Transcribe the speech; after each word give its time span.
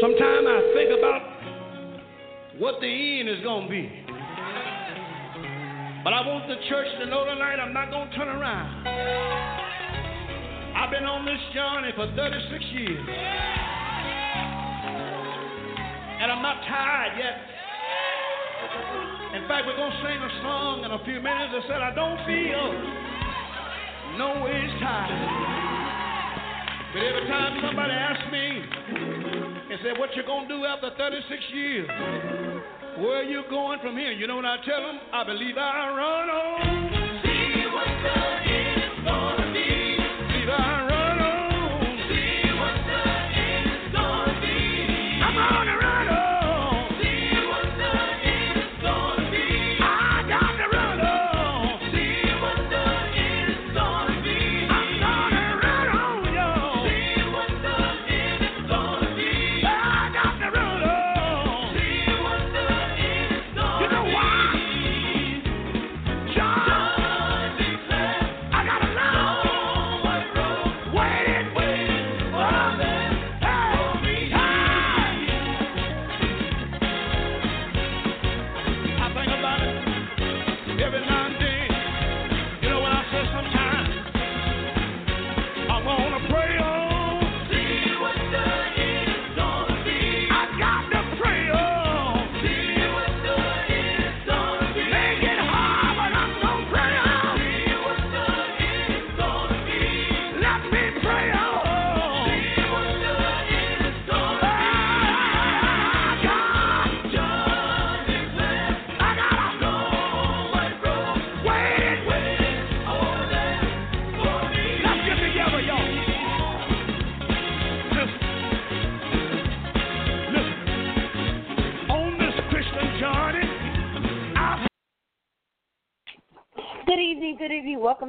Sometimes 0.00 0.44
I 0.44 0.60
think 0.76 0.90
about 0.98 1.22
what 2.58 2.80
the 2.82 3.20
end 3.20 3.30
is 3.30 3.40
going 3.42 3.64
to 3.64 3.70
be. 3.70 3.88
But 6.04 6.12
I 6.12 6.20
want 6.20 6.44
the 6.48 6.60
church 6.68 6.86
to 7.00 7.06
know 7.06 7.24
tonight 7.24 7.56
I'm 7.56 7.72
not 7.72 7.88
going 7.90 8.10
to 8.10 8.16
turn 8.16 8.28
around. 8.28 8.86
I've 10.76 10.90
been 10.90 11.08
on 11.08 11.24
this 11.24 11.40
journey 11.56 11.96
for 11.96 12.12
36 12.12 12.64
years. 12.76 13.08
And 16.20 16.28
I'm 16.28 16.42
not 16.44 16.60
tired 16.68 17.16
yet. 17.16 17.40
In 19.40 19.48
fact, 19.48 19.64
we're 19.64 19.80
going 19.80 19.92
to 19.92 20.02
sing 20.04 20.20
a 20.20 20.32
song 20.44 20.84
in 20.84 20.92
a 20.92 21.00
few 21.08 21.24
minutes 21.24 21.56
that 21.56 21.64
said, 21.72 21.80
I 21.80 21.96
don't 21.96 22.20
feel 22.28 22.68
no 24.20 24.44
ways 24.44 24.70
tired. 24.76 25.56
But 26.92 27.00
every 27.00 27.26
time 27.32 27.64
somebody 27.64 27.96
asks 27.96 28.28
me 28.28 29.35
and 29.76 29.84
said, 29.84 29.98
what 29.98 30.14
you 30.16 30.22
to 30.48 30.56
do 30.56 30.64
after 30.64 30.90
36 30.96 31.42
years? 31.52 31.88
Where 32.98 33.22
you 33.22 33.42
going 33.50 33.78
from 33.80 33.96
here? 33.96 34.12
You 34.12 34.26
know 34.26 34.36
what 34.36 34.46
I 34.46 34.56
tell 34.64 34.80
them? 34.80 34.98
I 35.12 35.24
believe 35.24 35.58
I 35.58 35.90
run 35.90 36.30
on. 36.30 37.05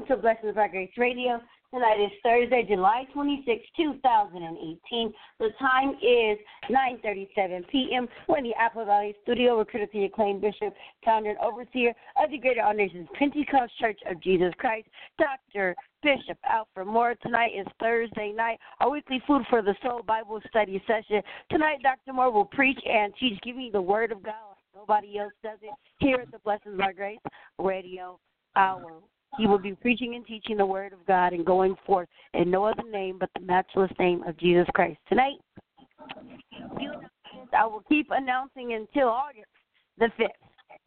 To 0.08 0.16
Blessings 0.16 0.56
by 0.56 0.70
Grace 0.70 0.92
Radio. 0.98 1.42
Tonight 1.74 2.00
is 2.00 2.12
Thursday, 2.24 2.64
July 2.66 3.04
26, 3.14 3.62
2018. 3.76 5.14
The 5.40 5.50
time 5.60 5.90
is 6.02 6.38
9.37 6.72 7.68
p.m. 7.70 8.08
We're 8.30 8.38
in 8.38 8.46
the 8.46 8.54
Apple 8.58 8.86
Valley 8.86 9.16
studio. 9.24 9.58
We're 9.58 9.66
courtesy 9.66 10.06
acclaimed 10.06 10.40
Bishop, 10.40 10.74
founder, 11.04 11.32
and 11.32 11.40
overseer 11.40 11.94
of 12.24 12.32
the 12.32 12.38
Greater 12.38 12.62
All 12.62 12.74
Nations 12.74 13.10
Pentecost 13.20 13.74
Church 13.82 14.00
of 14.10 14.22
Jesus 14.22 14.54
Christ, 14.60 14.88
Dr. 15.20 15.76
Bishop 16.02 16.38
Alfred 16.46 16.88
Moore. 16.88 17.16
Tonight 17.22 17.52
is 17.58 17.68
Thursday 17.82 18.32
night, 18.32 18.60
our 18.80 18.90
weekly 18.90 19.22
Food 19.28 19.42
for 19.50 19.62
the 19.62 19.76
Soul 19.84 20.04
Bible 20.04 20.40
study 20.50 20.82
session. 20.88 21.22
Tonight, 21.52 21.80
Dr. 21.84 22.14
Moore 22.14 22.32
will 22.32 22.46
preach 22.46 22.80
and 22.90 23.14
teach, 23.20 23.38
giving 23.42 23.72
the 23.74 23.82
Word 23.82 24.14
of 24.14 24.24
God 24.24 24.36
nobody 24.74 25.18
else 25.20 25.34
does 25.44 25.60
it 25.62 25.74
here 26.00 26.20
at 26.22 26.32
the 26.32 26.40
Blessings 26.40 26.78
by 26.78 26.94
Grace 26.94 27.20
Radio 27.60 28.20
hour. 28.56 29.02
He 29.38 29.46
will 29.46 29.60
be 29.60 29.76
preaching 29.76 30.16
and 30.16 30.26
teaching 30.26 30.58
the 30.58 30.66
word 30.66 30.94
of 30.94 31.06
God 31.06 31.34
and 31.34 31.46
going 31.46 31.76
forth 31.86 32.08
in 32.34 32.50
no 32.50 32.64
other 32.66 32.84
name 32.90 33.18
but 33.20 33.30
the 33.36 33.42
matchless 33.42 33.92
name 34.00 34.24
of 34.24 34.38
Jesus 34.38 34.66
Christ. 34.74 35.00
Tonight, 35.10 35.38
I 37.58 37.66
will 37.66 37.84
keep 37.88 38.08
announcing 38.12 38.74
until 38.74 39.10
August 39.10 39.48
the 39.98 40.08
5th. 40.20 40.30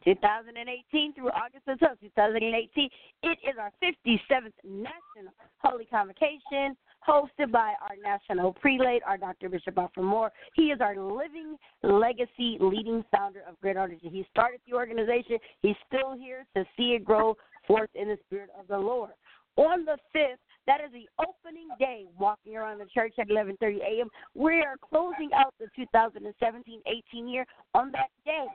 2018 0.04 1.14
through 1.14 1.28
August 1.28 1.64
the 1.66 1.72
12th, 1.72 2.00
2018. 2.00 2.88
It 3.22 3.38
is 3.44 3.56
our 3.60 3.70
57th 3.82 4.52
National 4.64 5.32
Holy 5.58 5.84
Convocation 5.86 6.76
hosted 7.06 7.50
by 7.50 7.74
our 7.82 7.96
national 8.02 8.52
prelate, 8.54 9.02
our 9.06 9.16
Dr. 9.16 9.48
Bishop 9.48 9.76
Alfred 9.76 10.04
Moore. 10.04 10.30
He 10.54 10.64
is 10.64 10.80
our 10.80 10.96
living 10.96 11.56
legacy 11.82 12.56
leading 12.60 13.04
founder 13.10 13.42
of 13.48 13.60
Great 13.60 13.76
Artists. 13.76 14.04
He 14.04 14.26
started 14.30 14.60
the 14.68 14.76
organization. 14.76 15.38
He's 15.62 15.76
still 15.86 16.16
here 16.16 16.46
to 16.56 16.64
see 16.76 16.92
it 16.92 17.04
grow 17.04 17.36
forth 17.70 17.90
in 17.94 18.08
the 18.08 18.18
spirit 18.26 18.50
of 18.58 18.66
the 18.66 18.78
Lord. 18.78 19.12
On 19.56 19.84
the 19.84 19.96
5th, 20.14 20.42
that 20.66 20.80
is 20.80 20.90
the 20.92 21.08
opening 21.18 21.68
day, 21.78 22.06
walking 22.18 22.56
around 22.56 22.78
the 22.78 22.86
church 22.86 23.14
at 23.18 23.28
11:30 23.28 23.78
a.m. 23.78 24.08
We 24.34 24.62
are 24.62 24.76
closing 24.88 25.30
out 25.34 25.54
the 25.58 25.68
2017-18 25.78 27.30
year 27.30 27.46
on 27.74 27.92
that 27.92 28.10
day 28.24 28.46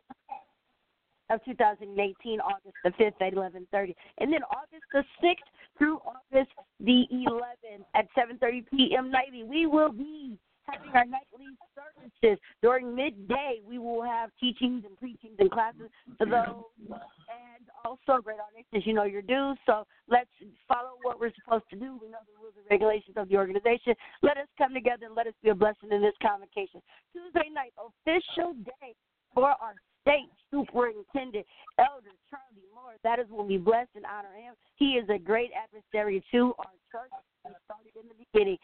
of 1.29 1.43
2018, 1.43 2.39
August 2.39 2.75
the 2.83 2.91
5th 2.91 3.21
at 3.21 3.33
11:30, 3.33 3.95
and 4.19 4.31
then 4.31 4.41
August 4.43 4.85
the 4.93 5.03
6th 5.23 5.35
through 5.77 5.99
August 5.99 6.51
the 6.79 7.05
11th 7.11 7.85
at 7.93 8.07
7:30 8.17 8.65
p.m. 8.69 9.11
nightly. 9.11 9.43
We 9.43 9.65
will 9.65 9.91
be 9.91 10.37
having 10.67 10.89
our 10.93 11.05
nightly 11.05 11.53
services 11.75 12.39
during 12.61 12.95
midday. 12.95 13.59
We 13.65 13.77
will 13.77 14.03
have 14.03 14.31
teachings 14.39 14.83
and 14.85 14.97
preachings 14.97 15.35
and 15.39 15.51
classes 15.51 15.89
for 16.17 16.25
those, 16.25 16.63
and 16.89 17.65
also 17.83 18.21
great 18.21 18.37
as 18.73 18.85
you 18.85 18.93
know 18.93 19.03
your 19.03 19.21
dues. 19.21 19.57
So 19.65 19.85
let's 20.07 20.29
follow 20.67 20.97
what 21.03 21.19
we're 21.19 21.33
supposed 21.43 21.65
to 21.71 21.75
do. 21.75 21.97
We 22.01 22.09
know 22.09 22.23
the 22.25 22.37
rules 22.39 22.53
and 22.57 22.65
regulations 22.69 23.17
of 23.17 23.29
the 23.29 23.37
organization. 23.37 23.95
Let 24.21 24.37
us 24.37 24.47
come 24.57 24.73
together 24.73 25.05
and 25.05 25.15
let 25.15 25.27
us 25.27 25.33
be 25.43 25.49
a 25.49 25.55
blessing 25.55 25.91
in 25.91 26.01
this 26.01 26.15
convocation. 26.21 26.81
Tuesday 27.13 27.50
night, 27.53 27.73
official 27.77 28.53
day 28.65 28.95
for 29.33 29.50
our 29.50 29.75
state 30.06 30.30
superintendent, 30.54 31.46
Elder 31.81 32.13
Charlie 32.30 32.69
Moore. 32.74 32.94
That 33.04 33.18
is 33.18 33.25
when 33.30 33.48
we 33.48 33.57
bless 33.57 33.88
and 33.96 34.06
honor 34.06 34.38
him. 34.38 34.54
He 34.78 35.02
is 35.02 35.10
a 35.10 35.18
great 35.18 35.50
adversary 35.57 36.24
to 36.31 36.54
our 36.60 36.78
church. 36.94 37.12
We 37.44 37.52
started 37.66 37.98
in 37.98 38.07
the 38.07 38.13
beginning. 38.13 38.57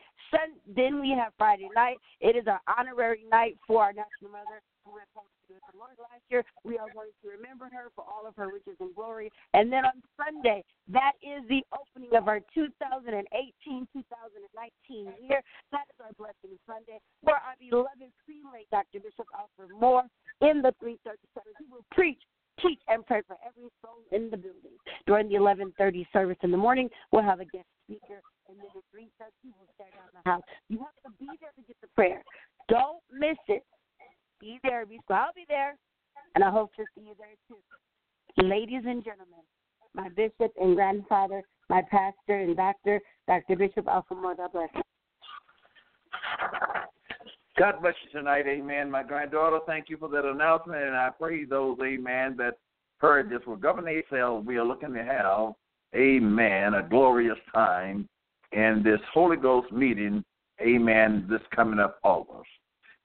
Then 0.70 1.02
we 1.02 1.10
have 1.18 1.34
Friday 1.38 1.70
night. 1.76 1.98
It 2.22 2.36
is 2.38 2.46
our 2.48 2.62
honorary 2.78 3.26
night 3.30 3.58
for 3.68 3.84
our 3.84 3.92
national 3.92 4.32
mother 4.32 4.62
to 5.56 5.71
the 5.71 5.80
Lord 5.80 5.98
last 6.00 6.24
year. 6.30 6.44
We 6.63 6.77
are 6.77 6.88
going 6.94 7.12
to 7.24 7.25
remember 7.27 7.69
her 7.71 7.92
for 7.95 8.06
all 8.07 8.27
of 8.27 8.36
her 8.36 8.48
riches 8.48 8.77
and 8.80 8.94
glory. 8.95 9.31
And 9.53 9.71
then 9.71 9.86
on 9.86 10.01
Sunday, 10.15 10.63
that 10.89 11.13
is 11.21 11.44
the 11.50 11.63
opening 11.74 12.15
of 12.15 12.27
our 12.27 12.39
2018-2019 12.56 13.25
year. 15.19 15.42
That 15.71 15.86
is 15.89 15.98
our 16.00 16.13
blessing 16.18 16.57
Sunday, 16.68 17.00
where 17.21 17.38
our 17.38 17.56
beloved 17.59 18.12
prelate, 18.24 18.69
Dr. 18.71 19.00
Bishop 19.00 19.27
Alfred 19.36 19.71
Moore, 19.80 20.07
in 20.42 20.62
the 20.62 20.74
330 20.80 21.19
service, 21.33 21.57
he 21.59 21.65
will 21.69 21.86
preach 21.92 22.21
teach 22.59 22.80
and 22.88 23.06
pray 23.06 23.21
for 23.27 23.38
every 23.45 23.69
soul 23.81 24.04
in 24.12 24.30
the 24.30 24.38
building. 24.38 24.77
During 25.07 25.30
the 25.30 25.36
11:30 25.36 26.06
service 26.12 26.38
in 26.44 26.51
the 26.51 26.57
morning, 26.57 26.89
we'll 27.12 27.24
have 27.24 27.39
a 27.39 27.45
guest 27.45 27.68
speaker, 27.86 28.21
and 28.47 28.57
then 28.59 28.68
at 28.68 28.83
3:30 28.92 29.54
we'll 29.57 29.68
start 29.74 29.92
down 29.94 30.09
the 30.13 30.30
house. 30.30 30.44
You 30.69 30.80
have 30.80 30.95
to 31.04 31.12
be 31.18 31.30
there 31.39 31.51
to 31.56 31.62
get 31.63 31.80
the 31.81 31.88
prayer. 31.95 32.24
Don't 32.68 33.01
miss 33.12 33.38
it. 33.47 33.65
Be 34.42 34.60
there. 34.64 34.86
Be 34.86 35.00
so 35.08 35.14
I'll 35.14 35.32
be 35.36 35.46
there, 35.48 35.76
and 36.36 36.44
I 36.44 36.50
hope 36.50 36.74
to 36.76 36.84
see 36.96 37.02
you 37.02 37.14
there 37.18 37.28
too. 37.48 37.58
Ladies 38.44 38.84
and 38.86 39.04
gentlemen, 39.04 39.42
my 39.94 40.10
bishop 40.10 40.52
and 40.60 40.76
grandfather, 40.76 41.44
my 41.70 41.84
pastor 41.84 42.40
and 42.40 42.58
doctor, 42.58 43.00
Dr. 43.28 43.56
Bishop 43.56 43.88
Alfred 43.88 44.20
Moore. 44.20 44.36
God 44.36 44.52
bless. 44.52 44.70
you. 44.74 44.82
God 47.58 47.76
bless 47.82 47.94
you 48.04 48.20
tonight, 48.20 48.48
amen. 48.48 48.90
My 48.90 49.04
granddaughter, 49.04 49.60
thank 49.68 49.90
you 49.90 49.98
for 49.98 50.10
that 50.10 50.26
announcement, 50.26 50.82
and 50.82 50.96
I 50.96 51.10
pray 51.10 51.46
those, 51.46 51.78
amen, 51.84 52.36
that 52.38 52.58
heard 52.98 53.30
this 53.30 53.46
will 53.46 53.58
govern 53.58 53.86
themselves. 53.86 54.48
We 54.48 54.58
are 54.58 54.66
looking 54.66 54.94
to 54.94 55.04
have, 55.04 55.54
amen, 55.96 56.74
a 56.74 56.82
glorious 56.82 57.38
time 57.54 58.08
in 58.54 58.82
this 58.84 59.00
Holy 59.14 59.38
Ghost 59.38 59.72
meeting, 59.72 60.24
amen, 60.62 61.28
this 61.30 61.42
coming 61.54 61.80
up 61.80 62.00
August. 62.04 62.48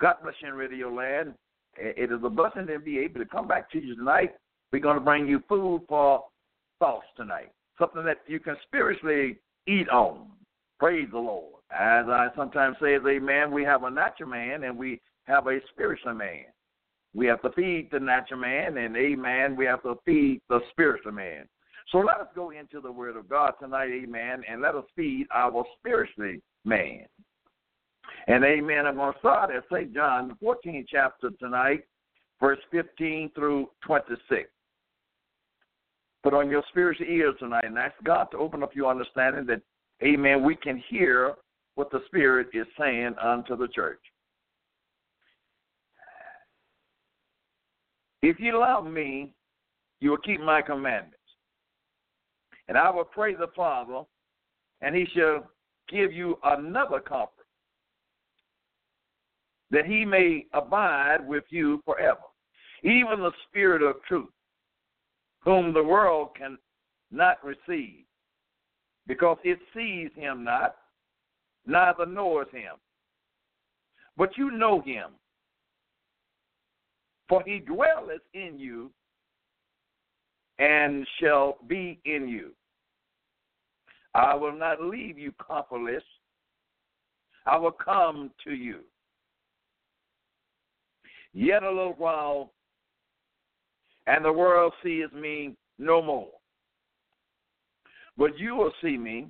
God 0.00 0.16
bless 0.22 0.34
you 0.42 0.48
in 0.48 0.54
Radio 0.54 0.92
Land. 0.92 1.34
It 1.78 2.10
is 2.10 2.20
a 2.24 2.30
blessing 2.30 2.66
to 2.66 2.78
be 2.78 2.98
able 2.98 3.20
to 3.20 3.26
come 3.26 3.48
back 3.48 3.70
to 3.72 3.82
you 3.82 3.96
tonight. 3.96 4.34
We're 4.72 4.80
going 4.80 4.96
to 4.98 5.04
bring 5.04 5.26
you 5.26 5.42
food 5.48 5.82
for 5.88 6.24
thoughts 6.78 7.06
tonight, 7.16 7.52
something 7.78 8.04
that 8.04 8.18
you 8.26 8.40
can 8.40 8.56
spiritually 8.66 9.38
eat 9.66 9.88
on. 9.88 10.28
Praise 10.78 11.08
the 11.10 11.18
Lord. 11.18 11.54
As 11.70 12.06
I 12.08 12.28
sometimes 12.36 12.76
say, 12.80 12.96
amen, 12.96 13.50
we 13.50 13.64
have 13.64 13.84
a 13.84 13.90
natural 13.90 14.30
man 14.30 14.64
and 14.64 14.76
we 14.76 15.00
have 15.24 15.46
a 15.46 15.58
spiritual 15.70 16.14
man. 16.14 16.44
We 17.14 17.26
have 17.26 17.40
to 17.42 17.50
feed 17.52 17.88
the 17.90 17.98
natural 17.98 18.40
man, 18.40 18.76
and 18.76 18.94
amen, 18.94 19.56
we 19.56 19.64
have 19.64 19.82
to 19.84 19.94
feed 20.04 20.42
the 20.50 20.60
spiritual 20.70 21.12
man. 21.12 21.48
So 21.90 21.98
let 21.98 22.20
us 22.20 22.28
go 22.34 22.50
into 22.50 22.80
the 22.80 22.92
Word 22.92 23.16
of 23.16 23.28
God 23.28 23.52
tonight, 23.58 23.88
amen, 23.90 24.42
and 24.46 24.60
let 24.60 24.74
us 24.74 24.84
feed 24.94 25.26
our 25.34 25.64
spiritually 25.78 26.42
man. 26.66 27.06
And 28.26 28.44
amen, 28.44 28.86
I'm 28.86 28.96
going 28.96 29.12
to 29.12 29.18
start 29.18 29.50
at 29.50 29.64
St. 29.72 29.94
John, 29.94 30.28
the 30.28 30.46
14th 30.46 30.86
chapter 30.88 31.30
tonight, 31.38 31.84
verse 32.40 32.58
15 32.70 33.30
through 33.34 33.70
26. 33.86 34.50
Put 36.22 36.34
on 36.34 36.50
your 36.50 36.64
spiritual 36.70 37.06
ears 37.06 37.36
tonight 37.38 37.64
and 37.64 37.78
ask 37.78 37.94
God 38.02 38.24
to 38.32 38.38
open 38.38 38.62
up 38.62 38.74
your 38.74 38.90
understanding 38.90 39.46
that, 39.46 39.62
amen, 40.02 40.42
we 40.42 40.56
can 40.56 40.82
hear 40.88 41.34
what 41.76 41.90
the 41.90 42.00
Spirit 42.06 42.48
is 42.52 42.66
saying 42.78 43.14
unto 43.22 43.56
the 43.56 43.68
church. 43.68 44.00
If 48.22 48.40
you 48.40 48.58
love 48.58 48.86
me, 48.86 49.34
you 50.00 50.10
will 50.10 50.18
keep 50.18 50.40
my 50.40 50.62
commandments. 50.62 51.16
And 52.68 52.76
I 52.76 52.90
will 52.90 53.04
pray 53.04 53.34
the 53.34 53.46
Father, 53.54 54.02
and 54.80 54.96
he 54.96 55.06
shall 55.14 55.48
give 55.88 56.12
you 56.12 56.38
another 56.42 56.98
comfort, 56.98 57.35
that 59.70 59.86
he 59.86 60.04
may 60.04 60.46
abide 60.52 61.26
with 61.26 61.44
you 61.50 61.82
forever. 61.84 62.20
Even 62.82 63.20
the 63.20 63.32
Spirit 63.48 63.82
of 63.82 63.96
truth, 64.06 64.28
whom 65.40 65.72
the 65.72 65.82
world 65.82 66.30
can 66.36 66.58
not 67.10 67.38
receive, 67.44 68.04
because 69.06 69.38
it 69.44 69.58
sees 69.74 70.10
him 70.14 70.44
not, 70.44 70.76
neither 71.66 72.06
knoweth 72.06 72.50
him. 72.50 72.74
But 74.16 74.36
you 74.36 74.50
know 74.50 74.80
him, 74.80 75.10
for 77.28 77.42
he 77.44 77.58
dwelleth 77.58 78.22
in 78.34 78.58
you 78.58 78.90
and 80.58 81.06
shall 81.20 81.58
be 81.66 81.98
in 82.04 82.28
you. 82.28 82.52
I 84.14 84.34
will 84.34 84.56
not 84.56 84.80
leave 84.80 85.18
you 85.18 85.32
comfortless. 85.32 86.02
I 87.44 87.58
will 87.58 87.72
come 87.72 88.30
to 88.44 88.54
you. 88.54 88.80
Yet 91.38 91.64
a 91.64 91.68
little 91.68 91.92
while, 91.98 92.54
and 94.06 94.24
the 94.24 94.32
world 94.32 94.72
sees 94.82 95.12
me 95.12 95.54
no 95.78 96.00
more. 96.00 96.30
But 98.16 98.38
you 98.38 98.56
will 98.56 98.72
see 98.82 98.96
me, 98.96 99.26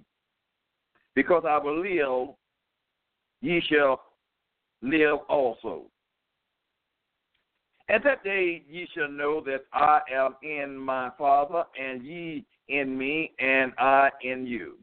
because 1.17 1.43
I 1.45 1.59
will 1.59 1.81
live, 1.81 2.37
ye 3.41 3.61
shall 3.69 4.01
live 4.83 5.19
also. 5.29 5.91
At 7.89 8.05
that 8.05 8.23
day 8.23 8.63
ye 8.71 8.87
shall 8.95 9.11
know 9.11 9.41
that 9.41 9.65
I 9.73 9.99
am 10.15 10.37
in 10.45 10.77
my 10.77 11.11
Father, 11.19 11.65
and 11.77 12.05
ye 12.05 12.45
in 12.69 12.97
me, 12.97 13.33
and 13.41 13.73
I 13.79 14.11
in 14.23 14.47
you. 14.47 14.79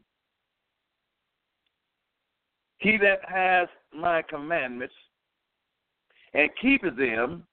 He 2.76 2.98
that 2.98 3.20
has 3.26 3.66
my 3.94 4.20
commandments 4.20 4.92
and 6.34 6.50
keepeth 6.60 6.96
them, 6.96 7.46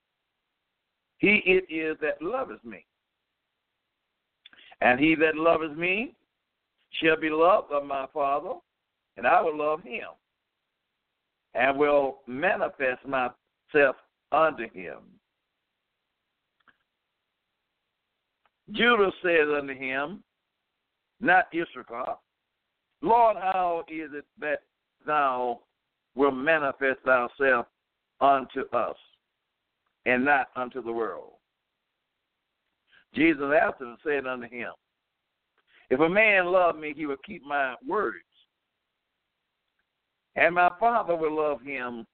he 1.20 1.42
it 1.46 1.72
is 1.72 1.98
that 2.02 2.22
loveth 2.22 2.64
me. 2.64 2.86
And 4.82 5.00
he 5.00 5.16
that 5.16 5.36
loveth 5.36 5.78
me 5.78 6.16
shall 7.00 7.20
be 7.20 7.30
loved 7.30 7.72
of 7.72 7.86
my 7.86 8.08
Father, 8.12 8.54
and 9.18 9.28
I 9.28 9.40
will 9.42 9.58
love 9.58 9.84
him, 9.84 10.08
and 11.54 11.78
will 11.78 12.20
manifest 12.28 13.06
myself 13.06 13.96
unto 14.32 14.68
him. 14.72 14.98
Judas 18.72 19.14
said 19.22 19.50
unto 19.56 19.76
him, 19.78 20.24
not 21.20 21.46
Iscariot, 21.54 22.18
Lord, 23.02 23.38
how 23.38 23.84
is 23.88 24.10
it 24.14 24.26
that 24.40 24.62
thou 25.06 25.60
wilt 26.16 26.34
manifest 26.34 27.00
thyself 27.06 27.68
unto 28.22 28.62
us 28.74 28.96
and 30.06 30.24
not 30.24 30.48
unto 30.56 30.82
the 30.82 30.92
world? 30.92 31.34
Jesus 33.14 33.42
answered 33.42 33.88
and 33.88 33.98
said 34.04 34.26
unto 34.26 34.48
him, 34.48 34.72
If 35.90 36.00
a 36.00 36.08
man 36.08 36.46
love 36.46 36.78
me, 36.78 36.94
he 36.96 37.06
will 37.06 37.18
keep 37.26 37.46
my 37.46 37.76
words. 37.88 38.18
And 40.36 40.56
my 40.56 40.72
Father 40.80 41.16
will 41.16 41.36
love 41.36 41.62
him, 41.62 42.08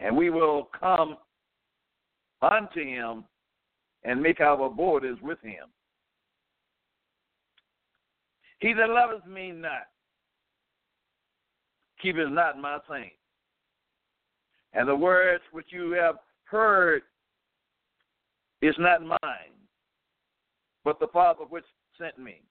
and 0.00 0.16
we 0.16 0.30
will 0.30 0.70
come 0.78 1.16
unto 2.40 2.82
him 2.82 3.24
and 4.04 4.22
make 4.22 4.40
our 4.40 4.70
borders 4.70 5.18
with 5.22 5.40
him. 5.42 5.66
He 8.60 8.72
that 8.72 8.88
loveth 8.88 9.26
me 9.26 9.52
not, 9.52 9.86
keepeth 12.00 12.30
not 12.30 12.58
my 12.58 12.78
saying. 12.88 13.10
And 14.76 14.86
the 14.86 14.94
words 14.94 15.42
which 15.52 15.68
you 15.70 15.92
have 15.92 16.16
heard 16.44 17.02
is 18.60 18.74
not 18.78 19.02
mine, 19.02 19.56
but 20.84 21.00
the 21.00 21.06
Father 21.08 21.44
which 21.48 21.64
sent 21.98 22.18
me. 22.18 22.42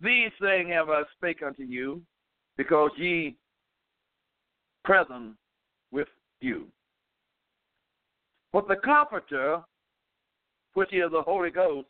These 0.00 0.32
things 0.40 0.68
have 0.70 0.90
I 0.90 1.02
spake 1.16 1.42
unto 1.46 1.62
you, 1.62 2.02
because 2.56 2.90
ye 2.96 3.36
present 4.84 5.36
with 5.92 6.08
you. 6.40 6.66
But 8.52 8.66
the 8.66 8.76
Comforter, 8.76 9.62
which 10.74 10.92
is 10.92 11.12
the 11.12 11.22
Holy 11.22 11.50
Ghost, 11.50 11.86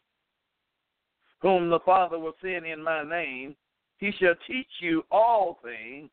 whom 1.41 1.71
the 1.71 1.81
Father 1.81 2.19
will 2.19 2.35
send 2.43 2.67
in 2.67 2.83
my 2.83 3.03
name, 3.03 3.57
he 3.97 4.13
shall 4.21 4.35
teach 4.47 4.69
you 4.81 5.05
all 5.11 5.59
things 5.65 6.11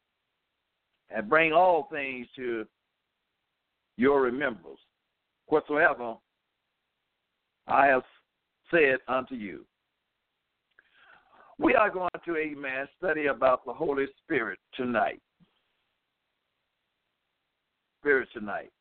and 1.10 1.30
bring 1.30 1.54
all 1.54 1.88
things 1.92 2.28
to 2.36 2.66
your 3.98 4.22
remembrance, 4.22 4.80
whatsoever 5.48 6.16
I 7.68 7.88
have 7.88 8.04
said 8.72 8.98
unto 9.08 9.36
you. 9.36 9.66
We 11.58 11.74
are 11.76 11.90
going 11.90 12.10
to, 12.26 12.36
amen, 12.36 12.88
study 12.98 13.28
about 13.28 13.66
the 13.66 13.74
Holy 13.74 14.06
Spirit 14.24 14.60
tonight. 14.76 15.22
Spirit 18.02 18.28
tonight. 18.34 18.72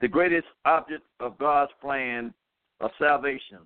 The 0.00 0.08
greatest 0.08 0.48
object 0.64 1.04
of 1.20 1.38
God's 1.38 1.70
plan 1.80 2.34
of 2.80 2.90
salvation 2.98 3.60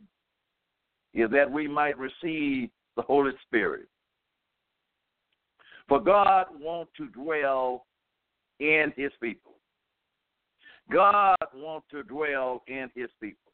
is 1.15 1.31
that 1.31 1.51
we 1.51 1.67
might 1.67 1.97
receive 1.97 2.69
the 2.97 3.03
Holy 3.03 3.33
Spirit. 3.47 3.89
For 5.89 6.01
God 6.01 6.47
wants 6.61 6.93
to 6.97 7.07
dwell 7.09 7.87
in 8.61 8.93
his 8.97 9.13
people. 9.23 9.53
God 10.91 11.37
wants 11.55 11.87
to 11.91 12.03
dwell 12.03 12.63
in 12.67 12.91
his 12.95 13.11
people. 13.21 13.53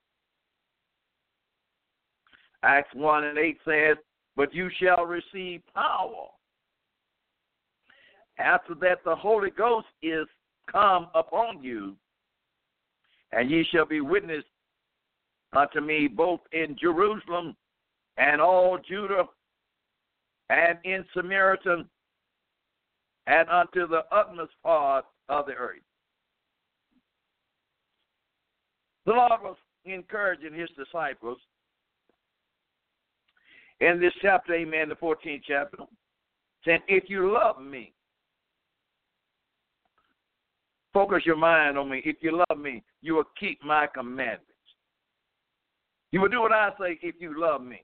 Acts 2.62 2.94
1 2.94 3.24
and 3.24 3.38
8 3.38 3.58
says, 3.64 3.96
But 4.36 4.54
you 4.54 4.70
shall 4.80 5.04
receive 5.04 5.62
power. 5.74 6.28
After 8.38 8.74
that, 8.76 8.98
the 9.04 9.14
Holy 9.14 9.50
Ghost 9.50 9.86
is 10.02 10.26
come 10.70 11.08
upon 11.14 11.62
you, 11.62 11.96
and 13.32 13.50
ye 13.50 13.66
shall 13.70 13.86
be 13.86 14.00
witnesses 14.00 14.44
unto 15.54 15.80
me 15.80 16.08
both 16.08 16.40
in 16.52 16.76
Jerusalem 16.80 17.56
and 18.16 18.40
all 18.40 18.78
Judah 18.78 19.24
and 20.48 20.78
in 20.84 21.04
Samaritan 21.14 21.88
and 23.26 23.48
unto 23.48 23.86
the 23.86 24.02
utmost 24.10 24.52
part 24.62 25.04
of 25.28 25.46
the 25.46 25.52
earth. 25.52 25.78
The 29.06 29.12
Lord 29.12 29.40
was 29.42 29.56
encouraging 29.84 30.54
his 30.54 30.68
disciples 30.76 31.38
in 33.82 34.00
this 34.00 34.12
chapter, 34.22 34.54
amen, 34.54 34.88
the 34.88 34.94
14th 34.94 35.42
chapter, 35.46 35.78
saying, 36.64 36.80
If 36.86 37.10
you 37.10 37.32
love 37.32 37.60
me, 37.60 37.92
focus 40.92 41.22
your 41.26 41.36
mind 41.36 41.76
on 41.76 41.90
me. 41.90 42.00
If 42.04 42.16
you 42.20 42.44
love 42.48 42.58
me, 42.58 42.84
you 43.00 43.14
will 43.14 43.24
keep 43.38 43.62
my 43.64 43.88
commandments. 43.92 44.46
You 46.12 46.20
will 46.20 46.28
do 46.28 46.40
what 46.40 46.52
I 46.52 46.70
say 46.78 46.98
if 47.02 47.16
you 47.18 47.40
love 47.40 47.62
me. 47.62 47.82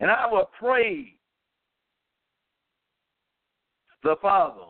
And 0.00 0.10
I 0.10 0.26
will 0.30 0.50
pray 0.58 1.15
the 4.06 4.16
Father, 4.22 4.62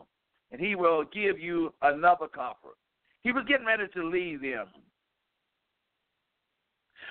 and 0.51 0.59
he 0.59 0.75
will 0.75 1.03
give 1.13 1.39
you 1.39 1.73
another 1.81 2.27
comfort. 2.27 2.75
He 3.23 3.31
was 3.31 3.45
getting 3.47 3.65
ready 3.65 3.83
to 3.93 4.09
leave 4.09 4.41
them. 4.41 4.67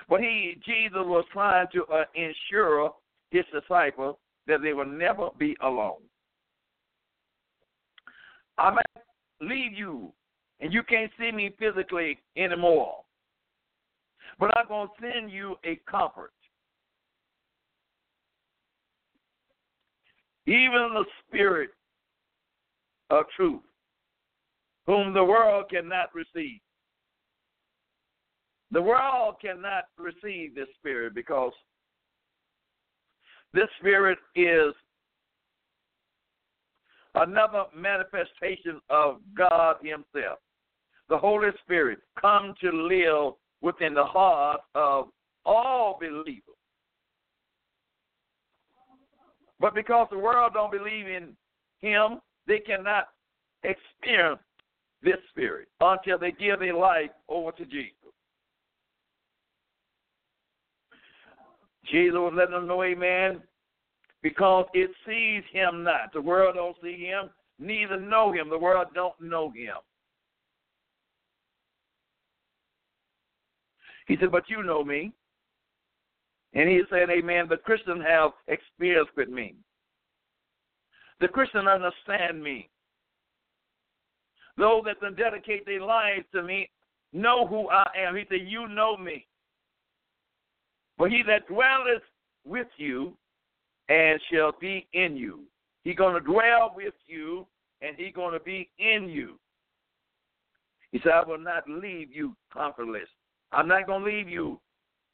But 0.09 0.21
he, 0.21 0.61
Jesus 0.65 0.93
was 0.95 1.25
trying 1.33 1.67
to 1.73 1.85
uh, 1.85 2.05
ensure 2.15 2.95
his 3.31 3.45
disciples 3.53 4.17
that 4.47 4.63
they 4.63 4.73
will 4.73 4.87
never 4.87 5.29
be 5.39 5.57
alone. 5.63 6.01
I 8.59 8.71
might 8.71 8.87
leave 9.41 9.73
you, 9.73 10.13
and 10.61 10.73
you 10.73 10.83
can't 10.83 11.11
see 11.19 11.31
me 11.31 11.55
physically 11.59 12.19
anymore. 12.37 12.97
But 14.39 14.57
I'm 14.57 14.69
going 14.69 14.89
to 14.89 15.13
send 15.13 15.31
you 15.31 15.57
a 15.65 15.79
comfort. 15.91 16.33
Even 20.47 20.91
the 20.95 21.05
Spirit 21.27 21.71
of 23.11 23.25
truth, 23.37 23.63
whom 24.87 25.13
the 25.13 25.25
world 25.25 25.67
cannot 25.71 26.15
receive. 26.15 26.61
The 28.73 28.83
world 28.83 29.37
cannot 29.41 29.85
receive 29.99 30.55
this 30.55 30.69
Spirit 30.79 31.15
because 31.15 31.53
this 33.53 33.69
Spirit 33.79 34.19
is 34.35 34.75
another 37.15 37.65
manifestation 37.75 38.81
of 38.91 39.19
God 39.37 39.77
Himself. 39.83 40.39
The 41.09 41.17
Holy 41.17 41.51
Spirit 41.65 42.01
come 42.21 42.55
to 42.61 42.71
live 42.71 43.35
within 43.63 43.95
the 43.95 44.05
heart 44.05 44.61
of 44.75 45.07
all 45.45 45.97
believers. 46.01 46.43
But 49.61 49.75
because 49.75 50.09
the 50.11 50.19
world 50.19 50.53
don't 50.55 50.73
believe 50.73 51.07
in 51.07 51.37
Him, 51.81 52.21
they 52.47 52.59
cannot 52.59 53.09
experience 53.63 54.41
this 55.03 55.17
Spirit 55.31 55.69
until 55.81 56.19
they 56.19 56.33
give 56.33 56.61
their 56.61 56.75
life 56.75 57.11
over 57.29 57.53
to 57.53 57.65
Jesus. 57.65 57.93
Jesus 61.91 62.15
was 62.15 62.33
letting 62.37 62.55
them 62.55 62.67
know, 62.67 62.83
amen, 62.83 63.41
because 64.23 64.67
it 64.75 64.91
sees 65.07 65.43
him 65.53 65.85
not. 65.85 66.13
The 66.13 66.21
world 66.21 66.57
don't 66.57 66.77
see 66.83 66.99
him, 66.99 67.31
neither 67.59 68.01
know 68.01 68.33
him. 68.33 68.51
The 68.51 68.59
world 68.59 68.89
don't 68.95 69.19
know 69.21 69.51
him. 69.51 69.77
He 74.09 74.17
said, 74.21 74.33
but 74.33 74.49
you 74.49 74.63
know 74.63 74.85
me. 74.85 75.13
And 76.55 76.69
he 76.69 76.83
said, 76.91 77.11
amen, 77.11 77.47
the 77.49 77.57
Christians 77.57 78.03
have 78.07 78.31
experience 78.49 79.09
with 79.17 79.29
me. 79.29 79.55
The 81.21 81.29
Christian 81.29 81.67
understand 81.67 82.43
me. 82.43 82.69
Those 84.59 84.83
that 84.87 85.01
can 85.01 85.15
dedicate 85.15 85.67
their 85.67 85.83
lives 85.83 86.25
to 86.33 86.43
me 86.43 86.71
know 87.13 87.47
who 87.47 87.69
I 87.69 87.87
am. 87.97 88.17
He 88.17 88.25
said, 88.29 88.47
you 88.47 88.69
know 88.69 88.97
me. 88.97 89.27
For 90.97 91.09
he 91.09 91.23
that 91.27 91.47
dwelleth 91.47 92.03
with 92.45 92.69
you 92.77 93.17
and 93.89 94.21
shall 94.33 94.53
be 94.61 94.87
in 94.93 95.17
you. 95.17 95.41
He's 95.85 95.97
going 95.97 96.15
to 96.15 96.21
dwell 96.21 96.73
with 96.75 96.95
you 97.07 97.47
and 97.83 97.95
he's 97.97 98.15
going 98.15 98.33
to 98.33 98.41
be 98.41 98.71
in 98.79 99.09
you. 99.09 99.39
He 100.93 101.01
said, 101.03 101.13
I 101.13 101.25
will 101.25 101.39
not 101.39 101.69
leave 101.69 102.11
you 102.11 102.35
comfortless. 102.53 103.09
I'm 103.53 103.69
not 103.69 103.87
going 103.87 104.05
to 104.05 104.11
leave 104.11 104.29
you 104.29 104.59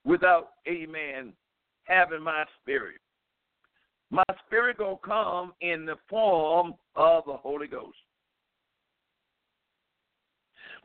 without, 0.04 0.50
amen, 0.68 1.32
having 1.84 2.22
my 2.22 2.44
spirit. 2.60 3.00
My 4.12 4.22
spirit 4.46 4.76
to 4.76 4.98
come 5.02 5.54
in 5.62 5.86
the 5.86 5.96
form 6.08 6.74
of 6.96 7.24
the 7.24 7.32
Holy 7.32 7.66
Ghost. 7.66 7.96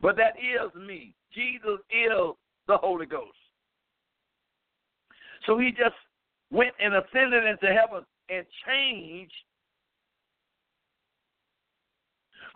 But 0.00 0.16
that 0.16 0.32
is 0.38 0.74
me. 0.74 1.14
Jesus 1.34 1.78
is 1.90 2.34
the 2.66 2.78
Holy 2.78 3.04
Ghost. 3.04 3.36
So 5.46 5.58
he 5.58 5.72
just 5.72 5.94
went 6.50 6.72
and 6.80 6.94
ascended 6.94 7.44
into 7.44 7.66
heaven 7.66 8.02
and 8.30 8.46
changed 8.66 9.32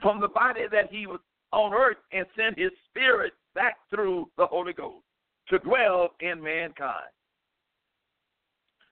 from 0.01 0.21
the 0.21 0.29
body 0.29 0.63
that 0.73 0.91
he 0.91 1.07
was 1.07 1.21
on 1.53 1.75
earth 1.75 1.99
and 2.13 2.25
sent 2.35 2.59
his 2.59 2.71
spirit 2.89 3.35
back 3.55 3.77
through 3.91 4.27
the 4.39 4.47
Holy 4.47 4.73
Ghost 4.73 5.05
to 5.49 5.59
dwell 5.59 6.15
in 6.21 6.43
mankind. 6.43 7.13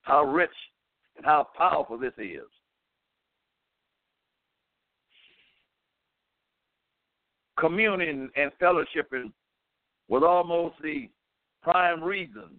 How 0.03 0.25
rich 0.25 0.51
and 1.21 1.27
how 1.27 1.47
powerful 1.55 1.99
this 1.99 2.15
is. 2.17 2.49
Communing 7.59 8.31
and 8.37 8.51
fellowshipping 8.61 9.31
was 10.09 10.23
almost 10.27 10.77
the 10.83 11.11
prime 11.63 12.03
reason 12.03 12.57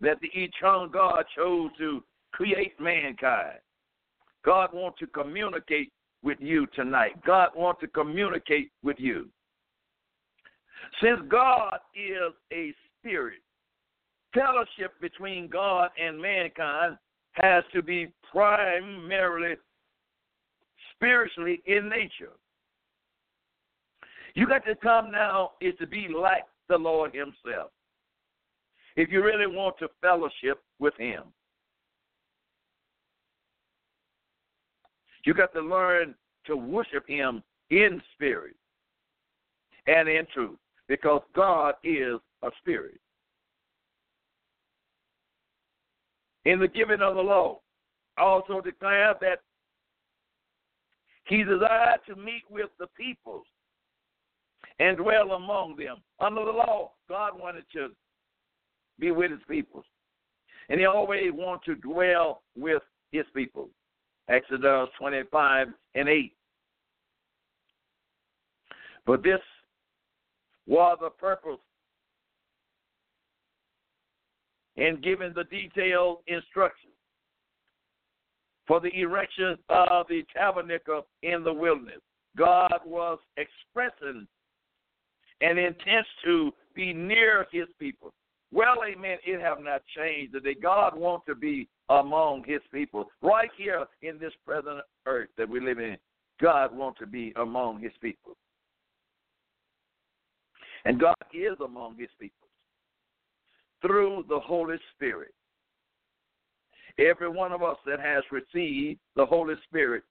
that 0.00 0.18
the 0.22 0.30
eternal 0.32 0.88
God 0.88 1.24
chose 1.36 1.70
to 1.76 2.02
create 2.32 2.80
mankind. 2.80 3.58
God 4.42 4.70
wants 4.72 4.98
to 5.00 5.06
communicate 5.08 5.92
with 6.22 6.38
you 6.40 6.66
tonight. 6.74 7.22
God 7.26 7.50
wants 7.54 7.82
to 7.82 7.88
communicate 7.88 8.70
with 8.82 8.96
you. 8.98 9.28
Since 11.02 11.20
God 11.28 11.78
is 11.94 12.32
a 12.54 12.72
spirit, 12.98 13.40
fellowship 14.36 14.92
between 15.00 15.48
God 15.48 15.90
and 16.00 16.20
mankind 16.20 16.98
has 17.32 17.64
to 17.72 17.82
be 17.82 18.08
primarily 18.30 19.56
spiritually 20.94 21.62
in 21.66 21.88
nature. 21.88 22.32
You 24.34 24.46
got 24.46 24.64
to 24.66 24.74
come 24.76 25.10
now 25.10 25.52
is 25.60 25.74
to 25.80 25.86
be 25.86 26.08
like 26.08 26.44
the 26.68 26.76
Lord 26.76 27.14
Himself 27.14 27.70
if 28.96 29.10
you 29.10 29.22
really 29.22 29.46
want 29.46 29.78
to 29.78 29.88
fellowship 30.00 30.62
with 30.78 30.94
Him. 30.98 31.22
You 35.24 35.34
got 35.34 35.52
to 35.54 35.60
learn 35.60 36.14
to 36.46 36.56
worship 36.56 37.08
Him 37.08 37.42
in 37.70 38.00
spirit 38.14 38.54
and 39.86 40.08
in 40.08 40.26
truth 40.32 40.58
because 40.88 41.22
God 41.34 41.74
is 41.82 42.20
a 42.42 42.50
spirit. 42.60 43.00
In 46.46 46.60
the 46.60 46.68
giving 46.68 47.02
of 47.02 47.16
the 47.16 47.20
law, 47.20 47.60
also 48.16 48.60
declare 48.60 49.14
that 49.20 49.40
He 51.24 51.42
desired 51.42 51.98
to 52.08 52.14
meet 52.14 52.44
with 52.48 52.70
the 52.78 52.86
peoples 52.96 53.44
and 54.78 54.96
dwell 54.96 55.32
among 55.32 55.76
them. 55.76 55.96
Under 56.20 56.44
the 56.44 56.52
law, 56.52 56.92
God 57.08 57.32
wanted 57.38 57.64
to 57.72 57.88
be 58.98 59.10
with 59.10 59.32
his 59.32 59.40
people. 59.48 59.84
And 60.68 60.78
he 60.78 60.86
always 60.86 61.32
wants 61.32 61.64
to 61.66 61.74
dwell 61.74 62.42
with 62.56 62.82
his 63.10 63.24
people. 63.34 63.68
Exodus 64.28 64.88
25 64.98 65.68
and 65.94 66.08
8. 66.08 66.32
But 69.04 69.22
this 69.22 69.40
was 70.66 70.98
the 71.00 71.10
purpose 71.10 71.60
in 74.76 75.00
giving 75.02 75.32
the 75.34 75.44
detailed 75.44 76.18
instructions 76.26 76.92
for 78.66 78.80
the 78.80 78.94
erection 79.00 79.56
of 79.68 80.06
the 80.08 80.22
tabernacle 80.34 81.06
in 81.22 81.44
the 81.44 81.52
wilderness. 81.52 82.00
God 82.36 82.80
was 82.84 83.18
expressing 83.36 84.26
an 85.40 85.58
intent 85.58 86.06
to 86.24 86.52
be 86.74 86.92
near 86.92 87.46
his 87.52 87.66
people. 87.78 88.12
Well, 88.52 88.76
amen, 88.86 89.18
it 89.24 89.40
have 89.40 89.58
not 89.60 89.82
changed. 89.96 90.34
That 90.34 90.62
God 90.62 90.96
wants 90.96 91.26
to 91.26 91.34
be 91.34 91.68
among 91.88 92.44
his 92.46 92.60
people. 92.72 93.06
Right 93.22 93.50
here 93.56 93.86
in 94.02 94.18
this 94.18 94.32
present 94.44 94.80
earth 95.06 95.28
that 95.38 95.48
we 95.48 95.60
live 95.60 95.78
in, 95.78 95.96
God 96.40 96.76
wants 96.76 96.98
to 97.00 97.06
be 97.06 97.32
among 97.36 97.80
his 97.80 97.92
people. 98.00 98.36
And 100.84 101.00
God 101.00 101.16
is 101.32 101.56
among 101.64 101.98
his 101.98 102.10
people 102.20 102.45
through 103.86 104.24
the 104.28 104.40
Holy 104.40 104.76
Spirit. 104.94 105.32
Every 106.98 107.28
one 107.28 107.52
of 107.52 107.62
us 107.62 107.76
that 107.86 108.00
has 108.00 108.24
received 108.30 108.98
the 109.14 109.26
Holy 109.26 109.54
Spirit 109.68 110.02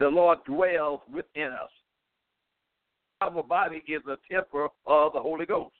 the 0.00 0.08
Lord 0.08 0.38
dwells 0.46 1.00
within 1.12 1.52
us. 1.52 1.70
Our 3.20 3.42
body 3.42 3.84
is 3.86 4.00
a 4.08 4.16
temple 4.32 4.72
of 4.86 5.12
the 5.12 5.20
Holy 5.20 5.44
Ghost. 5.44 5.74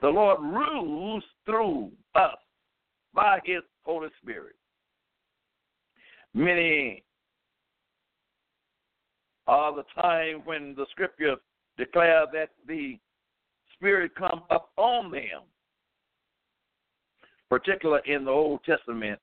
The 0.00 0.08
Lord 0.08 0.38
rules 0.40 1.24
through 1.44 1.90
us 2.14 2.36
by 3.12 3.40
his 3.44 3.62
Holy 3.82 4.08
Spirit. 4.22 4.54
Many 6.34 7.02
are 9.48 9.74
the 9.74 9.82
time 10.00 10.42
when 10.44 10.76
the 10.76 10.86
scripture 10.92 11.36
declare 11.78 12.26
that 12.32 12.50
the 12.66 12.98
Spirit 13.74 14.14
come 14.16 14.42
upon 14.50 15.10
them, 15.10 15.42
particularly 17.48 18.02
in 18.12 18.24
the 18.24 18.30
Old 18.30 18.60
Testament. 18.64 19.18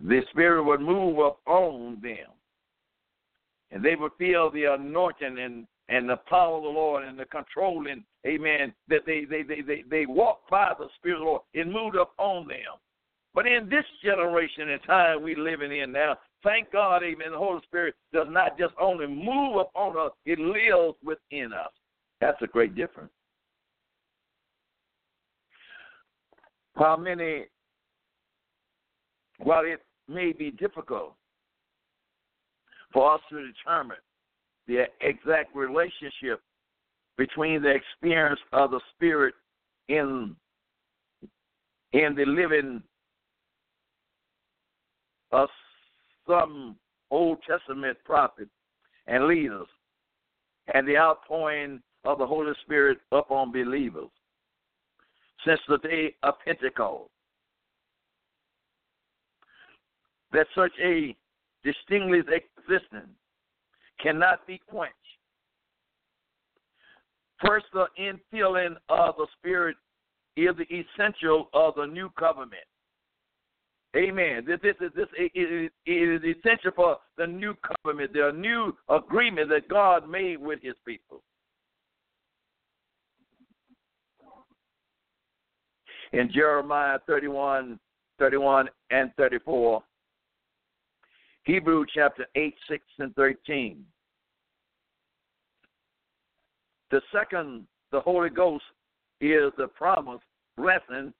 The 0.00 0.22
Spirit 0.30 0.64
would 0.64 0.80
move 0.80 1.18
upon 1.18 2.00
them, 2.02 2.32
and 3.70 3.84
they 3.84 3.94
would 3.94 4.12
feel 4.18 4.50
the 4.50 4.64
anointing 4.74 5.38
and 5.38 5.66
and 5.90 6.08
the 6.08 6.16
power 6.28 6.56
of 6.56 6.62
the 6.62 6.68
Lord 6.70 7.04
and 7.04 7.18
the 7.18 7.26
controlling, 7.26 8.04
amen, 8.26 8.72
that 8.88 9.02
they 9.06 9.26
they 9.26 9.42
they 9.42 9.60
they, 9.60 9.84
they 9.88 10.06
walk 10.06 10.48
by 10.50 10.72
the 10.78 10.88
Spirit 10.96 11.16
of 11.16 11.20
the 11.20 11.26
Lord. 11.26 11.42
It 11.52 11.68
moved 11.68 11.96
upon 11.96 12.48
them. 12.48 12.80
But 13.34 13.46
in 13.46 13.68
this 13.68 13.84
generation 14.02 14.70
and 14.70 14.82
time 14.84 15.22
we're 15.22 15.38
living 15.38 15.76
in 15.76 15.90
now, 15.90 16.18
thank 16.44 16.70
God, 16.70 17.02
amen, 17.02 17.32
the 17.32 17.38
Holy 17.38 17.60
Spirit 17.64 17.94
does 18.12 18.28
not 18.30 18.56
just 18.56 18.74
only 18.80 19.08
move 19.08 19.56
upon 19.56 19.98
us, 19.98 20.12
it 20.24 20.38
lives 20.38 20.96
within 21.04 21.52
us. 21.52 21.72
That's 22.20 22.40
a 22.42 22.46
great 22.46 22.76
difference. 22.76 23.10
While 26.74 26.96
many, 26.96 27.46
while 29.38 29.64
it 29.64 29.80
may 30.08 30.32
be 30.32 30.50
difficult 30.52 31.14
for 32.92 33.14
us 33.14 33.20
to 33.30 33.46
determine 33.46 33.96
the 34.66 34.84
exact 35.00 35.54
relationship 35.54 36.40
between 37.16 37.62
the 37.62 37.70
experience 37.70 38.40
of 38.52 38.70
the 38.70 38.80
Spirit 38.94 39.34
in 39.88 40.34
in 41.92 42.14
the 42.16 42.24
living 42.24 42.82
of 45.34 45.48
some 46.28 46.76
Old 47.10 47.38
Testament 47.48 47.98
prophets 48.04 48.50
and 49.06 49.26
leaders 49.26 49.66
and 50.72 50.86
the 50.86 50.96
outpouring 50.96 51.82
of 52.04 52.18
the 52.18 52.26
Holy 52.26 52.52
Spirit 52.64 52.98
upon 53.12 53.52
believers 53.52 54.10
since 55.44 55.60
the 55.68 55.78
day 55.78 56.14
of 56.22 56.34
Pentecost. 56.44 57.10
That 60.32 60.46
such 60.54 60.72
a 60.82 61.14
distinguished 61.64 62.28
existence 62.28 63.10
cannot 64.00 64.46
be 64.46 64.60
quenched. 64.68 64.94
First, 67.44 67.66
the 67.72 67.86
infilling 67.98 68.76
of 68.88 69.16
the 69.16 69.26
Spirit 69.38 69.76
is 70.36 70.54
the 70.56 70.66
essential 70.74 71.48
of 71.52 71.74
the 71.76 71.86
new 71.86 72.10
covenant. 72.18 72.64
Amen. 73.96 74.44
This, 74.44 74.58
this, 74.60 74.74
this 74.96 75.06
it 75.16 75.70
is 75.86 76.20
essential 76.24 76.72
for 76.74 76.96
the 77.16 77.26
new 77.26 77.54
covenant, 77.84 78.12
the 78.12 78.32
new 78.34 78.74
agreement 78.88 79.48
that 79.50 79.68
God 79.68 80.08
made 80.08 80.38
with 80.38 80.58
His 80.62 80.74
people. 80.84 81.22
In 86.12 86.30
Jeremiah 86.32 86.98
31, 87.06 87.78
31 88.18 88.68
and 88.90 89.12
34, 89.16 89.82
Hebrew 91.44 91.84
chapter 91.92 92.26
8, 92.34 92.54
6, 92.68 92.84
and 92.98 93.14
13. 93.14 93.84
The 96.90 97.00
second, 97.12 97.66
the 97.92 98.00
Holy 98.00 98.30
Ghost, 98.30 98.64
is 99.20 99.52
the 99.56 99.68
promised 99.68 100.24
blessing 100.56 101.12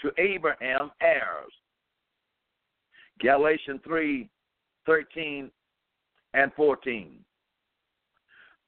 to 0.00 0.10
Abraham 0.18 0.90
heirs. 1.00 1.52
Galatians 3.22 3.80
3, 3.84 4.28
13 4.84 5.50
and 6.34 6.52
14. 6.54 7.18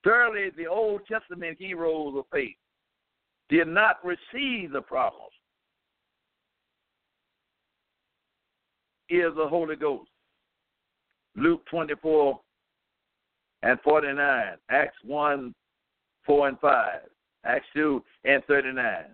Thirdly, 0.05 0.51
the 0.57 0.67
Old 0.67 1.01
Testament 1.11 1.57
heroes 1.59 2.15
of 2.17 2.25
faith 2.33 2.57
did 3.49 3.69
not 3.69 3.97
receive 4.05 4.73
the 4.73 4.81
promise. 4.81 5.15
Is 9.11 9.35
the 9.37 9.47
Holy 9.47 9.77
Ghost. 9.77 10.09
Luke 11.37 11.63
24 11.71 12.41
and 13.63 13.79
49, 13.81 14.57
Acts 14.71 14.97
1, 15.05 15.55
4 16.25 16.49
and 16.49 16.61
5, 16.61 17.01
Acts 17.45 17.67
2 17.75 18.03
and 18.25 18.43
39. 18.45 19.05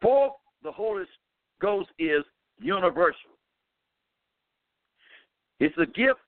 Fourth, 0.00 0.32
the 0.62 0.70
Holy 0.70 1.04
Ghost 1.60 1.90
is 1.98 2.24
universal. 2.58 3.30
It's 5.60 5.76
a 5.78 5.86
gift 5.86 6.20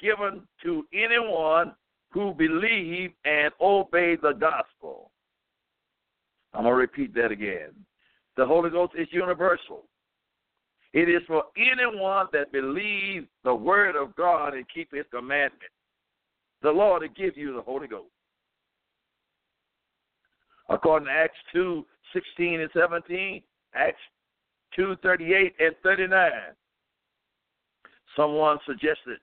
given 0.00 0.42
to 0.62 0.84
anyone 0.92 1.74
who 2.10 2.32
believe 2.34 3.10
and 3.24 3.52
obey 3.60 4.16
the 4.16 4.32
gospel. 4.32 5.10
I'm 6.52 6.62
going 6.62 6.72
to 6.72 6.76
repeat 6.76 7.14
that 7.14 7.32
again. 7.32 7.70
The 8.36 8.46
Holy 8.46 8.70
Ghost 8.70 8.92
is 8.96 9.08
universal. 9.10 9.84
It 10.92 11.08
is 11.08 11.22
for 11.26 11.44
anyone 11.56 12.26
that 12.32 12.52
believes 12.52 13.26
the 13.42 13.54
word 13.54 13.96
of 13.96 14.14
God 14.14 14.54
and 14.54 14.64
keep 14.72 14.94
his 14.94 15.04
commandments. 15.12 15.66
The 16.62 16.70
Lord 16.70 17.02
will 17.02 17.08
give 17.08 17.36
you 17.36 17.52
the 17.52 17.62
Holy 17.62 17.88
Ghost. 17.88 18.12
According 20.68 21.08
to 21.08 21.12
Acts 21.12 21.36
2, 21.52 21.84
16 22.12 22.60
and 22.60 22.70
17, 22.72 23.42
Acts 23.74 23.98
2, 24.76 24.96
38 25.02 25.54
and 25.58 25.74
39, 25.82 26.30
someone 28.16 28.58
suggested 28.66 29.18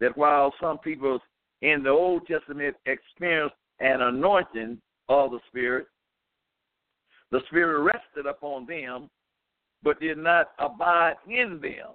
that 0.00 0.16
while 0.16 0.54
some 0.60 0.78
people 0.78 1.18
in 1.62 1.82
the 1.82 1.90
Old 1.90 2.26
Testament 2.26 2.76
experienced 2.86 3.56
an 3.80 4.00
anointing 4.02 4.80
of 5.08 5.30
the 5.32 5.40
Spirit, 5.48 5.86
the 7.30 7.40
Spirit 7.48 7.82
rested 7.82 8.26
upon 8.28 8.66
them 8.66 9.10
but 9.82 10.00
did 10.00 10.18
not 10.18 10.50
abide 10.58 11.16
in 11.28 11.60
them. 11.62 11.94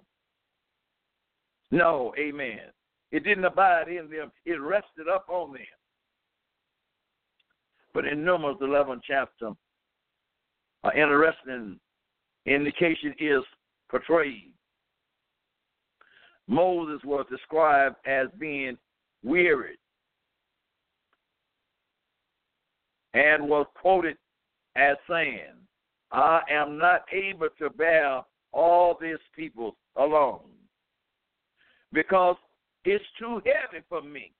No, 1.71 2.13
amen. 2.17 2.59
It 3.11 3.23
didn't 3.23 3.45
abide 3.45 3.87
in 3.87 4.09
them, 4.09 4.31
it 4.45 4.61
rested 4.61 5.07
up 5.13 5.25
on 5.29 5.53
them. 5.53 5.61
But 7.93 8.05
in 8.05 8.23
Numbers 8.23 8.55
11 8.61 9.01
chapter, 9.05 9.51
an 10.83 10.91
interesting 10.95 11.79
indication 12.45 13.13
is 13.19 13.43
portrayed. 13.89 14.53
Moses 16.47 17.01
was 17.05 17.25
described 17.29 17.95
as 18.05 18.27
being 18.37 18.77
wearied 19.23 19.77
and 23.13 23.47
was 23.47 23.65
quoted 23.79 24.17
as 24.75 24.97
saying, 25.09 25.53
I 26.11 26.41
am 26.49 26.77
not 26.77 27.05
able 27.11 27.49
to 27.59 27.69
bear 27.69 28.21
all 28.51 28.97
these 28.99 29.17
people 29.35 29.75
alone 29.95 30.41
because 31.91 32.35
it's 32.85 33.03
too 33.17 33.41
heavy 33.45 33.83
for 33.87 34.01
me. 34.01 34.31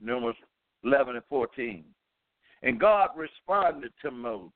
Numbers 0.00 0.36
11 0.84 1.16
and 1.16 1.24
14. 1.28 1.84
And 2.62 2.80
God 2.80 3.10
responded 3.16 3.92
to 4.02 4.10
Moses 4.10 4.50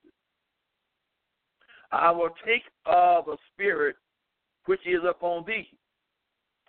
I 1.91 2.11
will 2.11 2.29
take 2.45 2.63
of 2.85 3.25
the 3.25 3.37
spirit 3.53 3.95
which 4.65 4.79
is 4.85 5.01
upon 5.07 5.43
thee, 5.45 5.67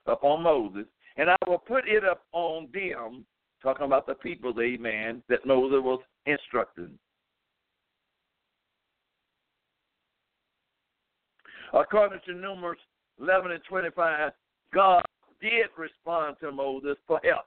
upon 0.06 0.42
Moses, 0.42 0.86
and 1.16 1.30
I 1.30 1.36
will 1.46 1.58
put 1.58 1.86
it 1.86 2.02
upon 2.04 2.68
them, 2.72 3.24
talking 3.62 3.86
about 3.86 4.06
the 4.06 4.14
people, 4.14 4.54
amen, 4.60 5.22
that 5.28 5.46
Moses 5.46 5.80
was 5.82 6.00
instructing. 6.26 6.98
According 11.72 12.20
to 12.26 12.34
Numbers 12.34 12.78
11 13.20 13.52
and 13.52 13.62
25, 13.68 14.32
God 14.74 15.02
did 15.40 15.66
respond 15.76 16.36
to 16.40 16.52
Moses 16.52 16.96
for 17.06 17.20
help. 17.24 17.44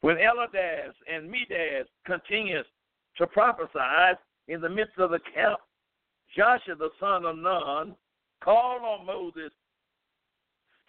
When 0.00 0.16
Eldad 0.16 0.92
and 1.12 1.32
Medad 1.32 1.84
continues 2.06 2.66
to 3.18 3.26
prophesy 3.26 4.18
in 4.48 4.60
the 4.60 4.68
midst 4.68 4.98
of 4.98 5.10
the 5.10 5.20
camp, 5.34 5.58
Joshua 6.36 6.74
the 6.76 6.90
son 6.98 7.24
of 7.24 7.36
Nun 7.36 7.94
called 8.42 8.82
on 8.82 9.06
Moses 9.06 9.52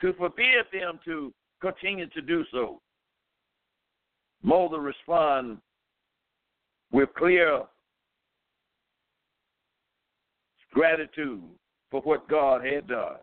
to 0.02 0.14
forbid 0.14 0.66
them 0.72 1.00
to 1.06 1.34
continue 1.62 2.08
to 2.08 2.22
do 2.22 2.44
so. 2.52 2.82
Moses 4.42 4.80
responds 4.82 5.62
with 6.92 7.10
clear 7.16 7.64
gratitude 10.74 11.44
for 11.92 12.02
what 12.02 12.28
God 12.28 12.66
had 12.66 12.88
done. 12.88 13.18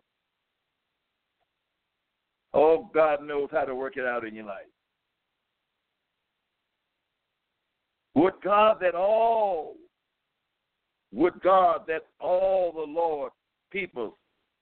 Oh, 2.53 2.89
God 2.95 3.23
knows 3.23 3.49
how 3.53 3.65
to 3.65 3.75
work 3.75 3.97
it 3.97 4.07
out 4.07 4.25
in 4.25 4.35
your 4.35 4.47
life. 4.47 4.67
Would 8.15 8.35
God 8.43 8.79
that 8.81 8.95
all, 8.95 9.75
would 11.13 11.41
God 11.43 11.83
that 11.89 12.07
all 12.21 12.73
the 12.73 12.81
Lord 12.81 13.33
people 13.71 14.17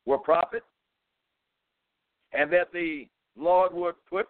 were 0.06 0.18
prophets, 0.18 0.64
and 2.32 2.52
that 2.52 2.72
the 2.72 3.06
Lord 3.36 3.72
would 3.74 3.94
put 4.08 4.26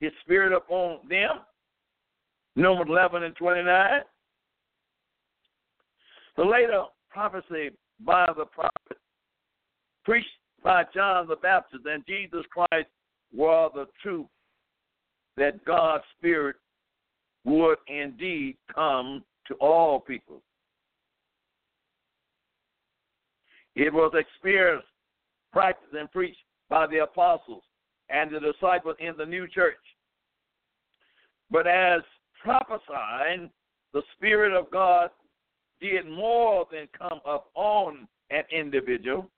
His 0.00 0.12
Spirit 0.22 0.52
upon 0.52 0.98
them. 1.08 1.40
Numbers 2.54 2.86
11 2.88 3.22
and 3.22 3.36
29. 3.36 4.00
The 6.36 6.44
later 6.44 6.84
prophecy 7.10 7.70
by 8.04 8.26
the 8.36 8.44
prophet 8.46 8.98
preached 10.04 10.28
by 10.62 10.84
John 10.94 11.26
the 11.28 11.36
Baptist 11.36 11.84
and 11.86 12.04
Jesus 12.06 12.44
Christ 12.50 12.88
were 13.34 13.68
the 13.74 13.86
truth 14.02 14.26
that 15.36 15.64
God's 15.64 16.04
Spirit 16.18 16.56
would 17.44 17.78
indeed 17.88 18.56
come 18.74 19.24
to 19.48 19.54
all 19.54 20.00
people. 20.00 20.42
It 23.76 23.92
was 23.92 24.12
experienced, 24.14 24.88
practiced, 25.52 25.92
and 25.92 26.10
preached 26.10 26.38
by 26.68 26.86
the 26.86 27.02
apostles 27.02 27.62
and 28.08 28.30
the 28.30 28.40
disciples 28.40 28.96
in 28.98 29.14
the 29.18 29.26
new 29.26 29.46
church. 29.46 29.76
But 31.50 31.66
as 31.66 32.00
prophesying, 32.42 33.50
the 33.92 34.02
Spirit 34.16 34.58
of 34.58 34.70
God 34.70 35.10
did 35.80 36.08
more 36.08 36.66
than 36.72 36.88
come 36.98 37.20
up 37.28 37.50
on 37.54 38.08
an 38.30 38.44
individual, 38.50 39.30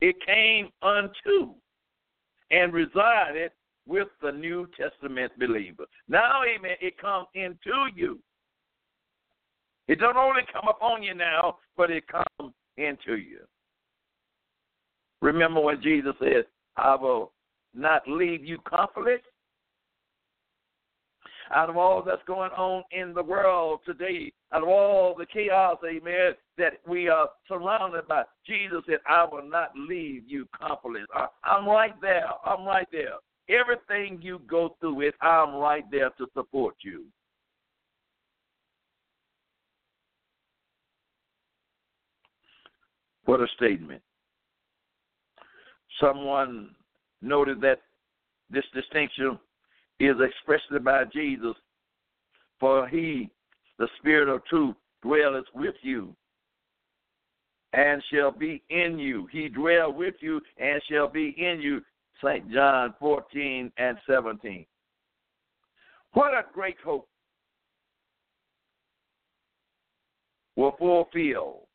it 0.00 0.16
came 0.26 0.70
unto 0.82 1.54
and 2.50 2.72
resided 2.72 3.52
with 3.86 4.08
the 4.20 4.32
New 4.32 4.68
Testament 4.76 5.32
believer. 5.38 5.84
Now, 6.08 6.42
amen, 6.42 6.76
it 6.80 6.98
comes 6.98 7.26
into 7.34 7.88
you. 7.94 8.18
It 9.86 10.00
don't 10.00 10.16
only 10.16 10.42
come 10.52 10.68
upon 10.68 11.02
you 11.02 11.14
now, 11.14 11.58
but 11.76 11.90
it 11.90 12.04
comes 12.08 12.52
into 12.76 13.16
you. 13.16 13.40
Remember 15.22 15.60
what 15.60 15.82
Jesus 15.82 16.14
said, 16.18 16.46
I 16.76 16.94
will 16.96 17.32
not 17.74 18.02
leave 18.08 18.44
you 18.44 18.58
comfortless? 18.68 19.20
Out 21.52 21.68
of 21.68 21.76
all 21.76 22.02
that's 22.02 22.22
going 22.28 22.52
on 22.52 22.84
in 22.92 23.12
the 23.12 23.22
world 23.22 23.80
today, 23.84 24.32
out 24.52 24.62
of 24.62 24.68
all 24.68 25.16
the 25.18 25.26
chaos, 25.26 25.78
amen, 25.84 26.34
that 26.58 26.74
we 26.86 27.08
are 27.08 27.28
surrounded 27.48 28.06
by, 28.06 28.22
Jesus 28.46 28.82
said, 28.86 28.98
I 29.08 29.24
will 29.24 29.48
not 29.48 29.72
leave 29.76 30.22
you 30.28 30.46
comfortless. 30.56 31.06
I'm 31.44 31.66
right 31.66 32.00
there. 32.00 32.28
I'm 32.44 32.64
right 32.64 32.86
there. 32.92 33.14
Everything 33.48 34.20
you 34.22 34.40
go 34.48 34.76
through 34.78 35.00
it, 35.00 35.14
I'm 35.20 35.56
right 35.56 35.84
there 35.90 36.10
to 36.18 36.26
support 36.34 36.76
you. 36.82 37.04
What 43.24 43.40
a 43.40 43.46
statement. 43.56 44.02
Someone 46.00 46.70
noted 47.22 47.60
that 47.60 47.80
this 48.50 48.64
distinction 48.74 49.38
is 49.98 50.16
expressed 50.20 50.84
by 50.84 51.04
Jesus, 51.12 51.54
for 52.58 52.88
he, 52.88 53.30
the 53.78 53.88
Spirit 53.98 54.28
of 54.28 54.44
truth, 54.46 54.74
dwelleth 55.02 55.44
with 55.54 55.74
you 55.82 56.14
and 57.72 58.02
shall 58.12 58.32
be 58.32 58.62
in 58.70 58.98
you. 58.98 59.28
He 59.30 59.48
dwell 59.48 59.92
with 59.92 60.14
you 60.20 60.40
and 60.58 60.80
shall 60.90 61.08
be 61.08 61.34
in 61.38 61.60
you. 61.60 61.82
St. 62.22 62.50
John 62.52 62.94
14 62.98 63.72
and 63.78 63.96
17. 64.06 64.66
What 66.12 66.34
a 66.34 66.44
great 66.52 66.76
hope 66.84 67.08
will 70.56 70.74
fulfill. 70.78 71.68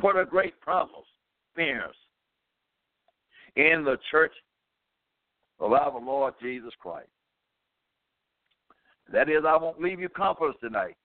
What 0.00 0.16
a 0.16 0.24
great 0.24 0.60
promise 0.60 0.92
experience 1.50 1.96
in 3.56 3.84
the 3.84 3.96
church 4.10 4.32
of 5.58 5.72
our 5.72 6.00
Lord 6.00 6.34
Jesus 6.40 6.72
Christ. 6.80 7.08
That 9.12 9.28
is, 9.28 9.42
I 9.46 9.56
won't 9.56 9.80
leave 9.80 10.00
you 10.00 10.08
comfortless 10.08 10.56
tonight. 10.60 10.96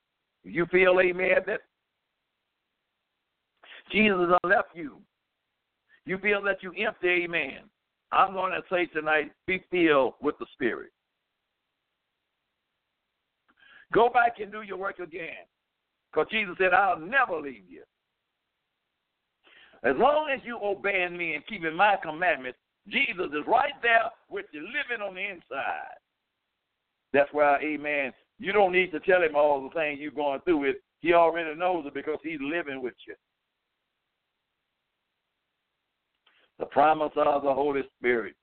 If 0.43 0.53
you 0.53 0.65
feel, 0.67 0.99
amen, 0.99 1.38
that 1.47 1.62
Jesus 3.91 4.29
has 4.29 4.39
left 4.43 4.69
you, 4.75 4.97
you 6.06 6.17
feel 6.17 6.41
that 6.43 6.62
you 6.62 6.73
empty, 6.77 7.23
amen. 7.23 7.62
I'm 8.12 8.34
going 8.34 8.51
to 8.51 8.62
say 8.69 8.86
tonight, 8.88 9.32
be 9.47 9.63
filled 9.71 10.13
with 10.21 10.38
the 10.38 10.45
Spirit. 10.53 10.91
Go 13.91 14.10
back 14.10 14.39
and 14.39 14.51
do 14.51 14.62
your 14.62 14.77
work 14.77 14.99
again. 14.99 15.47
Because 16.12 16.27
Jesus 16.29 16.56
said, 16.60 16.73
I'll 16.73 16.99
never 16.99 17.39
leave 17.39 17.63
you. 17.67 17.84
As 19.84 19.96
long 19.98 20.30
as 20.34 20.39
you 20.46 20.60
obeying 20.63 21.17
me 21.17 21.34
and 21.36 21.46
keeping 21.46 21.76
my 21.76 21.98
commandments, 22.02 22.58
Jesus 22.88 23.28
is 23.28 23.48
right 23.48 23.74
there 23.82 24.10
with 24.30 24.46
you, 24.52 24.62
living 24.62 25.06
on 25.06 25.15
the 25.15 25.22
inside. 25.22 25.98
That's 27.12 27.30
why, 27.32 27.60
amen, 27.62 28.13
you 28.39 28.52
don't 28.52 28.72
need 28.72 28.91
to 28.91 29.00
tell 29.02 29.22
him 29.22 29.36
all 29.36 29.62
the 29.62 29.69
things 29.78 30.00
you're 30.02 30.12
going 30.12 30.41
through 30.41 30.60
with. 30.60 30.78
He 31.02 31.13
already 31.13 31.54
knows 31.58 31.86
it 31.86 31.93
because 31.93 32.17
he's 32.24 32.39
living 32.41 32.82
with 32.82 32.93
you. 33.08 33.15
The 36.60 36.65
promise 36.65 37.12
of 37.17 37.43
the 37.43 37.54
Holy 37.54 37.82
Spirit. 38.00 38.36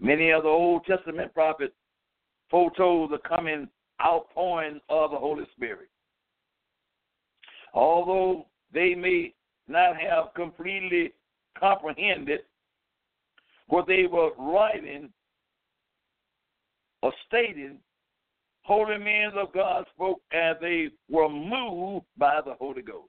Many 0.00 0.30
of 0.30 0.42
the 0.42 0.48
Old 0.48 0.84
Testament 0.84 1.32
prophets 1.32 1.74
foretold 2.50 3.12
the 3.12 3.18
coming 3.18 3.68
outpouring 4.04 4.80
of 4.88 5.12
the 5.12 5.16
Holy 5.16 5.44
Spirit. 5.54 5.88
Although 7.72 8.46
they 8.72 8.94
may 8.94 9.34
not 9.66 9.96
have 9.96 10.34
completely 10.34 11.12
comprehended 11.58 12.40
what 13.68 13.86
they 13.86 14.06
were 14.06 14.30
writing 14.38 15.10
or 17.02 17.12
stating. 17.26 17.78
Holy 18.62 18.98
men 18.98 19.30
of 19.36 19.52
God 19.52 19.86
spoke 19.94 20.20
as 20.32 20.56
they 20.60 20.88
were 21.08 21.28
moved 21.28 22.04
by 22.18 22.40
the 22.44 22.54
Holy 22.54 22.82
Ghost. 22.82 23.08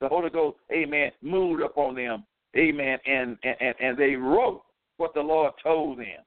The 0.00 0.08
Holy 0.08 0.30
Ghost, 0.30 0.58
amen, 0.72 1.12
moved 1.22 1.62
upon 1.62 1.94
them, 1.94 2.24
amen, 2.56 2.98
and, 3.06 3.38
and, 3.44 3.74
and 3.80 3.96
they 3.96 4.14
wrote 4.14 4.62
what 4.96 5.14
the 5.14 5.20
Lord 5.20 5.52
told 5.62 5.98
them. 5.98 6.24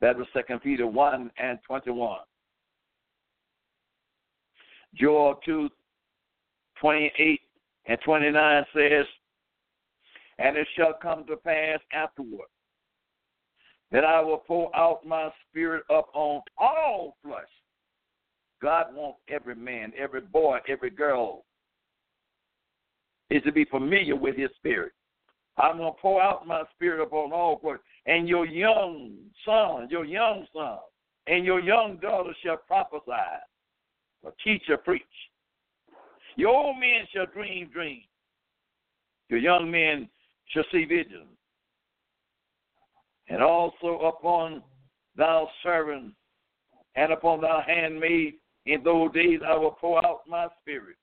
That 0.00 0.16
was 0.16 0.26
Second 0.32 0.60
Peter 0.60 0.86
1 0.86 1.30
and 1.38 1.58
21. 1.66 2.18
Joel 4.94 5.36
2, 5.44 5.68
28 6.80 7.40
and 7.86 7.98
29 8.04 8.64
says, 8.74 9.06
And 10.38 10.56
it 10.56 10.66
shall 10.76 10.94
come 11.00 11.24
to 11.26 11.36
pass 11.36 11.78
afterward 11.92 12.48
that 13.92 14.04
I 14.04 14.20
will 14.20 14.38
pour 14.38 14.74
out 14.76 15.04
my 15.04 15.30
spirit 15.48 15.84
upon 15.90 16.42
all 16.58 17.16
flesh. 17.24 17.42
God 18.62 18.86
wants 18.94 19.18
every 19.28 19.56
man, 19.56 19.92
every 19.98 20.20
boy, 20.20 20.58
every 20.68 20.90
girl 20.90 21.44
is 23.30 23.42
to 23.44 23.52
be 23.52 23.64
familiar 23.64 24.16
with 24.16 24.36
his 24.36 24.50
spirit. 24.56 24.92
I'm 25.56 25.78
going 25.78 25.92
to 25.92 26.00
pour 26.00 26.22
out 26.22 26.46
my 26.46 26.62
spirit 26.74 27.02
upon 27.02 27.32
all 27.32 27.58
flesh. 27.58 27.78
And 28.06 28.28
your 28.28 28.46
young 28.46 29.12
son, 29.44 29.88
your 29.90 30.04
young 30.04 30.46
son, 30.54 30.78
and 31.26 31.44
your 31.44 31.60
young 31.60 31.98
daughter 31.98 32.32
shall 32.44 32.58
prophesy, 32.58 33.12
or 34.22 34.32
teach 34.44 34.62
or 34.68 34.76
preach. 34.76 35.02
Your 36.36 36.50
old 36.50 36.78
men 36.78 37.06
shall 37.12 37.26
dream 37.26 37.70
dreams. 37.72 38.04
Your 39.28 39.38
young 39.38 39.70
men 39.70 40.08
shall 40.48 40.64
see 40.72 40.84
visions. 40.84 41.36
And 43.28 43.42
also 43.42 44.00
upon 44.00 44.62
thou 45.16 45.48
servant 45.62 46.14
and 46.96 47.12
upon 47.12 47.40
thy 47.40 47.62
handmaid 47.66 48.34
in 48.66 48.82
those 48.82 49.12
days 49.12 49.40
I 49.46 49.56
will 49.56 49.72
pour 49.72 50.04
out 50.04 50.20
my 50.28 50.48
spirit. 50.60 50.96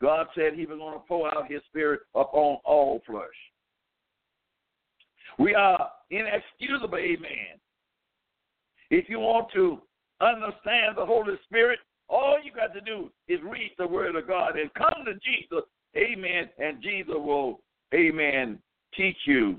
God 0.00 0.26
said 0.34 0.54
he 0.54 0.66
was 0.66 0.78
going 0.78 0.94
to 0.94 1.04
pour 1.06 1.32
out 1.32 1.50
his 1.50 1.60
spirit 1.68 2.00
upon 2.14 2.58
all 2.64 3.00
flesh. 3.06 3.28
We 5.38 5.54
are 5.54 5.90
inexcusable, 6.10 6.98
amen. 6.98 7.60
If 8.90 9.08
you 9.08 9.20
want 9.20 9.48
to 9.54 9.80
understand 10.22 10.96
the 10.96 11.04
Holy 11.04 11.34
Spirit, 11.44 11.78
all 12.08 12.36
you 12.42 12.52
got 12.52 12.74
to 12.74 12.80
do 12.80 13.10
is 13.28 13.40
read 13.42 13.72
the 13.78 13.86
Word 13.86 14.16
of 14.16 14.26
God 14.26 14.58
and 14.58 14.72
come 14.74 15.04
to 15.04 15.14
Jesus, 15.14 15.64
amen, 15.96 16.48
and 16.58 16.82
Jesus 16.82 17.14
will, 17.16 17.60
amen, 17.94 18.58
teach 18.94 19.16
you 19.26 19.58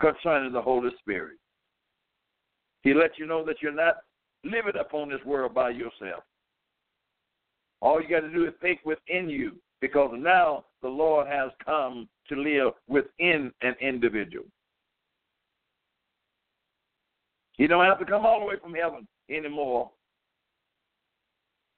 concerning 0.00 0.52
the 0.52 0.60
Holy 0.60 0.90
Spirit. 0.98 1.38
He 2.82 2.92
lets 2.94 3.18
you 3.18 3.26
know 3.26 3.44
that 3.46 3.56
you're 3.62 3.72
not 3.72 3.96
living 4.44 4.80
upon 4.80 5.08
this 5.08 5.24
world 5.24 5.54
by 5.54 5.70
yourself. 5.70 6.22
All 7.80 8.00
you 8.00 8.08
got 8.08 8.20
to 8.20 8.32
do 8.32 8.46
is 8.46 8.52
think 8.60 8.80
within 8.84 9.28
you 9.28 9.52
because 9.80 10.12
now 10.16 10.64
the 10.82 10.88
Lord 10.88 11.26
has 11.28 11.50
come 11.64 12.08
to 12.28 12.36
live 12.36 12.72
within 12.88 13.52
an 13.62 13.74
individual. 13.80 14.46
You 17.58 17.68
don't 17.68 17.84
have 17.84 17.98
to 17.98 18.04
come 18.04 18.26
all 18.26 18.40
the 18.40 18.46
way 18.46 18.56
from 18.60 18.74
heaven 18.74 19.06
anymore. 19.30 19.90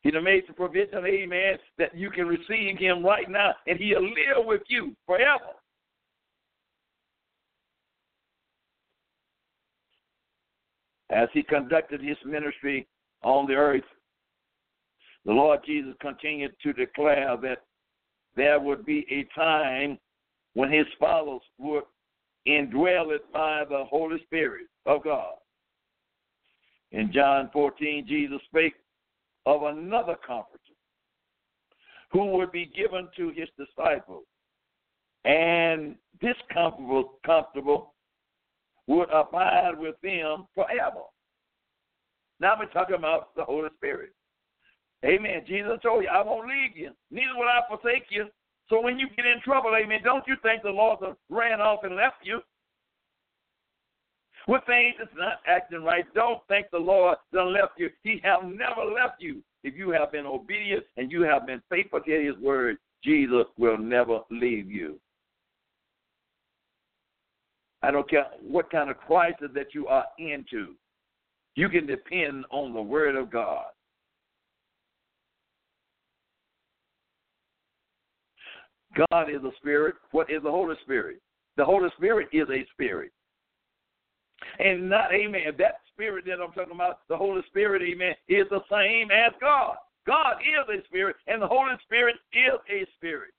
He 0.03 0.11
done 0.11 0.25
made 0.25 0.45
the 0.47 0.53
provision, 0.53 1.05
amen, 1.05 1.59
that 1.77 1.95
you 1.95 2.11
can 2.11 2.27
receive 2.27 2.79
him 2.79 3.05
right 3.05 3.29
now, 3.29 3.55
and 3.67 3.79
he'll 3.79 4.03
live 4.03 4.47
with 4.47 4.63
you 4.69 4.95
forever. 5.07 5.53
As 11.11 11.29
he 11.33 11.43
conducted 11.43 12.03
his 12.03 12.17
ministry 12.25 12.87
on 13.23 13.47
the 13.47 13.55
earth, 13.55 13.83
the 15.25 15.33
Lord 15.33 15.61
Jesus 15.67 15.95
continued 16.01 16.53
to 16.63 16.73
declare 16.73 17.37
that 17.43 17.63
there 18.37 18.61
would 18.61 18.87
be 18.87 19.07
a 19.11 19.27
time 19.39 19.99
when 20.55 20.71
his 20.71 20.87
followers 21.01 21.43
would 21.59 21.85
indwell 22.47 23.15
it 23.15 23.31
by 23.33 23.65
the 23.69 23.85
Holy 23.91 24.23
Spirit 24.25 24.67
of 24.87 25.03
God. 25.03 25.35
In 26.93 27.13
John 27.13 27.51
14, 27.53 28.07
Jesus 28.09 28.39
spake 28.47 28.75
of 29.47 29.63
another 29.63 30.17
comforter 30.27 30.59
who 32.11 32.27
would 32.37 32.53
be 32.53 32.67
given 32.67 33.09
to 33.17 33.29
his 33.31 33.49
disciples. 33.59 34.25
And 35.25 35.97
this 36.23 36.37
comfortable, 36.53 37.19
comfortable 37.25 37.95
would 38.87 39.11
abide 39.11 39.79
with 39.79 39.97
them 40.03 40.47
forever. 40.55 41.03
Now 42.41 42.55
we're 42.59 42.67
talking 42.67 42.97
about 42.97 43.35
the 43.37 43.45
Holy 43.45 43.69
Spirit. 43.77 44.13
Amen. 45.05 45.45
Jesus 45.47 45.79
told 45.83 46.03
you, 46.03 46.09
I 46.09 46.23
won't 46.23 46.49
leave 46.49 46.77
you, 46.77 46.91
neither 47.11 47.35
will 47.37 47.47
I 47.47 47.61
forsake 47.69 48.07
you. 48.11 48.27
So 48.69 48.81
when 48.81 48.99
you 48.99 49.09
get 49.17 49.27
in 49.27 49.41
trouble, 49.45 49.73
amen, 49.75 50.01
don't 50.05 50.27
you 50.27 50.37
think 50.43 50.63
the 50.63 50.71
Lord 50.71 50.99
ran 51.31 51.61
off 51.61 51.85
and 51.85 51.97
left 51.97 52.17
you. 52.23 52.41
With 54.49 54.63
things 54.65 54.95
that's 54.99 55.11
not 55.15 55.41
acting 55.47 55.85
right, 55.85 56.07
don't 56.15 56.41
think 56.49 56.69
the 56.73 56.79
Lord 56.79 57.19
done 57.35 57.53
left 57.53 57.73
you. 57.77 57.91
He 58.03 58.19
have 58.25 58.45
never 58.45 58.83
left 58.83 59.21
you. 59.21 59.43
If 59.63 59.77
you 59.77 59.91
have 59.91 60.11
been 60.11 60.25
obedient 60.25 60.85
and 60.97 61.13
you 61.13 61.21
have 61.23 61.47
been 61.47 61.61
faithful 61.69 62.01
to 62.01 62.11
his 62.11 62.35
word, 62.43 62.79
Jesus 63.05 63.45
will 63.59 63.77
never 63.77 64.21
leave 64.31 64.71
you. 64.71 64.99
I 67.83 67.91
don't 67.91 68.09
care 68.09 68.25
what 68.41 68.71
kind 68.71 68.89
of 68.89 68.97
crisis 68.97 69.51
that 69.55 69.75
you 69.75 69.87
are 69.87 70.07
into. 70.19 70.75
You 71.55 71.69
can 71.69 71.87
depend 71.87 72.47
on 72.51 72.73
the 72.73 72.81
word 72.83 73.17
of 73.17 73.31
God. 73.31 73.67
God 79.11 79.29
is 79.29 79.45
a 79.45 79.51
spirit. 79.59 79.97
What 80.13 80.31
is 80.31 80.43
the 80.43 80.51
Holy 80.51 80.75
Spirit? 80.85 81.21
The 81.59 81.65
Holy 81.65 81.91
Spirit 81.99 82.29
is 82.33 82.49
a 82.49 82.67
spirit. 82.73 83.13
And 84.59 84.89
not, 84.89 85.13
amen, 85.13 85.55
that 85.59 85.81
spirit 85.93 86.25
that 86.27 86.41
I'm 86.43 86.53
talking 86.53 86.75
about, 86.75 87.01
the 87.09 87.17
Holy 87.17 87.43
Spirit, 87.49 87.83
amen, 87.83 88.15
is 88.29 88.47
the 88.51 88.61
same 88.71 89.11
as 89.11 89.33
God. 89.41 89.77
God 90.07 90.37
is 90.41 90.81
a 90.81 90.85
spirit, 90.87 91.17
and 91.27 91.43
the 91.43 91.47
Holy 91.47 91.75
Spirit 91.85 92.17
is 92.33 92.59
a 92.71 92.87
spirit. 92.97 93.33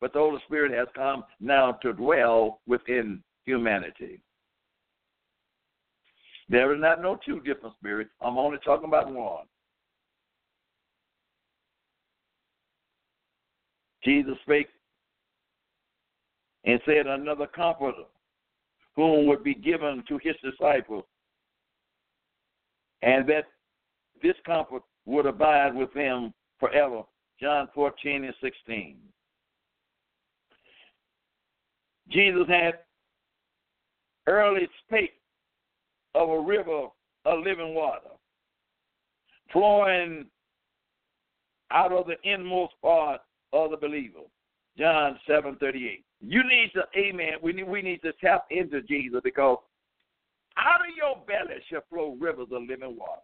But 0.00 0.12
the 0.12 0.18
Holy 0.18 0.40
Spirit 0.46 0.72
has 0.72 0.88
come 0.96 1.24
now 1.40 1.72
to 1.82 1.92
dwell 1.92 2.60
within 2.66 3.22
humanity. 3.44 4.20
There 6.48 6.74
is 6.74 6.80
not 6.80 7.00
no 7.00 7.18
two 7.24 7.40
different 7.40 7.76
spirits. 7.78 8.10
I'm 8.20 8.36
only 8.36 8.58
talking 8.64 8.88
about 8.88 9.12
one. 9.12 9.46
Jesus 14.04 14.34
spake 14.42 14.68
and 16.64 16.80
said, 16.84 17.06
Another 17.06 17.46
comforter, 17.46 18.02
whom 18.96 19.26
would 19.26 19.42
be 19.42 19.54
given 19.54 20.02
to 20.08 20.18
his 20.22 20.34
disciples, 20.42 21.04
and 23.02 23.28
that 23.28 23.44
this 24.22 24.36
comfort 24.44 24.82
would 25.06 25.26
abide 25.26 25.74
with 25.74 25.92
them 25.94 26.32
forever. 26.60 27.02
John 27.40 27.68
14 27.74 28.24
and 28.24 28.34
16. 28.40 28.96
Jesus 32.08 32.46
had 32.48 32.74
early 34.26 34.68
spake 34.84 35.14
of 36.14 36.28
a 36.28 36.40
river 36.40 36.86
of 37.24 37.44
living 37.44 37.74
water 37.74 38.10
flowing 39.52 40.26
out 41.70 41.92
of 41.92 42.06
the 42.06 42.16
inmost 42.24 42.74
part 42.82 43.20
of 43.52 43.70
the 43.70 43.76
believer. 43.76 44.20
John 44.78 45.18
7:38. 45.28 46.04
You 46.20 46.42
need 46.44 46.70
to, 46.74 46.84
amen. 46.96 47.34
We 47.42 47.52
need, 47.52 47.68
we 47.68 47.82
need 47.82 48.00
to 48.02 48.12
tap 48.14 48.46
into 48.50 48.80
Jesus 48.82 49.20
because 49.24 49.58
out 50.56 50.80
of 50.80 50.96
your 50.96 51.16
belly 51.26 51.60
shall 51.68 51.82
flow 51.90 52.16
rivers 52.18 52.48
of 52.52 52.62
living 52.62 52.96
water. 52.96 53.20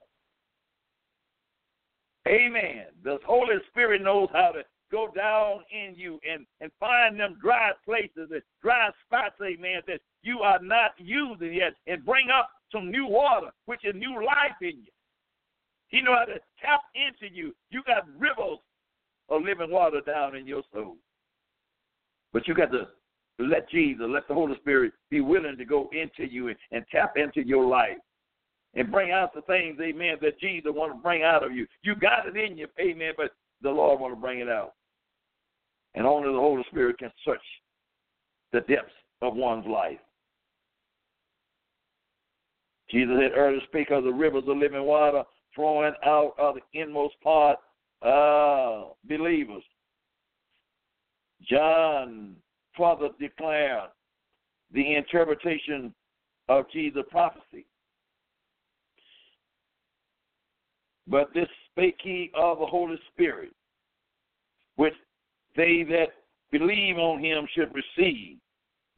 Amen. 2.27 2.87
The 3.05 3.19
Holy 3.25 3.57
Spirit 3.71 4.03
knows 4.03 4.29
how 4.33 4.51
to 4.53 4.63
go 4.91 5.09
down 5.15 5.61
in 5.71 5.95
you 5.97 6.19
and, 6.29 6.47
and 6.61 6.71
find 6.81 7.19
them 7.19 7.37
dry 7.41 7.73
places 7.85 8.31
and 8.31 8.43
dry 8.63 8.91
spots, 9.07 9.37
amen, 9.43 9.83
that 9.87 10.01
you 10.23 10.41
are 10.41 10.61
not 10.61 10.93
using 10.99 11.55
yet 11.55 11.75
and 11.87 12.05
bring 12.05 12.29
up 12.31 12.51
some 12.73 12.91
new 12.91 13.07
water, 13.07 13.49
which 13.67 13.81
is 13.85 13.95
new 13.95 14.25
life 14.25 14.57
in 14.61 14.79
you. 14.79 14.93
He 15.89 16.03
know 16.03 16.15
how 16.15 16.25
to 16.25 16.39
tap 16.61 16.81
into 16.95 17.35
you. 17.35 17.55
You 17.71 17.83
got 17.87 18.07
rivers 18.19 18.59
of 19.29 19.43
living 19.43 19.71
water 19.71 20.01
down 20.07 20.37
in 20.37 20.47
your 20.47 20.63
soul. 20.73 20.97
But 22.33 22.47
you 22.47 22.55
got 22.55 22.71
to 22.73 22.88
let 23.38 23.69
Jesus, 23.71 24.05
let 24.09 24.29
the 24.29 24.35
Holy 24.35 24.57
Spirit 24.57 24.93
be 25.11 25.21
willing 25.21 25.57
to 25.57 25.64
go 25.64 25.88
into 25.93 26.31
you 26.31 26.49
and, 26.49 26.57
and 26.73 26.85
tap 26.91 27.17
into 27.17 27.47
your 27.47 27.67
life 27.67 27.99
and 28.75 28.91
bring 28.91 29.12
out 29.12 29.35
the 29.35 29.43
things, 29.43 29.79
amen, 29.81 30.17
that 30.21 30.38
Jesus 30.41 30.73
want 30.75 30.93
to 30.93 31.03
bring 31.03 31.23
out 31.23 31.45
of 31.45 31.53
you. 31.53 31.67
You 31.83 31.95
got 31.95 32.27
it 32.27 32.37
in 32.37 32.57
you, 32.57 32.67
amen, 32.81 33.12
but 33.17 33.33
the 33.62 33.71
Lord 33.71 34.01
want 34.01 34.14
to 34.14 34.21
bring 34.21 34.41
it 34.41 34.49
out. 34.49 34.75
And 35.95 36.07
only 36.07 36.29
the 36.29 36.38
Holy 36.38 36.64
Spirit 36.71 36.99
can 36.99 37.11
search 37.25 37.41
the 38.53 38.61
depths 38.61 38.93
of 39.23 39.35
one's 39.35 39.67
life. 39.67 39.99
Jesus 42.91 43.17
had 43.21 43.37
earlier 43.37 43.61
speak 43.67 43.91
of 43.91 44.05
the 44.05 44.12
rivers 44.12 44.45
of 44.47 44.57
living 44.57 44.85
water 44.85 45.23
flowing 45.55 45.93
out 46.05 46.35
of 46.38 46.57
the 46.57 46.81
inmost 46.81 47.14
part 47.23 47.59
of 48.03 48.93
believers. 49.09 49.62
John 51.42 52.37
further 52.77 53.09
declared 53.20 53.90
the 54.72 54.94
interpretation 54.96 55.94
of 56.48 56.70
Jesus' 56.70 57.05
prophecy. 57.11 57.66
But 61.07 61.33
this 61.33 61.48
spake 61.70 61.98
he 62.03 62.31
of 62.35 62.59
the 62.59 62.66
Holy 62.66 62.98
Spirit, 63.12 63.53
which 64.77 64.94
they 65.57 65.85
that 65.88 66.09
believe 66.51 66.98
on 66.98 67.22
him 67.22 67.46
should 67.55 67.72
receive. 67.74 68.37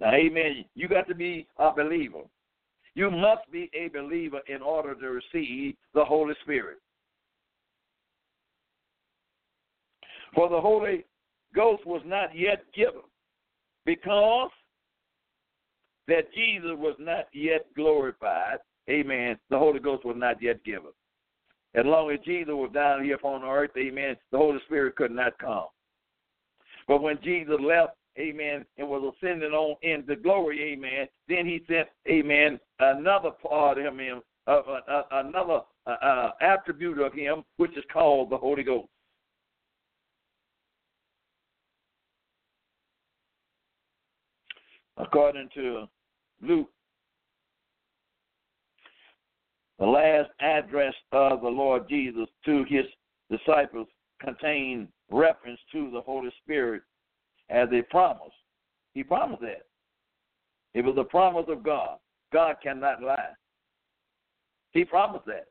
Now, 0.01 0.13
amen. 0.13 0.65
You 0.75 0.89
got 0.89 1.07
to 1.09 1.15
be 1.15 1.47
a 1.59 1.73
believer. 1.73 2.23
You 2.95 3.11
must 3.11 3.51
be 3.53 3.71
a 3.75 3.89
believer 3.89 4.41
in 4.49 4.63
order 4.63 4.95
to 4.95 5.07
receive 5.11 5.77
the 5.95 6.05
Holy 6.05 6.35
Spirit. 6.43 6.79
For 10.35 10.49
the 10.49 10.61
Holy 10.61 11.05
Ghost 11.55 11.87
was 11.87 12.03
not 12.05 12.37
yet 12.37 12.65
given 12.75 13.03
because 13.85 14.51
that 16.09 16.33
Jesus 16.35 16.73
was 16.77 16.97
not 16.99 17.27
yet 17.33 17.67
glorified. 17.77 18.59
Amen. 18.89 19.39
The 19.51 19.59
Holy 19.59 19.79
Ghost 19.79 20.05
was 20.05 20.17
not 20.19 20.43
yet 20.43 20.63
given. 20.65 20.91
As 21.75 21.85
long 21.87 22.11
as 22.11 22.19
Jesus 22.25 22.53
was 22.53 22.71
down 22.75 23.05
here 23.05 23.15
upon 23.15 23.45
earth, 23.45 23.71
amen, 23.79 24.17
the 24.33 24.39
Holy 24.39 24.59
Spirit 24.67 24.97
could 24.97 25.13
not 25.13 25.39
come. 25.39 25.67
But 26.89 27.03
when 27.03 27.19
Jesus 27.23 27.61
left, 27.61 27.93
amen, 28.19 28.65
and 28.77 28.89
was 28.89 29.15
ascending 29.15 29.53
on 29.53 29.77
into 29.83 30.17
glory, 30.17 30.73
amen, 30.73 31.07
then 31.29 31.47
he 31.47 31.63
sent, 31.69 31.89
amen, 32.09 32.59
another 32.81 33.31
part 33.31 33.79
of 33.79 33.97
him, 33.97 34.21
uh, 34.49 34.63
uh, 34.89 35.03
another 35.13 35.61
uh, 35.87 35.91
uh, 35.91 36.33
attribute 36.41 36.99
of 36.99 37.13
him, 37.13 37.45
which 37.59 37.77
is 37.77 37.85
called 37.93 38.31
the 38.31 38.37
Holy 38.37 38.65
Ghost. 38.65 38.89
According 45.03 45.49
to 45.55 45.87
Luke, 46.43 46.71
the 49.79 49.87
last 49.87 50.31
address 50.41 50.95
of 51.13 51.41
the 51.41 51.49
Lord 51.49 51.89
Jesus 51.89 52.29
to 52.45 52.65
his 52.69 52.85
disciples 53.31 53.89
contained 54.21 54.89
reference 55.11 55.61
to 55.73 55.91
the 55.91 56.03
Holy 56.03 56.31
Spirit 56.43 56.83
as 57.49 57.69
a 57.73 57.83
promise. 57.91 58.33
He 58.93 59.03
promised 59.03 59.41
that. 59.43 59.63
It 60.75 60.85
was 60.85 60.97
a 60.99 61.05
promise 61.05 61.47
of 61.49 61.63
God. 61.63 61.99
God 62.33 62.57
cannot 62.63 63.03
lie. 63.03 63.31
He 64.73 64.85
promised 64.85 65.27
that. 65.27 65.47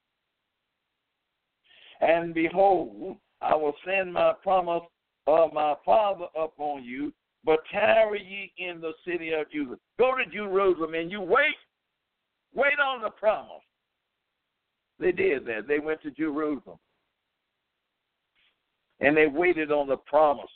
And 2.01 2.33
behold, 2.33 3.17
I 3.41 3.55
will 3.55 3.73
send 3.85 4.13
my 4.13 4.33
promise 4.43 4.83
of 5.27 5.53
my 5.53 5.75
Father 5.83 6.25
upon 6.37 6.83
you, 6.83 7.11
but 7.45 7.59
tarry 7.71 8.23
ye 8.57 8.65
in 8.65 8.81
the 8.81 8.91
city 9.07 9.31
of 9.31 9.49
Judah. 9.51 9.77
Go 9.97 10.13
to 10.15 10.29
Jerusalem 10.29 10.93
and 10.93 11.11
you 11.11 11.21
wait. 11.21 11.55
Wait 12.53 12.79
on 12.83 13.01
the 13.01 13.09
promise. 13.09 13.63
They 14.99 15.11
did 15.11 15.45
that. 15.45 15.67
They 15.67 15.79
went 15.79 16.01
to 16.01 16.11
Jerusalem. 16.11 16.77
And 18.99 19.15
they 19.15 19.27
waited 19.27 19.71
on 19.71 19.87
the 19.87 19.97
promise 19.97 20.49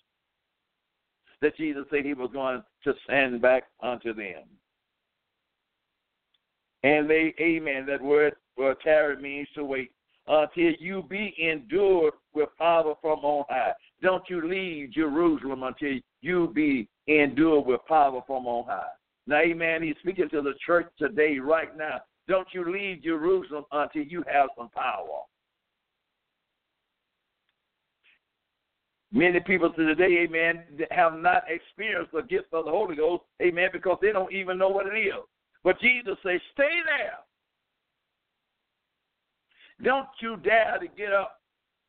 that 1.41 1.55
Jesus 1.55 1.83
said 1.89 2.05
he 2.05 2.13
was 2.13 2.29
going 2.33 2.61
to 2.83 2.93
send 3.07 3.41
back 3.41 3.63
unto 3.81 4.13
them. 4.13 4.43
And 6.83 7.09
they, 7.09 7.33
amen, 7.39 7.85
that 7.85 8.01
word, 8.01 8.35
word 8.57 8.77
tarry 8.83 9.15
means 9.21 9.47
to 9.55 9.63
wait 9.63 9.91
until 10.27 10.71
you 10.79 11.03
be 11.09 11.35
endured 11.37 12.13
with 12.33 12.49
power 12.57 12.93
from 13.01 13.19
on 13.19 13.45
high. 13.49 13.73
Don't 14.01 14.23
you 14.29 14.47
leave 14.47 14.91
Jerusalem 14.91 15.63
until 15.63 15.99
you 16.21 16.51
be 16.53 16.87
endured 17.07 17.65
with 17.65 17.81
power 17.87 18.21
from 18.25 18.45
on 18.45 18.65
high. 18.65 18.87
Now, 19.27 19.39
amen, 19.39 19.83
he's 19.83 19.95
speaking 20.01 20.29
to 20.29 20.41
the 20.41 20.53
church 20.65 20.87
today, 20.97 21.39
right 21.39 21.75
now. 21.77 22.01
Don't 22.27 22.47
you 22.53 22.71
leave 22.71 23.03
Jerusalem 23.03 23.65
until 23.71 24.03
you 24.03 24.23
have 24.31 24.49
some 24.57 24.69
power. 24.69 25.21
Many 29.11 29.39
people 29.41 29.71
today, 29.71 30.23
amen, 30.23 30.63
have 30.89 31.13
not 31.13 31.43
experienced 31.47 32.13
the 32.13 32.23
gift 32.23 32.47
of 32.51 32.65
the 32.65 32.71
Holy 32.71 32.95
Ghost, 32.95 33.23
amen, 33.41 33.69
because 33.71 33.97
they 34.01 34.11
don't 34.11 34.33
even 34.33 34.57
know 34.57 34.69
what 34.69 34.87
it 34.87 34.97
is. 34.97 35.13
But 35.63 35.79
Jesus 35.79 36.17
says, 36.23 36.41
stay 36.53 36.79
there. 36.97 37.19
Don't 39.83 40.07
you 40.21 40.37
dare 40.37 40.77
to 40.79 40.87
get 40.87 41.11
up 41.11 41.39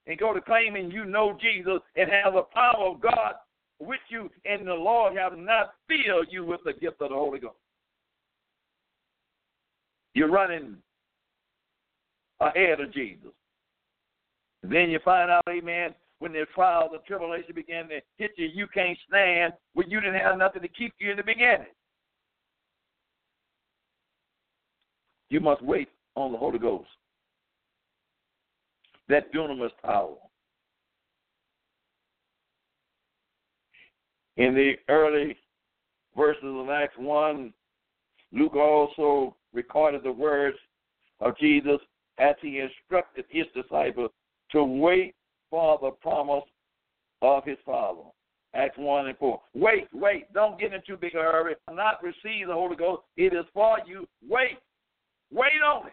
and 0.07 0.19
go 0.19 0.35
to 0.35 0.41
claiming 0.41 0.91
you 0.91 1.05
know 1.05 1.37
Jesus 1.41 1.81
and 1.97 2.11
have 2.11 2.35
the 2.35 2.43
power 2.43 2.89
of 2.89 3.01
God 3.01 3.35
with 3.81 4.01
you, 4.09 4.31
and 4.45 4.67
the 4.67 4.75
Lord 4.75 5.17
have 5.17 5.37
not 5.37 5.75
filled 5.89 6.27
you 6.31 6.45
with 6.45 6.61
the 6.65 6.73
gift 6.73 7.01
of 7.01 7.11
the 7.11 7.15
Holy 7.15 7.39
Ghost. 7.39 7.57
You're 10.15 10.31
running 10.31 10.77
ahead 12.41 12.81
of 12.81 12.93
Jesus. 12.93 13.31
Then 14.63 14.91
you 14.91 14.99
find 15.05 15.31
out, 15.31 15.43
amen, 15.49 15.95
when 16.21 16.33
the 16.33 16.47
trials 16.55 16.91
and 16.93 17.05
tribulation 17.05 17.55
began 17.55 17.89
to 17.89 18.01
hit 18.17 18.31
you, 18.37 18.49
you 18.53 18.67
can't 18.73 18.97
stand 19.09 19.53
when 19.75 19.91
you 19.91 20.01
didn't 20.01 20.21
have 20.21 20.39
nothing 20.39 20.63
to 20.63 20.69
keep 20.69 20.95
you 20.99 21.11
in 21.11 21.17
the 21.17 21.23
beginning. 21.23 21.67
You 25.31 25.41
must 25.41 25.63
wait 25.63 25.89
on 26.15 26.33
the 26.33 26.39
Holy 26.39 26.59
Ghost. 26.59 26.89
That 29.09 29.33
dunamis 29.33 29.71
power. 29.83 30.17
In 34.37 34.55
the 34.55 34.75
early 34.89 35.37
verses 36.17 36.43
of 36.45 36.69
Acts 36.71 36.97
1, 36.99 37.53
Luke 38.33 38.57
also 38.57 39.37
recorded 39.53 40.03
the 40.03 40.13
words 40.13 40.57
of 41.21 41.39
Jesus 41.39 41.79
as 42.19 42.35
he 42.41 42.61
instructed 42.61 43.25
his 43.29 43.47
disciples 43.55 44.11
to 44.51 44.65
wait 44.65 45.15
for 45.51 45.79
the 45.81 45.91
promise 45.91 46.45
of 47.23 47.45
his 47.45 47.59
Father. 47.65 48.03
Acts 48.55 48.79
1 48.79 49.09
and 49.09 49.19
4. 49.19 49.41
Wait, 49.55 49.89
wait. 49.93 50.33
Don't 50.33 50.59
get 50.59 50.73
in 50.73 50.81
too 50.87 50.97
big 50.97 51.15
a 51.15 51.19
hurry. 51.19 51.55
Not 51.71 52.03
receive 52.03 52.47
the 52.47 52.53
Holy 52.53 52.77
Ghost. 52.77 53.03
It 53.17 53.33
is 53.33 53.45
for 53.53 53.79
you. 53.87 54.07
Wait. 54.29 54.59
Wait 55.33 55.61
on 55.67 55.89
it. 55.89 55.93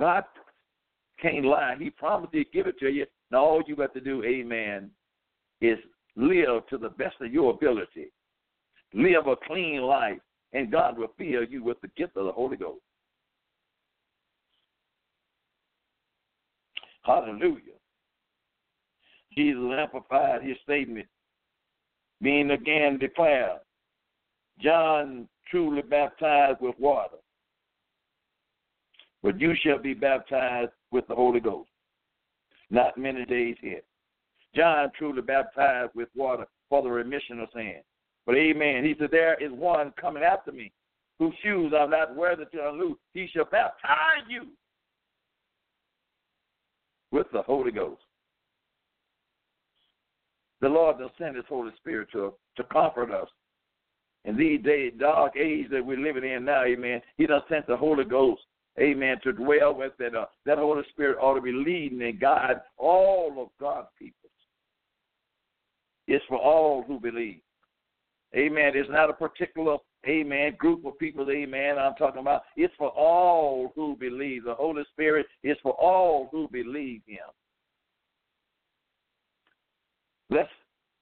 God 0.00 0.24
can't 1.20 1.44
lie. 1.44 1.76
He 1.78 1.90
promised 1.90 2.32
to 2.32 2.44
give 2.52 2.66
it 2.66 2.78
to 2.80 2.88
you. 2.88 3.06
Now 3.30 3.44
all 3.44 3.62
you 3.66 3.76
got 3.76 3.92
to 3.94 4.00
do, 4.00 4.24
amen, 4.24 4.90
is 5.60 5.78
live 6.16 6.66
to 6.70 6.78
the 6.78 6.88
best 6.88 7.16
of 7.20 7.32
your 7.32 7.52
ability. 7.52 8.10
Live 8.94 9.26
a 9.26 9.36
clean 9.46 9.82
life, 9.82 10.18
and 10.52 10.72
God 10.72 10.98
will 10.98 11.12
fill 11.16 11.44
you 11.44 11.62
with 11.62 11.80
the 11.82 11.88
gift 11.96 12.16
of 12.16 12.24
the 12.24 12.32
Holy 12.32 12.56
Ghost. 12.56 12.80
Hallelujah. 17.02 17.76
Jesus 19.36 19.62
amplified 19.78 20.42
his 20.42 20.56
statement, 20.64 21.06
being 22.20 22.50
again 22.50 22.98
declared, 22.98 23.60
John 24.60 25.28
truly 25.50 25.82
baptized 25.82 26.60
with 26.60 26.74
water, 26.78 27.18
but 29.22 29.40
you 29.40 29.48
mm-hmm. 29.48 29.68
shall 29.68 29.78
be 29.78 29.94
baptized 29.94 30.72
with 30.90 31.06
the 31.08 31.14
Holy 31.14 31.40
Ghost. 31.40 31.70
Not 32.70 32.96
many 32.96 33.24
days 33.24 33.56
yet. 33.62 33.84
John 34.54 34.90
truly 34.96 35.22
baptized 35.22 35.92
with 35.94 36.08
water 36.14 36.46
for 36.68 36.82
the 36.82 36.90
remission 36.90 37.40
of 37.40 37.48
sin. 37.54 37.76
But 38.26 38.36
amen. 38.36 38.84
He 38.84 38.94
said, 38.98 39.10
There 39.10 39.34
is 39.42 39.52
one 39.52 39.92
coming 40.00 40.22
after 40.22 40.52
me, 40.52 40.72
whose 41.18 41.34
shoes 41.42 41.72
I'm 41.78 41.90
not 41.90 42.14
worthy 42.16 42.44
to 42.46 42.68
unloose. 42.68 42.98
He 43.12 43.28
shall 43.32 43.44
baptize 43.44 44.26
you 44.28 44.48
with 47.12 47.26
the 47.32 47.42
Holy 47.42 47.72
Ghost. 47.72 48.02
The 50.60 50.68
Lord 50.68 50.98
will 50.98 51.10
send 51.18 51.36
His 51.36 51.44
Holy 51.48 51.72
Spirit 51.76 52.08
to, 52.12 52.34
to 52.56 52.64
comfort 52.64 53.10
us. 53.10 53.28
In 54.24 54.36
these 54.36 54.62
days, 54.62 54.92
dark 54.98 55.34
age 55.36 55.68
that 55.70 55.84
we're 55.84 55.96
living 55.96 56.30
in 56.30 56.44
now, 56.44 56.64
amen, 56.64 57.00
He 57.16 57.26
does 57.26 57.42
send 57.48 57.64
the 57.66 57.76
Holy 57.76 58.04
Ghost, 58.04 58.42
amen, 58.78 59.18
to 59.24 59.32
dwell 59.32 59.74
with 59.74 59.92
it. 59.98 60.14
Uh, 60.14 60.26
that 60.46 60.58
Holy 60.58 60.82
Spirit 60.90 61.18
ought 61.20 61.34
to 61.34 61.40
be 61.40 61.52
leading 61.52 62.02
and 62.02 62.20
guide 62.20 62.60
all 62.76 63.34
of 63.38 63.48
God's 63.60 63.88
people. 63.98 64.30
It's 66.06 66.24
for 66.28 66.38
all 66.38 66.82
who 66.82 66.98
believe. 66.98 67.40
Amen. 68.36 68.72
It's 68.74 68.90
not 68.90 69.10
a 69.10 69.12
particular, 69.12 69.76
amen, 70.08 70.54
group 70.58 70.84
of 70.84 70.98
people, 70.98 71.28
amen, 71.30 71.78
I'm 71.78 71.94
talking 71.94 72.20
about. 72.20 72.42
It's 72.56 72.74
for 72.78 72.90
all 72.90 73.72
who 73.74 73.96
believe. 73.96 74.44
The 74.44 74.54
Holy 74.54 74.82
Spirit 74.92 75.26
is 75.42 75.56
for 75.62 75.72
all 75.72 76.28
who 76.30 76.48
believe 76.48 77.02
Him. 77.06 77.18
Let's, 80.30 80.48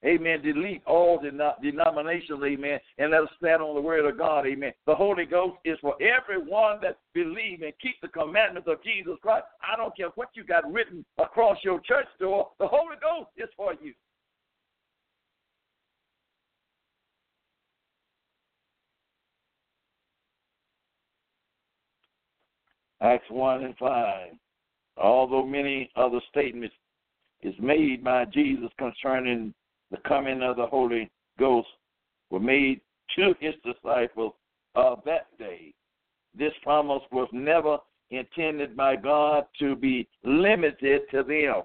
amen, 0.05 0.43
delete 0.43 0.83
all 0.87 1.21
denominations, 1.21 2.41
amen, 2.45 2.79
and 2.99 3.11
let 3.11 3.23
us 3.23 3.29
stand 3.39 3.63
on 3.63 3.75
the 3.75 3.81
word 3.81 4.05
of 4.05 4.17
God, 4.17 4.47
amen. 4.47 4.73
The 4.87 4.95
Holy 4.95 5.27
Ghost 5.27 5.57
is 5.65 5.79
for 5.81 5.97
everyone 6.01 6.79
that 6.83 6.99
believe 7.15 7.63
and 7.63 7.73
keep 7.81 8.01
the 8.01 8.09
commandments 8.09 8.69
of 8.71 8.83
Jesus 8.83 9.15
Christ. 9.23 9.47
I 9.63 9.77
don't 9.77 9.97
care 9.97 10.09
what 10.15 10.29
you 10.35 10.45
got 10.45 10.71
written 10.73 11.05
across 11.19 11.59
your 11.65 11.81
church 11.81 12.07
door, 12.21 12.51
the 12.59 12.69
Holy 12.69 12.97
Ghost 13.01 13.31
is 13.37 13.49
for 13.57 13.75
you. 13.83 13.93
Acts 23.01 23.31
1 23.31 23.63
and 23.63 23.77
5. 23.77 24.31
Although 24.97 25.47
many 25.47 25.89
other 25.95 26.21
statements 26.29 26.75
is 27.43 27.55
made 27.61 28.03
by 28.03 28.25
Jesus 28.25 28.71
concerning 28.77 29.55
the 29.91 29.99
coming 29.99 30.43
of 30.43 30.57
the 30.57 30.67
Holy 30.67 31.11
Ghost 31.39 31.69
were 32.31 32.41
made 32.41 32.81
to 33.17 33.35
his 33.41 33.55
disciples 33.65 34.33
of 34.75 35.01
that 35.07 35.27
day. 35.39 35.73
This 36.37 36.53
promise 36.63 37.03
was 37.11 37.29
never 37.33 37.79
intended 38.11 38.77
by 38.77 38.97
God 38.97 39.47
to 39.59 39.77
be 39.77 40.09
limited 40.25 41.03
to 41.11 41.23
them. 41.23 41.63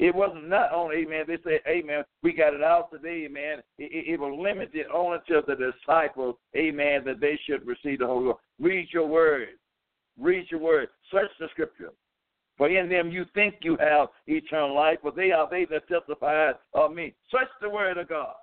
It 0.00 0.14
wasn't 0.14 0.48
not 0.48 0.72
only, 0.72 0.96
amen, 0.96 1.24
they 1.28 1.38
said, 1.44 1.60
amen, 1.68 2.04
we 2.22 2.32
got 2.32 2.52
it 2.52 2.62
out 2.62 2.90
today, 2.90 3.26
amen. 3.26 3.62
It, 3.78 4.14
it, 4.14 4.20
was 4.20 4.36
limited 4.40 4.86
only 4.92 5.18
to 5.28 5.42
the 5.46 5.54
disciples, 5.54 6.34
amen, 6.56 7.04
that 7.04 7.20
they 7.20 7.38
should 7.46 7.64
receive 7.64 8.00
the 8.00 8.06
Holy 8.06 8.26
Ghost. 8.26 8.40
Read 8.58 8.88
your 8.92 9.06
word. 9.06 9.48
Read 10.18 10.46
your 10.50 10.60
word. 10.60 10.88
Search 11.12 11.30
the 11.38 11.46
scripture. 11.52 11.90
For 12.56 12.68
in 12.68 12.88
them 12.88 13.10
you 13.10 13.24
think 13.34 13.56
you 13.62 13.76
have 13.80 14.08
eternal 14.26 14.74
life, 14.74 14.98
but 15.02 15.16
they 15.16 15.32
are 15.32 15.48
they 15.50 15.66
that 15.66 15.88
testify 15.88 16.52
of 16.72 16.92
me. 16.92 17.14
Such 17.30 17.48
the 17.60 17.68
word 17.68 17.98
of 17.98 18.08
God. 18.08 18.34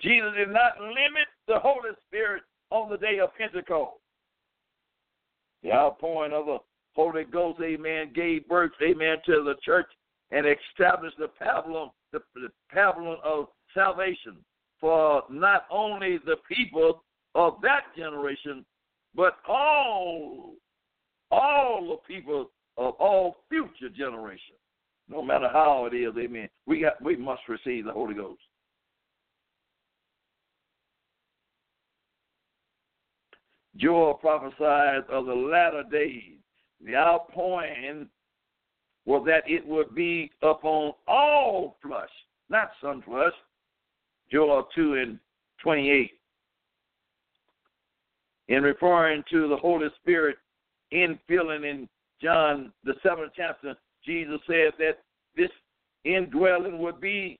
Jesus 0.00 0.30
did 0.36 0.48
not 0.48 0.80
limit 0.80 1.28
the 1.46 1.58
Holy 1.58 1.90
Spirit 2.06 2.42
on 2.70 2.88
the 2.88 2.96
day 2.96 3.18
of 3.18 3.30
Pentecost. 3.36 3.96
The 5.62 5.72
outpouring 5.72 6.32
of 6.32 6.46
the 6.46 6.58
Holy 6.94 7.24
Ghost, 7.24 7.60
amen, 7.62 8.12
gave 8.14 8.48
birth, 8.48 8.72
amen, 8.82 9.16
to 9.26 9.42
the 9.44 9.54
church 9.64 9.86
and 10.30 10.46
established 10.46 11.16
the 11.18 11.28
pavilion, 11.28 11.90
the, 12.12 12.20
the 12.34 12.48
pavilion 12.72 13.16
of 13.24 13.46
salvation 13.74 14.36
for 14.80 15.22
not 15.30 15.64
only 15.70 16.18
the 16.24 16.36
people 16.48 17.02
of 17.34 17.54
that 17.62 17.84
generation, 17.96 18.64
but 19.14 19.34
all, 19.48 20.54
all 21.30 21.86
the 21.88 22.12
people 22.12 22.50
of 22.76 22.94
all 22.94 23.36
future 23.48 23.88
generations. 23.94 24.58
No 25.08 25.22
matter 25.22 25.48
how 25.50 25.88
it 25.90 25.96
is, 25.96 26.14
amen. 26.18 26.48
We 26.66 26.80
got, 26.80 27.02
we 27.02 27.16
must 27.16 27.42
receive 27.48 27.84
the 27.84 27.92
Holy 27.92 28.14
Ghost. 28.14 28.40
Joel 33.76 34.14
prophesied 34.14 35.04
of 35.08 35.26
the 35.26 35.34
latter 35.34 35.84
days. 35.90 36.34
The 36.84 36.96
outpouring 36.96 38.08
was 39.06 39.24
that 39.26 39.44
it 39.46 39.66
would 39.66 39.94
be 39.94 40.30
upon 40.42 40.92
all 41.06 41.76
flesh, 41.82 42.10
not 42.50 42.70
some 42.82 43.02
flesh. 43.02 43.32
Joel 44.30 44.68
2 44.74 44.94
and 44.94 45.18
28. 45.62 46.10
In 48.48 48.62
referring 48.62 49.22
to 49.30 49.48
the 49.48 49.56
Holy 49.56 49.88
Spirit 50.00 50.36
infilling 50.92 51.68
in 51.68 51.88
John, 52.22 52.72
the 52.84 52.94
seventh 53.02 53.32
chapter, 53.36 53.74
Jesus 54.04 54.40
said 54.46 54.72
that 54.78 54.98
this 55.36 55.50
indwelling 56.04 56.78
would 56.78 57.00
be 57.00 57.38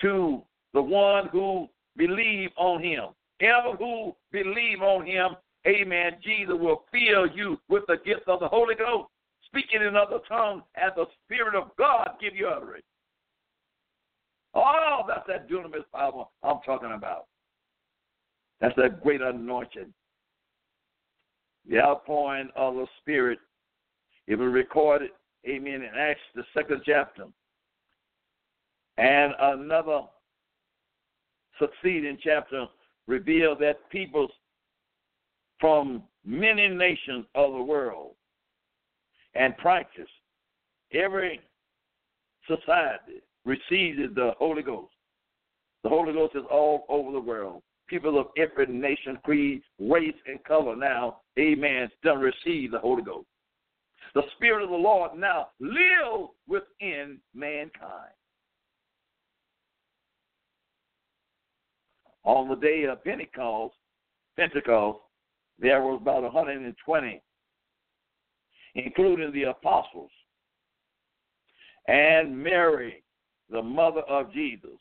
to 0.00 0.42
the 0.74 0.82
one 0.82 1.28
who 1.28 1.68
believe 1.96 2.50
on 2.56 2.82
him. 2.82 3.06
Ever 3.40 3.76
who 3.76 4.14
believe 4.32 4.82
on 4.82 5.06
him, 5.06 5.30
amen, 5.66 6.16
Jesus 6.22 6.54
will 6.58 6.84
fill 6.92 7.26
you 7.26 7.58
with 7.68 7.84
the 7.88 7.96
gift 8.04 8.28
of 8.28 8.40
the 8.40 8.48
Holy 8.48 8.74
Ghost, 8.74 9.08
speaking 9.46 9.82
in 9.82 9.96
other 9.96 10.18
tongues 10.28 10.62
as 10.76 10.92
the 10.96 11.06
Spirit 11.24 11.54
of 11.54 11.70
God 11.76 12.10
give 12.20 12.34
you 12.34 12.48
utterance. 12.48 12.84
Oh, 14.54 15.02
that's 15.06 15.26
that 15.28 15.48
dunamis 15.48 15.84
power 15.94 16.24
I'm 16.42 16.58
talking 16.64 16.92
about. 16.92 17.26
That's 18.60 18.74
that 18.76 19.02
great 19.02 19.20
anointing. 19.20 19.92
The 21.68 21.80
outpouring 21.80 22.48
of 22.56 22.74
the 22.74 22.86
Spirit. 23.00 23.38
It 24.26 24.36
was 24.36 24.52
recorded, 24.52 25.10
amen, 25.48 25.82
in 25.82 25.90
Acts, 25.96 26.20
the 26.34 26.44
second 26.54 26.82
chapter. 26.84 27.24
And 28.96 29.32
another 29.38 30.00
succeeding 31.58 32.18
chapter 32.22 32.66
revealed 33.06 33.58
that 33.60 33.88
peoples 33.90 34.30
from 35.60 36.02
many 36.24 36.68
nations 36.68 37.26
of 37.34 37.52
the 37.52 37.62
world 37.62 38.14
and 39.34 39.56
practice, 39.56 40.08
every 40.92 41.40
society 42.46 43.22
receives 43.44 43.98
the 44.14 44.32
Holy 44.38 44.62
Ghost. 44.62 44.92
The 45.82 45.88
Holy 45.88 46.12
Ghost 46.12 46.34
is 46.34 46.44
all 46.50 46.84
over 46.88 47.12
the 47.12 47.20
world. 47.20 47.62
People 47.88 48.18
of 48.18 48.26
every 48.36 48.66
nation, 48.66 49.18
creed, 49.24 49.62
race, 49.78 50.14
and 50.26 50.42
color 50.44 50.76
now, 50.76 51.20
amen, 51.38 51.90
done 52.04 52.18
receive 52.20 52.70
the 52.70 52.78
Holy 52.78 53.02
Ghost. 53.02 53.26
The 54.14 54.22
Spirit 54.36 54.64
of 54.64 54.70
the 54.70 54.76
Lord 54.76 55.12
now 55.16 55.48
lives 55.60 56.30
within 56.46 57.18
mankind. 57.34 58.12
On 62.24 62.48
the 62.48 62.56
day 62.56 62.84
of 62.84 63.02
Pentecost, 63.04 63.74
Pentecost, 64.36 64.98
there 65.58 65.80
was 65.80 65.98
about 66.00 66.22
120, 66.22 67.22
including 68.74 69.32
the 69.32 69.44
apostles 69.44 70.10
and 71.88 72.36
Mary, 72.38 73.02
the 73.50 73.62
mother 73.62 74.02
of 74.02 74.32
Jesus, 74.32 74.76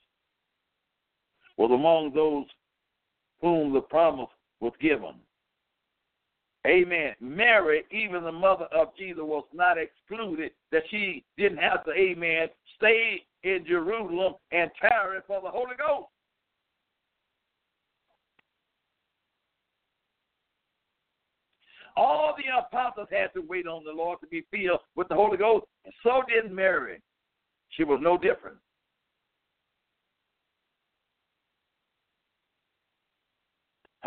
was 1.57 1.71
among 1.71 2.13
those 2.13 2.45
whom 3.41 3.73
the 3.73 3.81
promise 3.81 4.29
was 4.59 4.73
given. 4.81 5.13
Amen. 6.65 7.13
Mary, 7.21 7.83
even 7.91 8.23
the 8.23 8.31
mother 8.31 8.65
of 8.75 8.89
Jesus, 8.97 9.23
was 9.23 9.45
not 9.53 9.77
excluded 9.77 10.51
that 10.71 10.83
she 10.89 11.23
didn't 11.37 11.59
have 11.59 11.85
to, 11.85 11.91
amen, 11.91 12.49
stay 12.75 13.21
in 13.43 13.63
Jerusalem 13.65 14.33
and 14.51 14.69
tarry 14.81 15.19
for 15.25 15.41
the 15.41 15.49
Holy 15.49 15.75
Ghost. 15.77 16.09
All 21.95 22.35
the 22.37 22.43
apostles 22.59 23.07
had 23.09 23.33
to 23.33 23.41
wait 23.47 23.65
on 23.65 23.83
the 23.83 23.91
Lord 23.91 24.19
to 24.21 24.27
be 24.27 24.43
filled 24.51 24.81
with 24.95 25.07
the 25.07 25.15
Holy 25.15 25.37
Ghost, 25.37 25.65
and 25.85 25.93
so 26.03 26.21
did 26.27 26.51
Mary. 26.51 27.01
She 27.69 27.83
was 27.83 27.99
no 28.01 28.17
different. 28.17 28.57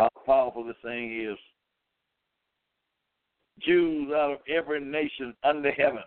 How 0.01 0.09
powerful 0.25 0.65
this 0.65 0.77
thing 0.83 1.21
is. 1.21 1.37
Jews 3.61 4.11
out 4.11 4.31
of 4.31 4.39
every 4.49 4.81
nation 4.81 5.35
under 5.45 5.71
heaven. 5.73 6.05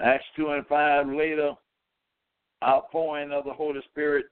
Acts 0.00 0.24
2 0.34 0.48
and 0.48 0.66
5 0.66 1.08
later, 1.08 1.52
outpouring 2.64 3.32
of 3.32 3.44
the 3.44 3.52
Holy 3.52 3.80
Spirit, 3.90 4.24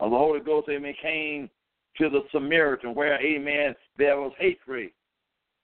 of 0.00 0.10
the 0.10 0.16
Holy 0.16 0.40
Ghost, 0.40 0.68
amen, 0.68 0.94
came 1.00 1.48
to 1.98 2.10
the 2.10 2.22
Samaritan, 2.32 2.92
where, 2.92 3.24
amen, 3.24 3.76
there 3.96 4.20
was 4.20 4.32
hatred. 4.40 4.90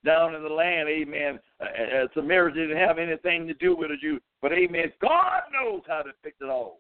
Down 0.04 0.36
in 0.36 0.44
the 0.44 0.48
land, 0.48 0.88
amen, 0.88 1.40
uh, 1.60 1.64
uh, 1.64 2.06
Samaritan 2.14 2.68
didn't 2.68 2.88
have 2.88 2.98
anything 2.98 3.48
to 3.48 3.54
do 3.54 3.74
with 3.74 3.90
the 3.90 3.96
Jew, 3.96 4.20
but, 4.40 4.52
amen, 4.52 4.92
God 5.00 5.42
knows 5.52 5.82
how 5.88 6.02
to 6.02 6.12
fix 6.22 6.36
it 6.40 6.48
all. 6.48 6.78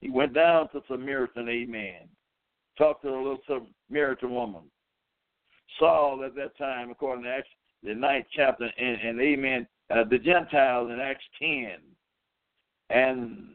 He 0.00 0.10
went 0.10 0.34
down 0.34 0.68
to 0.70 0.82
Samaritan, 0.88 1.48
amen, 1.48 2.08
talked 2.76 3.02
to 3.02 3.10
the 3.10 3.16
little 3.16 3.66
Samaritan 3.88 4.30
woman. 4.30 4.62
Saul 5.78 6.24
at 6.24 6.34
that 6.36 6.56
time, 6.56 6.90
according 6.90 7.24
to 7.24 7.30
Acts, 7.30 7.48
the 7.82 7.94
ninth 7.94 8.26
chapter, 8.34 8.70
and, 8.78 9.00
and 9.00 9.20
amen, 9.20 9.66
uh, 9.90 10.04
the 10.08 10.18
Gentiles 10.18 10.90
in 10.92 11.00
Acts 11.00 11.24
10, 11.38 11.76
and 12.90 13.48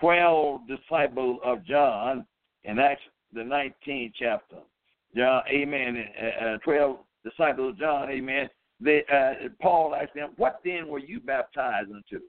12 0.00 0.60
disciples 0.66 1.40
of 1.44 1.64
John 1.64 2.26
in 2.64 2.78
Acts 2.78 3.02
the 3.32 3.40
19th 3.40 4.12
chapter. 4.18 4.56
John, 5.16 5.42
amen, 5.48 6.04
uh, 6.20 6.44
uh, 6.44 6.58
12 6.58 6.96
disciples 7.24 7.72
of 7.72 7.78
John, 7.78 8.10
amen. 8.10 8.48
They, 8.80 9.04
uh, 9.12 9.48
Paul 9.60 9.94
asked 9.94 10.14
them, 10.14 10.30
What 10.36 10.60
then 10.64 10.88
were 10.88 10.98
you 10.98 11.20
baptized 11.20 11.90
into? 11.90 12.24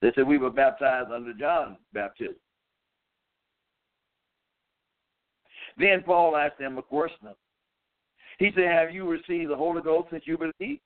They 0.00 0.12
said, 0.14 0.26
We 0.26 0.38
were 0.38 0.50
baptized 0.50 1.10
under 1.10 1.32
John's 1.32 1.78
baptism. 1.92 2.36
Then 5.78 6.02
Paul 6.04 6.36
asked 6.36 6.58
them 6.58 6.78
a 6.78 6.82
question. 6.82 7.28
He 8.38 8.50
said, 8.54 8.64
Have 8.64 8.92
you 8.92 9.08
received 9.08 9.50
the 9.50 9.56
Holy 9.56 9.82
Ghost 9.82 10.08
since 10.10 10.24
you 10.26 10.38
believed? 10.38 10.80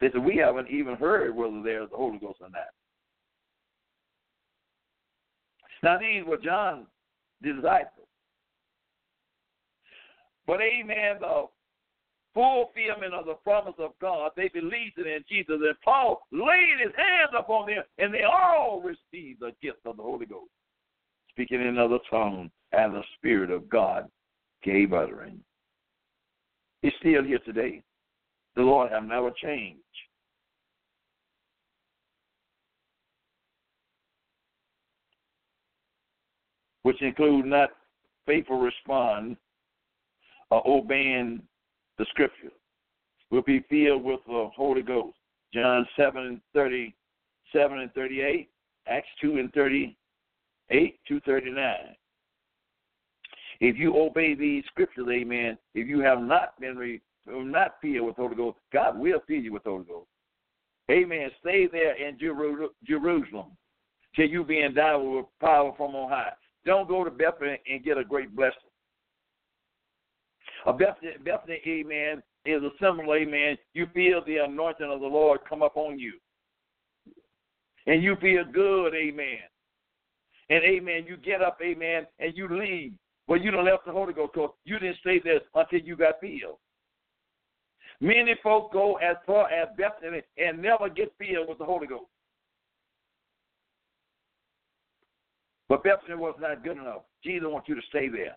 They 0.00 0.10
said, 0.12 0.24
We 0.24 0.36
haven't 0.36 0.68
even 0.70 0.96
heard 0.96 1.34
whether 1.34 1.62
there's 1.62 1.90
the 1.90 1.96
Holy 1.96 2.18
Ghost 2.18 2.38
or 2.40 2.50
not. 2.50 2.62
Now, 5.82 5.98
these 5.98 6.24
were 6.24 6.38
John's 6.38 6.86
disciples. 7.42 8.08
But, 10.46 10.60
amen, 10.60 11.16
the 11.20 11.44
fulfillment 12.34 13.14
of 13.14 13.26
the 13.26 13.34
promise 13.44 13.74
of 13.78 13.92
God, 14.00 14.32
they 14.36 14.48
believed 14.48 14.98
it 14.98 15.06
in 15.06 15.24
Jesus. 15.28 15.56
And 15.60 15.80
Paul 15.84 16.20
laid 16.32 16.80
his 16.82 16.92
hands 16.96 17.30
upon 17.38 17.68
them, 17.68 17.82
and 17.98 18.12
they 18.12 18.24
all 18.24 18.82
received 18.82 19.40
the 19.40 19.52
gift 19.62 19.78
of 19.86 19.96
the 19.96 20.02
Holy 20.02 20.26
Ghost, 20.26 20.50
speaking 21.30 21.62
in 21.62 21.78
other 21.78 21.98
tongues, 22.10 22.50
and 22.72 22.92
the 22.92 23.02
Spirit 23.16 23.50
of 23.50 23.68
God 23.68 24.08
gave 24.62 24.92
utterance. 24.92 25.40
He's 26.82 26.92
still 26.98 27.22
here 27.22 27.38
today. 27.46 27.82
The 28.56 28.62
Lord 28.62 28.90
have 28.90 29.04
never 29.04 29.30
changed. 29.30 29.80
Which 36.82 37.00
include 37.00 37.46
not 37.46 37.70
faithful 38.26 38.58
respond 38.58 39.36
or 40.50 40.62
obeying 40.66 41.42
the 41.98 42.06
scripture. 42.10 42.50
Will 43.30 43.42
be 43.42 43.64
filled 43.68 44.04
with 44.04 44.20
the 44.26 44.50
Holy 44.54 44.82
Ghost. 44.82 45.16
John 45.52 45.86
7 45.96 46.22
and 46.22 46.40
37 46.52 47.78
and 47.78 47.92
38, 47.94 48.48
Acts 48.88 49.08
2 49.20 49.38
and 49.38 49.52
38 49.52 51.00
to 51.08 51.20
39. 51.20 51.74
If 53.60 53.78
you 53.78 53.96
obey 53.96 54.34
these 54.34 54.64
scriptures, 54.66 55.06
amen, 55.10 55.56
if 55.74 55.86
you 55.88 56.00
have 56.00 56.20
not 56.20 56.58
been 56.60 56.76
re, 56.76 57.00
not 57.26 57.76
filled 57.80 58.06
with 58.06 58.16
the 58.16 58.22
Holy 58.22 58.36
Ghost, 58.36 58.58
God 58.72 58.98
will 58.98 59.20
fill 59.26 59.36
you 59.36 59.52
with 59.52 59.64
the 59.64 59.70
Holy 59.70 59.84
Ghost. 59.84 60.08
Amen. 60.90 61.30
Stay 61.40 61.66
there 61.66 61.94
in 61.96 62.18
Jerusalem 62.18 63.50
till 64.14 64.26
you 64.26 64.44
be 64.44 64.62
endowed 64.62 65.02
with 65.02 65.26
power 65.40 65.72
from 65.76 65.94
on 65.94 66.10
high. 66.10 66.32
Don't 66.66 66.88
go 66.88 67.04
to 67.04 67.10
Bethany 67.10 67.58
and 67.70 67.84
get 67.84 67.96
a 67.96 68.04
great 68.04 68.34
blessing. 68.34 68.58
A 70.66 70.72
Bethany, 70.72 71.12
Bethany, 71.24 71.60
amen, 71.66 72.22
is 72.46 72.62
a 72.62 72.70
symbol, 72.80 73.14
amen. 73.14 73.58
You 73.74 73.86
feel 73.92 74.24
the 74.24 74.38
anointing 74.38 74.90
of 74.90 75.00
the 75.00 75.06
Lord 75.06 75.40
come 75.48 75.62
up 75.62 75.76
on 75.76 75.98
you. 75.98 76.14
And 77.86 78.02
you 78.02 78.16
feel 78.16 78.44
good, 78.50 78.94
amen. 78.94 79.40
And 80.50 80.62
amen, 80.64 81.04
you 81.06 81.16
get 81.16 81.42
up, 81.42 81.58
amen, 81.62 82.06
and 82.18 82.36
you 82.36 82.48
leave. 82.48 82.92
But 83.26 83.42
you 83.42 83.50
don't 83.50 83.64
left 83.64 83.86
the 83.86 83.92
Holy 83.92 84.12
Ghost 84.12 84.36
you 84.64 84.78
didn't 84.78 84.98
stay 84.98 85.20
there 85.22 85.40
until 85.54 85.80
you 85.80 85.96
got 85.96 86.20
filled. 86.20 86.58
Many 88.00 88.34
folk 88.42 88.72
go 88.72 88.96
as 88.96 89.16
far 89.26 89.50
as 89.50 89.68
Bethany 89.78 90.20
and 90.36 90.60
never 90.60 90.88
get 90.88 91.12
filled 91.18 91.48
with 91.48 91.58
the 91.58 91.64
Holy 91.64 91.86
Ghost. 91.86 92.10
But 95.68 95.84
Bethany 95.84 96.16
was 96.16 96.34
not 96.38 96.62
good 96.62 96.76
enough. 96.76 97.02
Jesus 97.22 97.48
wants 97.48 97.68
you 97.68 97.74
to 97.76 97.80
stay 97.88 98.08
there. 98.08 98.36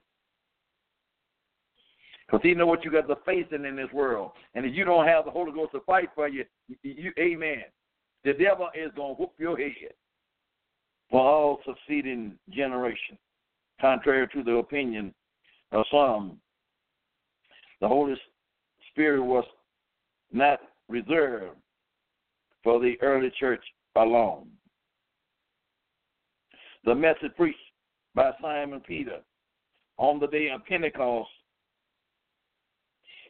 Because 2.28 2.43
he 2.43 2.53
know 2.53 2.65
what 2.65 2.84
you 2.84 2.91
got 2.91 3.07
to 3.07 3.15
face 3.25 3.45
in, 3.51 3.63
in 3.65 3.75
this 3.75 3.91
world. 3.93 4.32
And 4.53 4.65
if 4.65 4.75
you 4.75 4.84
don't 4.84 5.07
have 5.07 5.25
the 5.25 5.32
Holy 5.32 5.51
Ghost 5.51 5.71
to 5.71 5.80
fight 5.82 6.09
for 6.13 6.28
you, 6.28 6.43
you 6.84 7.11
amen, 7.17 7.63
the 8.23 8.34
devil 8.34 8.69
is 8.75 8.91
going 8.95 9.15
to 9.15 9.21
whoop 9.21 9.34
your 9.38 9.57
head 9.57 9.93
for 11.09 11.21
all 11.21 11.59
succeeding 11.65 12.38
generations. 12.49 13.19
Contrary 13.80 14.28
to 14.34 14.43
the 14.43 14.55
opinion 14.55 15.13
of 15.71 15.86
some, 15.89 16.38
the 17.80 17.88
Holy 17.88 18.15
Spirit 18.91 19.23
was 19.23 19.45
not 20.32 20.59
reserved 20.89 21.55
for 22.63 22.80
the 22.80 22.95
early 23.01 23.32
church 23.39 23.63
alone. 23.95 24.47
The 26.84 26.95
message 26.95 27.32
preached 27.36 27.57
by 28.15 28.32
Simon 28.41 28.82
Peter 28.82 29.19
on 29.97 30.19
the 30.19 30.28
day 30.28 30.49
of 30.49 30.65
Pentecost, 30.65 31.30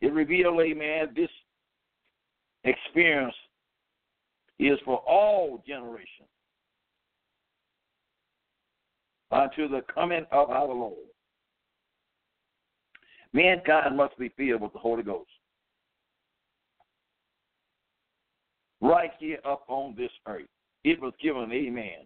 it 0.01 0.13
revealed, 0.13 0.59
amen, 0.59 1.09
this 1.15 1.29
experience 2.63 3.35
is 4.59 4.77
for 4.85 4.97
all 5.07 5.63
generations 5.67 6.29
unto 9.31 9.67
the 9.67 9.81
coming 9.93 10.25
of 10.31 10.49
our 10.49 10.67
Lord. 10.67 10.95
Mankind 13.33 13.97
must 13.97 14.17
be 14.17 14.29
filled 14.29 14.61
with 14.61 14.73
the 14.73 14.79
Holy 14.79 15.03
Ghost. 15.03 15.29
Right 18.81 19.11
here 19.19 19.39
up 19.45 19.63
on 19.67 19.95
this 19.97 20.11
earth. 20.27 20.47
It 20.83 21.01
was 21.01 21.13
given, 21.21 21.51
amen. 21.51 22.05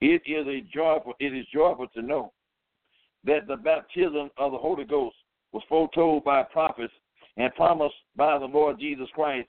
It 0.00 0.22
is 0.26 0.46
a 0.46 0.60
joyful, 0.74 1.14
it 1.20 1.34
is 1.34 1.46
joyful 1.52 1.86
to 1.88 2.02
know 2.02 2.32
that 3.24 3.46
the 3.46 3.56
baptism 3.56 4.30
of 4.36 4.52
the 4.52 4.58
Holy 4.58 4.84
Ghost 4.84 5.16
was 5.52 5.62
foretold 5.68 6.24
by 6.24 6.42
prophets 6.42 6.92
and 7.36 7.54
promised 7.54 7.94
by 8.16 8.38
the 8.38 8.46
Lord 8.46 8.78
Jesus 8.78 9.08
Christ 9.14 9.48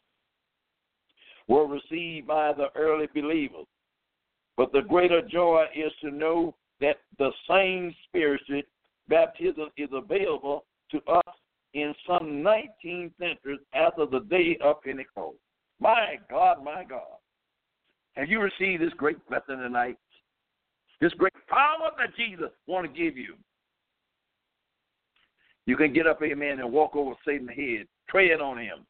were 1.47 1.67
received 1.67 2.27
by 2.27 2.53
the 2.53 2.67
early 2.75 3.07
believers. 3.13 3.65
But 4.55 4.71
the 4.71 4.81
greater 4.81 5.21
joy 5.21 5.65
is 5.75 5.91
to 6.01 6.11
know 6.11 6.55
that 6.79 6.97
the 7.17 7.31
same 7.49 7.93
spiritual 8.07 8.61
baptism 9.09 9.69
is 9.77 9.89
available 9.91 10.65
to 10.91 11.01
us 11.09 11.35
in 11.73 11.93
some 12.07 12.43
19 12.43 13.11
centuries 13.19 13.59
after 13.73 14.05
the 14.05 14.19
day 14.19 14.57
of 14.63 14.81
Pentecost. 14.83 15.37
My 15.79 16.19
God, 16.29 16.63
my 16.63 16.83
God. 16.83 17.01
Have 18.15 18.29
you 18.29 18.39
received 18.39 18.83
this 18.83 18.93
great 18.95 19.17
blessing 19.27 19.57
tonight? 19.57 19.97
This 21.01 21.13
great 21.13 21.33
power 21.47 21.89
that 21.97 22.15
Jesus 22.15 22.51
want 22.67 22.85
to 22.85 23.01
give 23.01 23.17
you. 23.17 23.33
You 25.65 25.77
can 25.77 25.93
get 25.93 26.07
up, 26.07 26.21
amen, 26.21 26.59
and 26.59 26.71
walk 26.71 26.95
over 26.95 27.13
Satan's 27.25 27.49
head, 27.49 27.87
tread 28.09 28.41
on 28.41 28.57
him. 28.57 28.85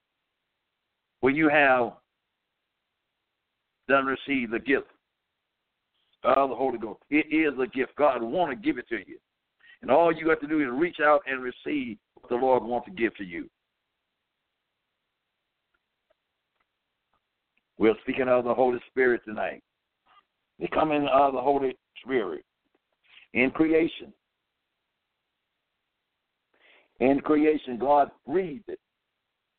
When 1.21 1.35
you 1.35 1.49
have 1.49 1.93
done 3.87 4.05
receive 4.05 4.51
the 4.51 4.59
gift 4.59 4.87
of 6.23 6.49
the 6.49 6.55
Holy 6.55 6.77
Ghost. 6.77 7.01
It 7.09 7.27
is 7.33 7.53
a 7.59 7.67
gift. 7.67 7.95
God 7.97 8.21
want 8.21 8.51
to 8.51 8.55
give 8.55 8.77
it 8.77 8.87
to 8.89 8.97
you. 8.97 9.17
And 9.81 9.91
all 9.91 10.11
you 10.13 10.29
have 10.29 10.39
to 10.39 10.47
do 10.47 10.61
is 10.61 10.67
reach 10.71 10.97
out 11.03 11.21
and 11.29 11.43
receive 11.43 11.97
what 12.15 12.29
the 12.29 12.35
Lord 12.35 12.63
wants 12.63 12.87
to 12.87 12.93
give 12.93 13.15
to 13.17 13.23
you. 13.23 13.49
We're 17.77 17.95
speaking 18.03 18.29
of 18.29 18.45
the 18.45 18.53
Holy 18.53 18.79
Spirit 18.89 19.21
tonight. 19.25 19.61
The 20.59 20.67
coming 20.69 21.07
of 21.11 21.33
the 21.33 21.41
Holy 21.41 21.75
Spirit 22.01 22.45
in 23.33 23.51
creation. 23.51 24.13
In 27.03 27.19
creation, 27.19 27.77
God 27.77 28.11
breathed 28.25 28.69
it 28.69 28.79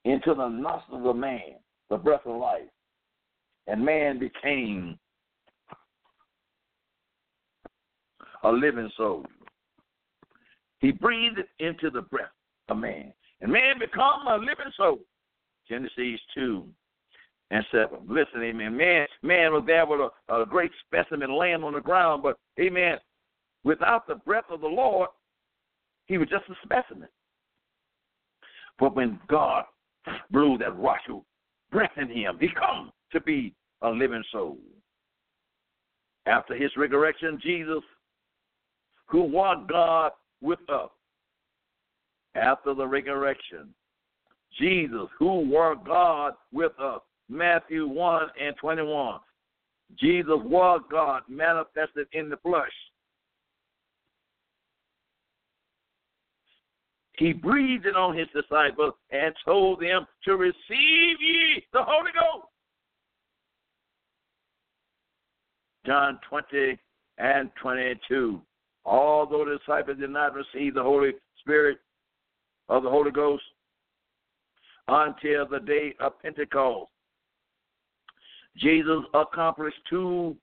into 0.05 0.35
the 0.35 0.49
nostrils 0.49 1.07
of 1.07 1.17
man, 1.17 1.57
the 1.91 1.97
breath 1.97 2.23
of 2.27 2.41
life 2.41 2.63
and 3.67 3.85
man 3.85 4.19
became 4.19 4.99
a 8.43 8.51
living 8.51 8.91
soul. 8.97 9.25
He 10.81 10.93
breathed 10.93 11.41
into 11.61 11.91
the 11.91 12.03
breath 12.03 12.29
of 12.69 12.79
man, 12.79 13.13
and 13.41 13.51
man 13.51 13.79
become 13.79 14.27
a 14.27 14.37
living 14.37 14.73
soul. 14.77 14.99
Genesis 15.69 16.21
2 16.35 16.67
and 17.51 17.65
7. 17.71 18.01
Listen, 18.07 18.43
amen. 18.43 18.77
Man, 18.77 19.07
man 19.23 19.53
was 19.53 19.65
there 19.67 19.87
with 19.87 20.01
a, 20.01 20.43
a 20.43 20.45
great 20.45 20.71
specimen 20.87 21.39
laying 21.39 21.63
on 21.63 21.73
the 21.73 21.81
ground, 21.81 22.23
but, 22.23 22.39
amen, 22.61 22.99
without 23.65 24.07
the 24.07 24.17
breath 24.17 24.45
of 24.51 24.61
the 24.61 24.67
Lord, 24.67 25.09
he 26.07 26.19
was 26.19 26.29
just 26.29 26.45
a 26.51 26.55
specimen. 26.63 27.09
But 28.79 28.97
when 28.97 29.21
God 29.29 29.65
blew 30.31 30.59
that 30.59 30.77
Rashu 30.77 31.23
breath 31.71 31.93
in 31.97 32.09
him, 32.09 32.37
he 32.41 32.49
come 32.49 32.93
to 33.13 33.21
be 33.21 33.55
a 33.83 33.89
living 33.91 34.25
soul. 34.33 34.59
After 36.27 36.55
his 36.55 36.71
resurrection, 36.77 37.39
Jesus, 37.43 37.83
who 39.07 39.23
was 39.23 39.65
God 39.69 40.13
with 40.41 40.61
us, 40.69 40.91
after 42.35 42.75
the 42.75 42.87
resurrection, 42.87 43.75
Jesus, 44.59 45.09
who 45.19 45.49
were 45.49 45.75
God 45.75 46.35
with 46.53 46.73
us, 46.81 47.01
Matthew 47.29 47.87
1 47.87 48.29
and 48.41 48.57
21. 48.57 49.21
Jesus 49.99 50.39
was 50.45 50.81
God 50.91 51.23
manifested 51.29 52.07
in 52.13 52.29
the 52.29 52.37
flesh. 52.39 52.73
He 57.17 57.33
breathed 57.33 57.87
it 57.87 57.97
on 57.97 58.17
his 58.17 58.27
disciples 58.35 58.95
and 59.11 59.35
told 59.45 59.81
them 59.81 60.07
to 60.25 60.37
receive 60.37 60.57
ye 61.21 61.65
the 61.73 61.83
Holy 61.83 62.11
Ghost. 62.13 62.49
John 65.87 66.19
20 66.29 66.79
and 67.19 67.51
22. 67.61 68.41
Although 68.85 69.45
the 69.45 69.59
disciples 69.59 69.99
did 69.99 70.11
not 70.11 70.35
receive 70.35 70.75
the 70.75 70.83
Holy 70.83 71.13
Spirit 71.39 71.79
of 72.69 72.83
the 72.83 72.91
Holy 72.91 73.13
Ghost 73.13 73.45
until 74.89 75.47
the 75.47 75.61
day 75.61 75.95
of 76.01 76.21
Pentecost, 76.21 76.91
Jesus 78.57 79.01
accomplished 79.15 79.79
two 79.89 80.37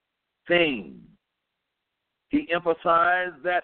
things. 0.47 0.95
He 2.29 2.47
emphasized 2.53 3.43
that 3.43 3.63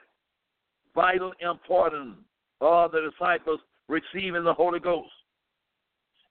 vital 0.94 1.32
importance 1.40 2.18
of 2.62 2.92
the 2.92 3.10
disciples 3.12 3.60
receiving 3.88 4.44
the 4.44 4.54
Holy 4.54 4.80
Ghost. 4.80 5.10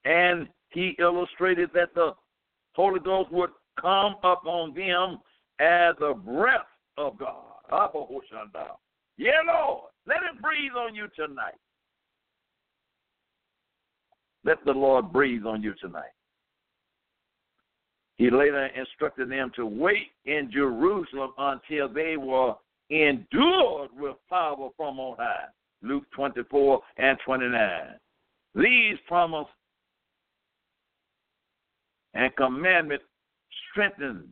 And 0.05 0.49
he 0.71 0.97
illustrated 0.99 1.71
that 1.75 1.95
the 1.95 2.13
Holy 2.75 3.01
Ghost 3.01 3.33
would 3.33 3.51
come 3.81 4.17
upon 4.23 4.75
them 4.75 5.19
as 5.59 5.95
the 5.99 6.15
breath 6.15 6.67
of 6.97 7.19
God. 7.19 7.43
Yeah, 9.17 9.41
Lord. 9.47 9.91
Let 10.07 10.19
him 10.19 10.41
breathe 10.41 10.73
on 10.77 10.95
you 10.95 11.09
tonight. 11.17 11.55
Let 14.45 14.65
the 14.65 14.73
Lord 14.73 15.13
breathe 15.13 15.45
on 15.45 15.63
you 15.63 15.75
tonight. 15.81 16.13
He 18.17 18.31
later 18.31 18.67
instructed 18.67 19.31
them 19.31 19.51
to 19.57 19.67
wait 19.67 20.13
in 20.25 20.51
Jerusalem 20.53 21.33
until 21.37 21.89
they 21.89 22.17
were 22.17 22.55
endured 22.89 23.91
with 23.99 24.17
power 24.31 24.69
from 24.77 25.01
on 25.01 25.17
high. 25.19 25.47
Luke 25.83 26.05
24 26.15 26.81
and 26.97 27.19
29. 27.25 27.81
These 28.55 28.99
promise 29.07 29.47
and 32.15 32.35
commandments 32.37 33.05
strengthened 33.71 34.29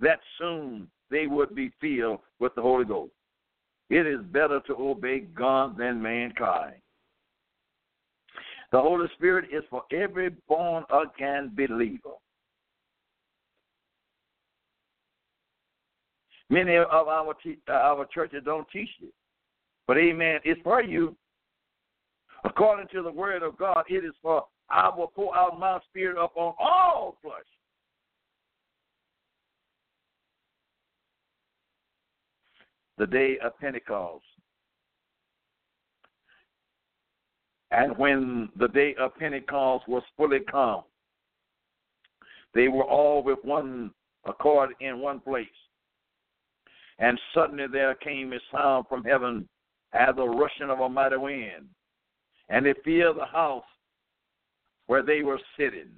that 0.00 0.20
soon 0.38 0.88
they 1.10 1.26
would 1.26 1.54
be 1.54 1.72
filled 1.80 2.20
with 2.38 2.54
the 2.54 2.62
Holy 2.62 2.84
Ghost. 2.84 3.12
It 3.90 4.06
is 4.06 4.20
better 4.30 4.60
to 4.66 4.76
obey 4.76 5.20
God 5.20 5.76
than 5.78 6.00
mankind. 6.00 6.76
The 8.70 8.80
Holy 8.80 9.08
Spirit 9.16 9.46
is 9.50 9.64
for 9.70 9.82
every 9.92 10.28
born 10.46 10.84
again 10.90 11.52
believer. 11.56 12.16
Many 16.50 16.76
of 16.76 17.08
our 17.08 17.34
te- 17.42 17.58
our 17.68 18.06
churches 18.06 18.42
don't 18.44 18.66
teach 18.70 18.88
it, 19.02 19.12
but 19.88 19.98
Amen. 19.98 20.38
It's 20.44 20.60
for 20.62 20.80
you. 20.80 21.16
According 22.44 22.86
to 22.92 23.02
the 23.02 23.10
Word 23.10 23.42
of 23.42 23.58
God, 23.58 23.84
it 23.88 24.04
is 24.04 24.14
for 24.22 24.44
I 24.70 24.90
will 24.94 25.08
pour 25.08 25.36
out 25.36 25.58
my 25.58 25.80
Spirit 25.90 26.22
upon 26.22 26.54
all 26.60 27.16
flesh. 27.20 27.42
the 32.98 33.06
day 33.06 33.38
of 33.42 33.58
Pentecost. 33.58 34.24
And 37.70 37.96
when 37.96 38.48
the 38.58 38.68
day 38.68 38.94
of 38.98 39.14
Pentecost 39.16 39.88
was 39.88 40.02
fully 40.16 40.40
come, 40.50 40.82
they 42.54 42.68
were 42.68 42.84
all 42.84 43.22
with 43.22 43.38
one 43.42 43.92
accord 44.26 44.70
in 44.80 45.00
one 45.00 45.20
place. 45.20 45.46
And 46.98 47.18
suddenly 47.32 47.66
there 47.70 47.94
came 47.94 48.32
a 48.32 48.38
sound 48.50 48.86
from 48.88 49.04
heaven 49.04 49.48
as 49.92 50.14
the 50.16 50.26
rushing 50.26 50.70
of 50.70 50.80
a 50.80 50.88
mighty 50.88 51.16
wind, 51.16 51.66
and 52.48 52.66
they 52.66 52.74
filled 52.84 53.18
the 53.18 53.26
house 53.26 53.64
where 54.86 55.02
they 55.02 55.22
were 55.22 55.40
sitting. 55.58 55.90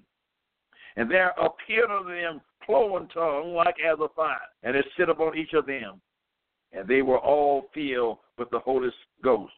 And 0.96 1.10
there 1.10 1.34
appeared 1.40 1.90
unto 1.90 2.08
them 2.08 2.40
cloven 2.64 3.08
tongue 3.08 3.54
like 3.54 3.76
as 3.80 3.98
a 4.00 4.08
fire, 4.14 4.38
and 4.62 4.76
it 4.76 4.84
sit 4.98 5.08
upon 5.08 5.36
each 5.36 5.52
of 5.54 5.66
them. 5.66 6.00
And 6.72 6.86
they 6.86 7.02
were 7.02 7.18
all 7.18 7.68
filled 7.74 8.18
with 8.38 8.50
the 8.50 8.60
Holy 8.60 8.90
Ghost, 9.22 9.52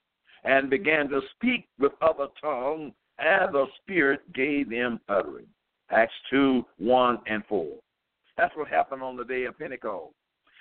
and 0.45 0.71
began 0.71 1.09
to 1.09 1.21
speak 1.37 1.67
with 1.79 1.93
other 2.01 2.29
tongues 2.41 2.93
as 3.19 3.51
the 3.53 3.67
Spirit 3.83 4.21
gave 4.33 4.71
them 4.71 5.01
utterance. 5.09 5.47
Acts 5.91 6.15
2 6.31 6.65
1 6.79 7.19
and 7.27 7.45
4. 7.49 7.67
That's 8.39 8.57
what 8.57 8.69
happened 8.69 9.03
on 9.03 9.17
the 9.17 9.25
day 9.25 9.45
of 9.45 9.59
Pentecost. 9.59 10.15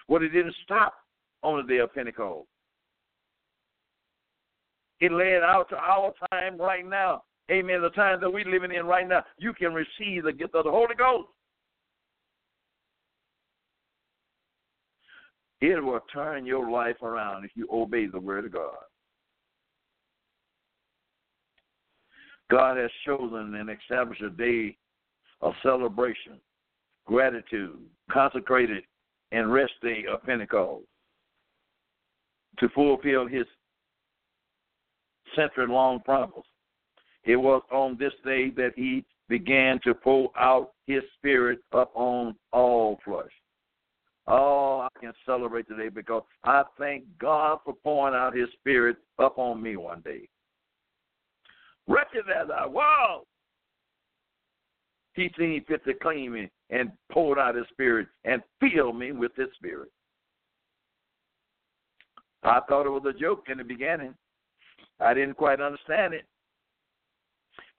Well, 0.08 0.22
it 0.22 0.30
didn't 0.30 0.56
stop 0.64 0.94
on 1.42 1.58
the 1.58 1.74
day 1.74 1.80
of 1.80 1.94
Pentecost. 1.94 2.48
It 5.02 5.12
led 5.12 5.42
out 5.44 5.68
to 5.70 5.78
our 5.78 6.14
time 6.30 6.58
right 6.58 6.88
now. 6.88 7.24
Amen. 7.52 7.82
The 7.82 7.90
time 7.90 8.22
that 8.22 8.32
we're 8.32 8.46
living 8.46 8.74
in 8.74 8.86
right 8.86 9.08
now, 9.08 9.24
you 9.38 9.52
can 9.52 9.74
receive 9.74 10.24
the 10.24 10.32
gift 10.32 10.56
of 10.56 10.64
the 10.64 10.72
Holy 10.72 10.96
Ghost. 10.96 11.28
It 15.60 15.84
will 15.84 16.00
turn 16.14 16.46
your 16.46 16.70
life 16.72 17.02
around 17.02 17.46
if 17.46 17.52
you 17.56 17.68
obey 17.72 18.06
the 18.06 18.20
Word 18.20 18.46
of 18.46 18.54
God. 18.54 18.76
God 22.50 22.78
has 22.78 22.92
chosen 23.06 23.56
and 23.56 23.70
established 23.70 24.22
a 24.22 24.30
day 24.30 24.78
of 25.42 25.54
celebration, 25.64 26.40
gratitude, 27.06 27.80
consecrated 28.12 28.84
and 29.32 29.52
rest 29.52 29.74
day 29.82 30.04
of 30.12 30.24
Pentecost 30.24 30.84
to 32.60 32.70
fulfill 32.70 33.28
his 33.28 33.46
century 35.36 35.68
long 35.68 36.00
promise. 36.02 36.46
It 37.24 37.36
was 37.36 37.62
on 37.72 37.98
this 37.98 38.14
day 38.26 38.50
that 38.52 38.72
he 38.76 39.06
began 39.30 39.80
to 39.84 39.94
pour 39.94 40.32
out 40.38 40.72
his 40.88 41.02
spirit 41.18 41.60
upon 41.72 42.36
all 42.52 43.00
flesh. 43.06 43.32
Oh, 44.28 44.82
I 44.82 45.00
can 45.00 45.14
celebrate 45.26 45.68
today 45.68 45.90
because 45.90 46.24
I 46.44 46.64
thank 46.78 47.06
God 47.20 47.60
for 47.64 47.74
pouring 47.84 48.16
out 48.16 48.36
his 48.36 48.50
spirit 48.60 48.98
upon 49.18 49.62
me 49.62 49.78
one 49.78 50.02
day. 50.02 50.30
Wretched 51.88 52.26
as 52.30 52.48
I 52.56 52.66
was, 52.66 53.26
he 55.14 55.30
seen 55.38 55.64
fit 55.68 55.84
to 55.86 55.94
claim 55.96 56.34
me 56.34 56.50
and 56.70 56.92
poured 57.12 57.40
out 57.40 57.56
his 57.56 57.66
spirit 57.72 58.08
and 58.24 58.42
filled 58.60 58.98
me 58.98 59.12
with 59.12 59.36
his 59.36 59.50
spirit. 59.56 59.90
I 62.44 62.60
thought 62.68 62.86
it 62.86 62.90
was 62.90 63.04
a 63.08 63.20
joke 63.20 63.46
in 63.52 63.58
the 63.58 63.64
beginning. 63.64 64.16
I 65.02 65.14
didn't 65.14 65.36
quite 65.36 65.60
understand 65.60 66.14
it. 66.14 66.26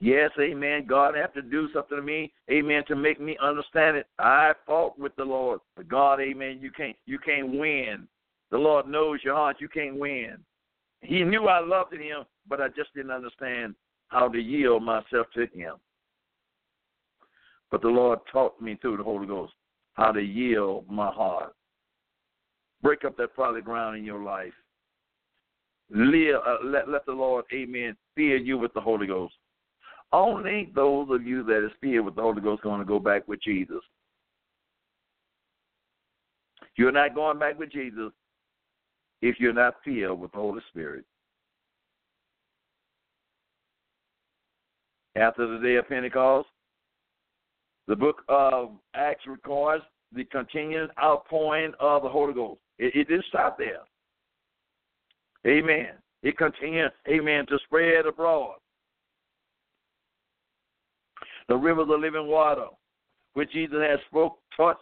Yes, 0.01 0.31
amen. 0.41 0.87
God 0.89 1.14
have 1.14 1.33
to 1.35 1.43
do 1.43 1.68
something 1.73 1.97
to 1.97 2.03
me, 2.03 2.33
amen, 2.51 2.83
to 2.89 2.97
make 2.97 3.20
me 3.20 3.37
understand 3.41 3.97
it. 3.97 4.09
I 4.18 4.53
fought 4.66 4.99
with 4.99 5.14
the 5.14 5.25
Lord. 5.25 5.61
But 5.77 5.89
God, 5.89 6.20
amen, 6.20 6.59
you 6.61 6.73
can't 6.73 6.97
you 7.07 7.18
can't 7.20 7.53
win. 7.53 8.09
The 8.51 8.59
Lord 8.59 8.89
knows 8.89 9.20
your 9.23 9.37
heart, 9.37 9.59
you 9.61 9.68
can't 9.68 9.97
win. 9.97 10.39
He 11.03 11.23
knew 11.23 11.47
I 11.47 11.64
loved 11.64 11.95
him, 11.95 12.25
but 12.49 12.61
I 12.61 12.68
just 12.68 12.93
didn't 12.95 13.12
understand 13.12 13.77
how 14.09 14.29
to 14.29 14.39
yield 14.39 14.83
myself 14.83 15.29
to 15.35 15.47
him. 15.55 15.77
But 17.70 17.81
the 17.81 17.89
Lord 17.89 18.18
taught 18.31 18.61
me 18.61 18.77
through 18.81 18.99
the 18.99 19.05
Holy 19.05 19.27
Ghost 19.27 19.55
how 19.95 20.12
to 20.12 20.20
yield 20.20 20.85
my 20.91 21.11
heart. 21.11 21.55
Break 22.83 23.05
up 23.05 23.16
that 23.16 23.35
fallow 23.37 23.61
ground 23.61 23.97
in 23.97 24.05
your 24.05 24.23
life. 24.23 24.53
Live, 25.95 26.36
uh, 26.47 26.57
let, 26.64 26.88
let 26.88 27.05
the 27.05 27.12
Lord, 27.12 27.45
amen, 27.53 27.95
fill 28.16 28.38
you 28.38 28.57
with 28.57 28.72
the 28.72 28.80
Holy 28.80 29.07
Ghost. 29.07 29.34
Only 30.11 30.70
those 30.74 31.09
of 31.11 31.26
you 31.26 31.43
that 31.45 31.64
is 31.64 31.72
filled 31.80 32.07
with 32.07 32.16
the 32.16 32.22
Holy 32.22 32.40
Ghost 32.40 32.61
are 32.61 32.68
going 32.68 32.80
to 32.80 32.86
go 32.86 32.99
back 32.99 33.28
with 33.28 33.43
Jesus. 33.43 33.80
You're 36.76 36.93
not 36.93 37.14
going 37.14 37.38
back 37.38 37.59
with 37.59 37.70
Jesus 37.70 38.11
if 39.20 39.38
you're 39.38 39.53
not 39.53 39.74
filled 39.84 40.20
with 40.20 40.32
the 40.32 40.38
Holy 40.38 40.62
Spirit. 40.70 41.05
After 45.14 45.47
the 45.47 45.62
day 45.62 45.76
of 45.76 45.88
Pentecost, 45.88 46.49
the 47.86 47.97
book 47.97 48.22
of 48.28 48.70
Acts 48.95 49.26
records 49.26 49.84
the 50.14 50.24
continued 50.24 50.90
outpouring 51.03 51.72
of 51.80 52.03
the 52.03 52.09
Holy 52.09 52.32
Ghost. 52.32 52.61
It, 52.78 52.95
it 52.95 53.09
didn't 53.09 53.26
stop 53.28 53.59
there. 53.59 53.80
Amen. 55.47 55.90
It 56.22 56.38
continued, 56.38 56.93
amen, 57.09 57.47
to 57.47 57.59
spread 57.64 58.07
abroad. 58.07 58.57
The 61.49 61.57
rivers 61.57 61.88
of 61.93 62.01
living 62.01 62.28
water, 62.28 62.66
which 63.34 63.51
Jesus 63.53 63.78
has 63.80 63.99
spoke, 64.09 64.38
touched, 64.57 64.78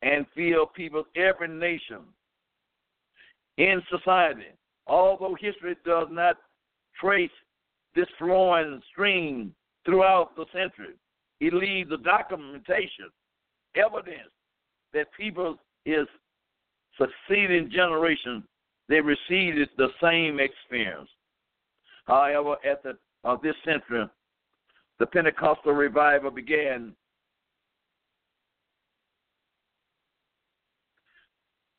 and 0.00 0.26
filled 0.34 0.72
people's 0.74 1.06
every 1.14 1.48
nation 1.48 2.00
in 3.58 3.82
society. 3.90 4.46
Although 4.86 5.36
history 5.38 5.76
does 5.84 6.08
not 6.10 6.36
trace 6.98 7.30
this 7.94 8.06
flowing 8.18 8.80
stream 8.90 9.54
throughout 9.84 10.34
the 10.34 10.46
century, 10.52 10.94
it 11.40 11.52
leaves 11.52 11.90
the 11.90 11.98
documentation, 11.98 13.10
evidence 13.76 14.30
that 14.94 15.12
people 15.16 15.58
is 15.84 16.06
succeeding 16.98 17.70
generation 17.70 18.44
they 18.92 19.00
received 19.00 19.70
the 19.78 19.88
same 20.02 20.38
experience. 20.38 21.08
However, 22.04 22.56
at 22.62 22.82
the 22.82 22.98
of 23.24 23.40
this 23.40 23.54
century, 23.64 24.04
the 24.98 25.06
Pentecostal 25.06 25.72
revival 25.72 26.30
began. 26.30 26.92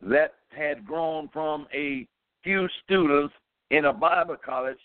That 0.02 0.34
had 0.50 0.88
grown 0.88 1.30
from 1.32 1.68
a 1.72 2.08
few 2.44 2.68
students 2.84 3.34
in 3.70 3.86
a 3.86 3.94
Bible 3.94 4.38
college, 4.44 4.80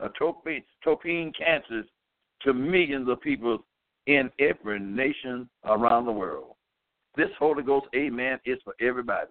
a 0.00 0.08
Topeka, 0.18 0.64
Kansas, 0.84 1.86
to 2.42 2.54
millions 2.54 3.10
of 3.10 3.20
people 3.20 3.62
in 4.06 4.30
every 4.38 4.80
nation 4.80 5.50
around 5.66 6.06
the 6.06 6.12
world. 6.12 6.54
This 7.14 7.30
Holy 7.38 7.62
Ghost, 7.62 7.86
amen, 7.94 8.38
is 8.46 8.58
for 8.64 8.74
everybody. 8.80 9.30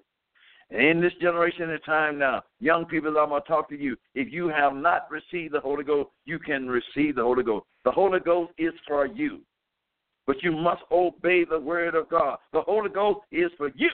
In 0.70 1.02
this 1.02 1.14
generation 1.22 1.70
and 1.70 1.84
time 1.86 2.18
now, 2.18 2.44
young 2.60 2.86
people, 2.86 3.16
I'm 3.18 3.30
going 3.30 3.42
to 3.42 3.48
talk 3.48 3.70
to 3.70 3.78
you. 3.78 3.96
If 4.16 4.32
you 4.32 4.48
have 4.48 4.74
not 4.74 5.10
received 5.12 5.54
the 5.54 5.60
Holy 5.60 5.84
Ghost, 5.84 6.10
you 6.26 6.40
can 6.40 6.68
receive 6.68 7.16
the 7.16 7.24
Holy 7.24 7.44
Ghost. 7.44 7.66
The 7.86 7.92
Holy 7.92 8.20
Ghost 8.20 8.54
is 8.58 8.74
for 8.88 9.06
you, 9.06 9.42
but 10.26 10.42
you 10.42 10.52
must 10.52 10.82
obey 10.92 11.46
the 11.46 11.60
Word 11.60 11.96
of 11.96 12.10
God. 12.10 12.38
The 12.54 12.62
Holy 12.62 12.90
Ghost 12.90 13.20
is 13.32 13.52
for 13.58 13.70
you. 13.76 13.90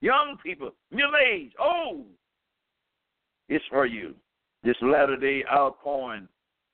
Young 0.00 0.38
people, 0.42 0.70
middle 0.90 1.12
age, 1.30 1.52
old, 1.60 2.06
it's 3.48 3.64
for 3.68 3.84
you. 3.84 4.14
This 4.62 4.76
latter 4.80 5.16
day 5.16 5.44
outpouring 5.52 6.26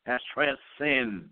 has 0.06 0.20
transcended 0.32 1.28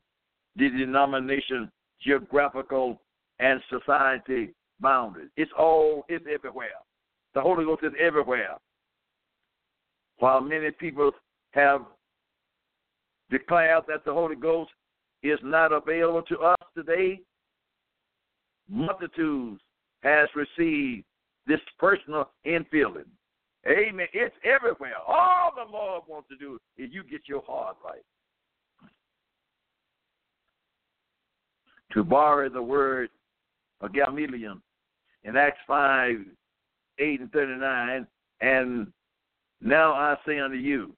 the 0.57 0.69
denomination, 0.71 1.71
geographical, 2.03 3.01
and 3.39 3.61
society 3.71 4.55
boundaries. 4.81 5.31
It's 5.37 5.53
all, 5.59 6.05
it's 6.09 6.25
everywhere. 6.33 6.69
The 7.35 7.41
Holy 7.41 7.65
Ghost 7.65 7.83
is 7.85 7.93
everywhere. 8.01 8.57
While 10.19 10.41
many 10.41 10.71
people 10.71 11.11
have 11.53 11.83
declared 13.31 13.85
that 13.89 14.05
the 14.05 14.13
Holy 14.13 14.37
Ghost 14.37 14.71
is 15.23 15.39
not 15.43 15.73
available 15.73 16.23
to 16.23 16.39
us 16.39 16.57
today, 16.77 17.21
multitudes 18.69 19.61
has 20.03 20.29
received 20.35 21.05
this 21.47 21.61
personal 21.79 22.31
infilling. 22.47 23.09
Amen. 23.67 24.07
It's 24.13 24.35
everywhere. 24.45 24.95
All 25.07 25.53
the 25.57 25.71
Lord 25.71 26.03
wants 26.07 26.29
to 26.29 26.37
do 26.37 26.59
is 26.77 26.91
you 26.93 27.03
get 27.03 27.23
your 27.27 27.43
heart 27.47 27.77
right. 27.85 28.03
To 31.93 32.05
borrow 32.05 32.49
the 32.49 32.63
word 32.63 33.09
of 33.81 33.93
Gamaliel 33.93 34.59
in 35.25 35.37
Acts 35.37 35.59
5 35.67 36.17
8 36.99 37.21
and 37.21 37.33
39, 37.33 38.07
and 38.41 38.87
now 39.61 39.93
I 39.93 40.17
say 40.27 40.39
unto 40.39 40.57
you, 40.57 40.95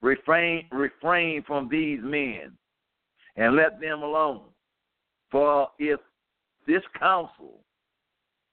refrain, 0.00 0.66
refrain 0.72 1.44
from 1.46 1.68
these 1.68 2.00
men 2.02 2.52
and 3.36 3.54
let 3.54 3.80
them 3.80 4.02
alone. 4.02 4.42
For 5.30 5.68
if 5.78 6.00
this 6.66 6.82
counsel 6.98 7.60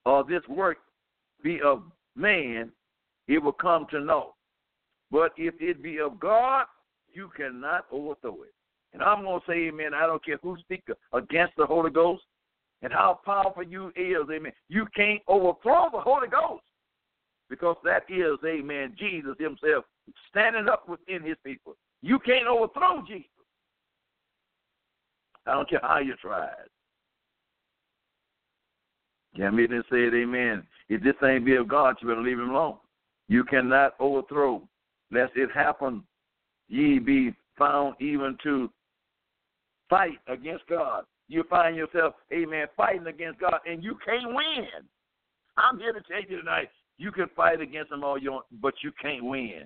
or 0.06 0.24
this 0.24 0.44
work 0.48 0.78
be 1.44 1.60
of 1.62 1.84
man, 2.16 2.72
it 3.28 3.42
will 3.42 3.54
come 3.54 3.88
to 3.92 4.00
naught. 4.00 4.34
But 5.12 5.32
if 5.38 5.56
it 5.60 5.82
be 5.82 6.00
of 6.00 6.20
God, 6.20 6.66
you 7.14 7.30
cannot 7.36 7.86
overthrow 7.92 8.44
it. 8.44 8.54
And 8.94 9.02
I'm 9.02 9.24
going 9.24 9.40
to 9.40 9.46
say, 9.48 9.68
amen, 9.68 9.94
I 9.94 10.06
don't 10.06 10.24
care 10.24 10.40
who 10.42 10.58
speaks 10.60 10.92
against 11.14 11.54
the 11.58 11.66
Holy 11.66 11.92
Ghost. 11.92 12.24
And 12.82 12.94
how 12.94 13.20
powerful 13.26 13.64
you 13.64 13.92
is, 13.96 14.30
amen. 14.32 14.52
You 14.70 14.86
can't 14.96 15.22
overthrow 15.28 15.90
the 15.92 16.00
Holy 16.00 16.28
Ghost 16.28 16.64
because 17.50 17.78
that 17.84 18.04
is, 18.10 18.38
amen, 18.46 18.96
Jesus 18.98 19.36
himself 19.40 19.86
standing 20.30 20.70
up 20.70 20.88
within 20.88 21.24
his 21.24 21.38
people. 21.44 21.76
You 22.02 22.20
can't 22.20 22.48
overthrow 22.48 23.04
Jesus. 23.08 23.26
I 25.46 25.54
don't 25.54 25.70
care 25.70 25.80
how 25.82 26.00
you 26.00 26.16
try 26.22 26.46
it. 26.46 26.72
Jamie 29.38 29.68
then 29.68 29.84
said, 29.90 30.14
Amen. 30.14 30.64
If 30.90 31.04
this 31.04 31.14
thing 31.20 31.46
be 31.46 31.56
of 31.56 31.68
God, 31.68 31.96
you 32.02 32.08
better 32.08 32.22
leave 32.22 32.40
him 32.40 32.50
alone. 32.50 32.78
You 33.28 33.44
cannot 33.44 33.94
overthrow, 34.00 34.62
lest 35.12 35.34
it 35.36 35.50
happen, 35.54 36.04
ye 36.68 37.00
be 37.00 37.34
found 37.58 37.96
even 38.00 38.38
to 38.44 38.70
fight 39.90 40.18
against 40.28 40.66
God. 40.68 41.04
You 41.28 41.44
find 41.50 41.76
yourself, 41.76 42.14
amen, 42.32 42.68
fighting 42.76 43.08
against 43.08 43.40
God, 43.40 43.60
and 43.66 43.84
you 43.84 43.98
can't 44.06 44.34
win. 44.34 44.68
I'm 45.58 45.80
here 45.80 45.92
to 45.92 46.02
tell 46.02 46.22
you 46.22 46.38
tonight, 46.38 46.70
you 46.98 47.12
can 47.12 47.28
fight 47.36 47.62
against 47.62 47.92
him 47.92 48.04
all 48.04 48.18
you 48.18 48.32
want, 48.32 48.46
but 48.62 48.74
you 48.84 48.92
can't 49.02 49.24
win. 49.24 49.64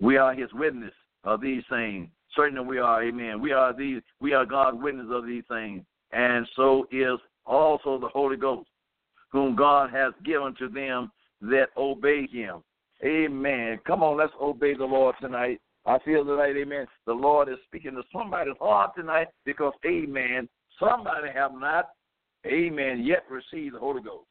We 0.00 0.16
are 0.16 0.34
his 0.34 0.52
witness 0.52 0.92
of 1.24 1.40
these 1.40 1.62
things. 1.70 2.08
Certainly 2.34 2.64
we 2.64 2.78
are, 2.78 3.04
amen. 3.04 3.40
We 3.40 3.52
are 3.52 3.76
these 3.76 4.00
we 4.20 4.32
are 4.32 4.46
God's 4.46 4.78
witness 4.80 5.06
of 5.10 5.26
these 5.26 5.44
things. 5.48 5.84
And 6.12 6.46
so 6.56 6.86
is 6.90 7.20
also 7.46 7.98
the 7.98 8.08
Holy 8.08 8.36
Ghost, 8.36 8.68
whom 9.30 9.54
God 9.54 9.90
has 9.90 10.12
given 10.24 10.54
to 10.58 10.68
them 10.68 11.12
that 11.42 11.68
obey 11.76 12.26
him. 12.26 12.62
Amen. 13.04 13.78
Come 13.86 14.02
on, 14.02 14.16
let's 14.16 14.32
obey 14.40 14.74
the 14.74 14.84
Lord 14.84 15.14
tonight. 15.20 15.60
I 15.84 15.98
feel 16.04 16.24
tonight, 16.24 16.56
amen. 16.56 16.86
The 17.06 17.12
Lord 17.12 17.48
is 17.48 17.56
speaking 17.66 17.92
to 17.92 18.02
somebody's 18.12 18.54
heart 18.60 18.92
tonight 18.96 19.28
because, 19.44 19.72
amen, 19.84 20.48
somebody 20.78 21.28
have 21.34 21.52
not, 21.54 21.90
amen, 22.46 23.02
yet 23.04 23.24
received 23.28 23.74
the 23.74 23.80
Holy 23.80 24.02
Ghost. 24.02 24.26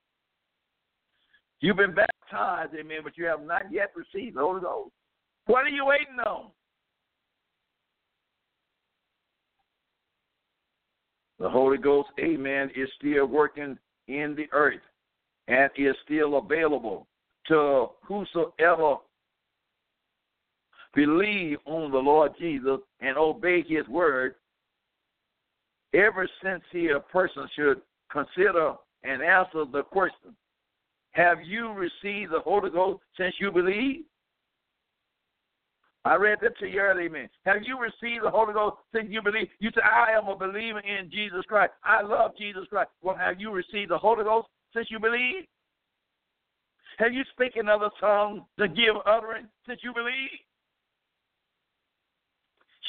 You've 1.60 1.78
been 1.78 1.94
baptized, 1.94 2.74
amen, 2.80 3.00
but 3.04 3.18
you 3.18 3.26
have 3.26 3.44
not 3.44 3.64
yet 3.72 3.92
received 3.96 4.38
the 4.38 4.42
Holy 4.42 4.62
Ghost. 4.62 4.92
What 5.46 5.66
are 5.66 5.70
you 5.70 5.86
waiting 5.86 6.20
on? 6.26 6.52
The 11.40 11.50
Holy 11.50 11.78
Ghost, 11.78 12.10
amen, 12.20 12.70
is 12.76 12.90
still 12.98 13.26
working 13.26 13.78
in 14.08 14.36
the 14.36 14.48
earth 14.54 14.82
and 15.48 15.70
is 15.76 15.96
still 16.06 16.38
available 16.38 17.08
to 17.48 17.88
whosoever 18.04 18.98
believe 20.94 21.58
on 21.66 21.92
the 21.92 21.98
Lord 21.98 22.34
Jesus 22.40 22.80
and 23.00 23.18
obey 23.18 23.64
his 23.68 23.88
word. 23.88 24.36
Ever 25.94 26.28
since 26.44 26.64
here, 26.72 26.98
a 26.98 27.02
person 27.02 27.48
should 27.56 27.82
consider 28.12 28.74
and 29.04 29.22
answer 29.22 29.66
the 29.72 29.84
question 29.84 30.36
Have 31.12 31.40
you 31.44 31.74
received 31.74 32.32
the 32.32 32.40
Holy 32.40 32.70
Ghost 32.70 33.02
since 33.18 33.36
you 33.40 33.52
believe? 33.52 34.04
I 36.04 36.16
read 36.16 36.40
that 36.42 36.58
to 36.58 36.68
you 36.68 36.80
earlier, 36.80 37.10
man. 37.12 37.30
Have 37.46 37.62
you 37.64 37.78
received 37.78 38.26
the 38.26 38.32
Holy 38.32 38.54
Ghost 38.54 38.78
since 38.94 39.08
you 39.10 39.22
believe? 39.22 39.48
You 39.60 39.70
say, 39.70 39.82
I 39.84 40.18
am 40.18 40.28
a 40.28 40.36
believer 40.36 40.80
in 40.80 41.12
Jesus 41.12 41.44
Christ. 41.48 41.74
I 41.84 42.02
love 42.02 42.32
Jesus 42.38 42.64
Christ. 42.70 42.90
Well, 43.04 43.16
have 43.16 43.40
you 43.40 43.52
received 43.52 43.92
the 43.92 44.00
Holy 44.00 44.24
Ghost 44.24 44.48
since 44.74 44.88
you 44.90 45.00
believe? 45.00 45.46
Have 46.98 47.14
you 47.14 47.24
spoken 47.32 47.70
other 47.70 47.90
tongues 48.00 48.42
to 48.58 48.68
give 48.68 48.96
utterance 49.06 49.48
since 49.68 49.82
you 49.84 49.94
believe? 49.94 50.30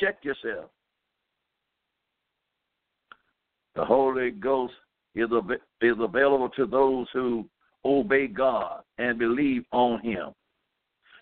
Check 0.02 0.24
yourself. 0.24 0.68
The 3.76 3.84
Holy 3.84 4.32
Ghost 4.32 4.72
is, 5.14 5.28
is 5.80 5.96
available 6.00 6.48
to 6.56 6.66
those 6.66 7.06
who 7.12 7.48
obey 7.84 8.26
God 8.26 8.82
and 8.98 9.16
believe 9.16 9.64
on 9.72 10.00
Him. 10.00 10.30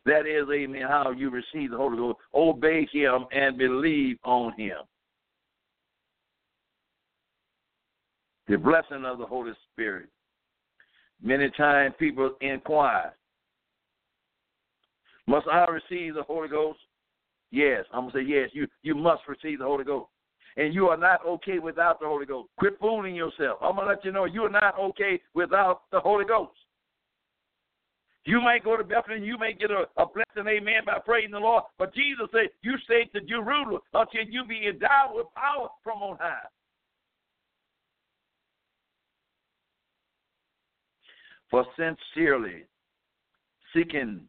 That 0.06 0.26
is, 0.26 0.48
amen, 0.50 0.82
how 0.88 1.10
you 1.10 1.28
receive 1.28 1.72
the 1.72 1.76
Holy 1.76 1.98
Ghost. 1.98 2.18
Obey 2.34 2.88
Him 2.90 3.26
and 3.32 3.58
believe 3.58 4.16
on 4.24 4.54
Him. 4.58 4.78
The 8.48 8.56
blessing 8.56 9.04
of 9.04 9.18
the 9.18 9.26
Holy 9.26 9.52
Spirit. 9.70 10.08
Many 11.22 11.50
times 11.50 11.94
people 11.98 12.32
inquire, 12.40 13.14
must 15.26 15.46
I 15.48 15.66
receive 15.66 16.14
the 16.14 16.22
Holy 16.22 16.48
Ghost? 16.48 16.78
Yes. 17.50 17.84
I'm 17.92 18.10
to 18.10 18.18
say, 18.18 18.22
yes, 18.22 18.50
you, 18.52 18.66
you 18.82 18.94
must 18.94 19.22
receive 19.28 19.58
the 19.58 19.64
Holy 19.64 19.84
Ghost. 19.84 20.08
And 20.56 20.74
you 20.74 20.88
are 20.88 20.96
not 20.96 21.24
okay 21.26 21.58
without 21.58 22.00
the 22.00 22.06
Holy 22.06 22.26
Ghost. 22.26 22.48
Quit 22.58 22.78
fooling 22.80 23.14
yourself. 23.14 23.58
I'm 23.62 23.76
to 23.76 23.84
let 23.84 24.04
you 24.04 24.12
know 24.12 24.24
you 24.24 24.42
are 24.42 24.50
not 24.50 24.78
okay 24.78 25.20
without 25.34 25.82
the 25.92 26.00
Holy 26.00 26.24
Ghost. 26.24 26.52
You 28.26 28.40
may 28.42 28.58
go 28.62 28.76
to 28.76 28.84
Bethlehem, 28.84 29.24
you 29.24 29.38
may 29.38 29.54
get 29.54 29.70
a, 29.70 29.84
a 29.96 30.04
blessing, 30.06 30.48
amen, 30.48 30.82
by 30.84 30.98
praising 31.04 31.30
the 31.30 31.38
Lord. 31.38 31.64
But 31.78 31.94
Jesus 31.94 32.26
said, 32.32 32.50
You 32.62 32.74
stay 32.84 33.04
to 33.14 33.20
Jerusalem 33.26 33.80
until 33.94 34.22
you 34.28 34.44
be 34.44 34.66
endowed 34.68 35.14
with 35.14 35.26
power 35.34 35.68
from 35.82 36.02
on 36.02 36.18
high. 36.18 36.46
For 41.50 41.64
sincerely 41.76 42.64
seeking 43.74 44.20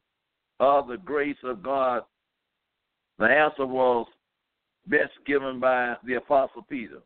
of 0.59 0.87
the 0.87 0.97
grace 0.97 1.37
of 1.43 1.61
God, 1.61 2.03
the 3.21 3.27
answer 3.27 3.67
was 3.67 4.07
best 4.87 5.11
given 5.27 5.59
by 5.59 5.95
the 6.03 6.15
Apostle 6.15 6.65
Peter. 6.67 6.99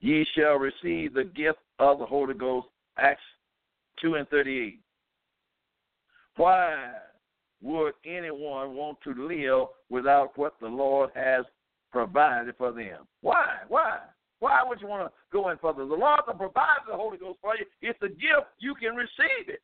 Ye 0.00 0.24
shall 0.36 0.54
receive 0.54 1.14
the 1.14 1.24
gift 1.24 1.58
of 1.80 1.98
the 1.98 2.06
Holy 2.06 2.34
Ghost, 2.34 2.68
Acts 2.96 3.20
2 4.00 4.14
and 4.14 4.28
38. 4.28 4.78
Why 6.36 6.92
would 7.60 7.94
anyone 8.06 8.74
want 8.74 8.98
to 9.02 9.14
live 9.14 9.68
without 9.90 10.38
what 10.38 10.54
the 10.60 10.68
Lord 10.68 11.10
has 11.16 11.44
provided 11.90 12.54
for 12.56 12.70
them? 12.70 13.08
Why? 13.20 13.56
Why? 13.68 13.98
Why 14.38 14.60
would 14.64 14.80
you 14.80 14.86
want 14.86 15.08
to 15.08 15.12
go 15.32 15.48
in 15.48 15.58
further? 15.58 15.84
The 15.84 15.94
Lord 15.94 16.20
will 16.24 16.34
provide 16.34 16.78
the 16.88 16.94
Holy 16.94 17.18
Ghost 17.18 17.40
for 17.40 17.56
you. 17.56 17.64
It's 17.82 17.98
a 18.02 18.08
gift. 18.08 18.46
You 18.60 18.76
can 18.76 18.94
receive 18.94 19.48
it. 19.48 19.60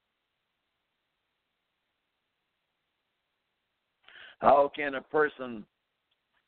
How 4.45 4.70
can 4.76 4.97
a 4.97 5.01
person 5.01 5.64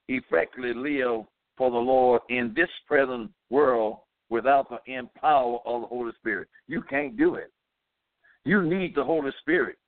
effectively 0.08 0.74
live 0.74 1.24
for 1.56 1.70
the 1.70 1.78
Lord 1.78 2.20
in 2.28 2.52
this 2.54 2.68
present 2.86 3.30
world 3.48 4.00
without 4.28 4.68
the 4.68 4.92
empower 4.92 5.60
of 5.64 5.80
the 5.80 5.86
Holy 5.86 6.12
Spirit? 6.20 6.48
You 6.68 6.82
can't 6.90 7.16
do 7.16 7.36
it. 7.36 7.50
You 8.44 8.60
need 8.62 8.94
the 8.94 9.02
Holy 9.02 9.30
Spirit. 9.40 9.78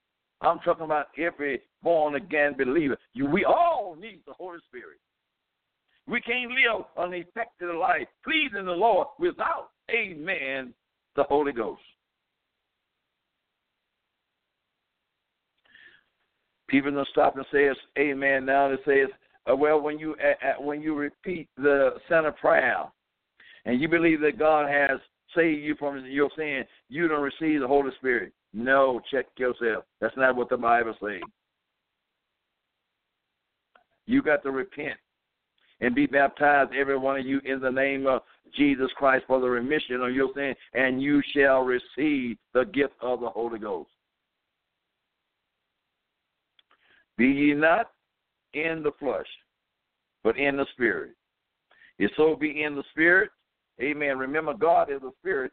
I'm 0.41 0.59
talking 0.61 0.87
about 0.87 1.09
every 1.19 1.61
born 1.83 2.15
again 2.15 2.55
believer. 2.57 2.97
You, 3.13 3.27
we 3.27 3.45
all 3.45 3.95
need 4.01 4.23
the 4.27 4.33
Holy 4.33 4.59
Spirit. 4.69 5.01
We 6.07 6.23
can't 6.23 6.51
live 6.51 6.87
an 6.97 7.13
effective 7.13 7.75
life 7.79 8.09
pleasing 8.25 8.65
the 8.65 8.73
Lord 8.73 9.09
without, 9.19 9.69
amen, 9.91 10.73
the 11.15 11.25
Holy 11.25 11.53
Ghost. 11.53 11.83
People 16.69 16.93
don't 16.93 17.09
stop 17.09 17.37
and 17.37 17.47
say 17.53 17.65
it's 17.65 17.81
amen 17.99 18.45
now. 18.45 18.71
It 18.71 18.81
says, 18.85 19.09
uh, 19.51 19.57
well, 19.57 19.81
when 19.81 19.99
you 19.99 20.15
uh, 20.15 20.63
when 20.63 20.83
you 20.83 20.95
repeat 20.95 21.49
the 21.57 21.95
sinner 22.09 22.33
prayer 22.33 22.85
and 23.65 23.81
you 23.81 23.89
believe 23.89 24.21
that 24.21 24.39
God 24.39 24.69
has 24.69 25.01
saved 25.35 25.63
you 25.63 25.75
from 25.79 26.05
your 26.07 26.31
sin, 26.37 26.65
you 26.89 27.09
don't 27.09 27.23
receive 27.23 27.61
the 27.61 27.67
Holy 27.67 27.91
Spirit. 27.99 28.33
No, 28.53 29.01
check 29.11 29.27
yourself. 29.39 29.85
That's 30.01 30.17
not 30.17 30.37
what 30.37 30.49
the 30.49 30.57
Bible 30.57 30.95
says. 31.01 31.21
You 34.07 34.23
got 34.23 34.43
to 34.43 34.51
repent 34.51 34.97
and 35.81 35.95
be 35.95 36.07
baptized, 36.07 36.73
every 36.75 36.97
one 36.97 37.21
of 37.21 37.27
you, 37.27 37.41
in 37.45 37.61
the 37.61 37.71
name 37.71 38.07
of 38.07 38.23
Jesus 38.57 38.89
Christ 38.97 39.25
for 39.27 39.41
the 39.41 39.49
remission 39.49 40.01
of 40.01 40.15
your 40.15 40.31
sin, 40.35 40.55
and 40.75 41.03
you 41.03 41.23
shall 41.35 41.61
receive 41.61 42.37
the 42.55 42.65
gift 42.73 42.95
of 43.01 43.21
the 43.21 43.29
Holy 43.29 43.59
Ghost. 43.59 43.91
Be 47.19 47.27
ye 47.27 47.53
not 47.53 47.91
in 48.55 48.83
the 48.83 48.93
flesh, 48.99 49.27
but 50.25 50.39
in 50.39 50.57
the 50.57 50.67
spirit. 50.73 51.11
If 51.99 52.13
so 52.17 52.37
be 52.37 52.63
in 52.63 52.77
the 52.77 52.85
spirit, 52.93 53.31
amen. 53.83 54.19
Remember, 54.19 54.55
God 54.55 54.91
is 54.91 55.03
a 55.03 55.11
spirit, 55.19 55.53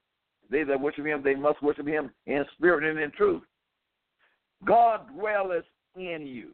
they 0.49 0.63
that 0.63 0.80
worship 0.80 1.05
him, 1.05 1.22
they 1.24 1.36
must 1.36 1.61
worship 1.63 1.88
him 1.88 2.11
in 2.28 2.45
spirit 2.55 2.89
and 2.89 2.99
in 2.99 3.11
truth. 3.11 3.41
God 4.63 5.07
dwelleth 5.18 5.66
in 5.95 6.26
you. 6.26 6.51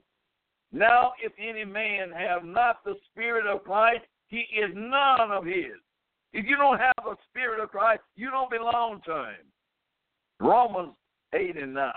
Now, 0.71 1.11
if 1.21 1.33
any 1.37 1.65
man 1.65 2.11
have 2.11 2.45
not 2.45 2.83
the 2.85 2.95
spirit 3.11 3.45
of 3.45 3.63
Christ, 3.65 4.05
he 4.27 4.45
is 4.57 4.71
none 4.73 5.29
of 5.31 5.45
his. 5.45 5.75
If 6.31 6.45
you 6.45 6.55
don't 6.55 6.79
have 6.79 6.93
the 7.03 7.17
spirit 7.29 7.61
of 7.61 7.69
Christ, 7.69 8.01
you 8.15 8.31
don't 8.31 8.49
belong 8.49 9.01
to 9.05 9.11
him. 9.11 9.45
Romans 10.39 10.93
8 11.33 11.57
and 11.57 11.73
9. 11.73 11.91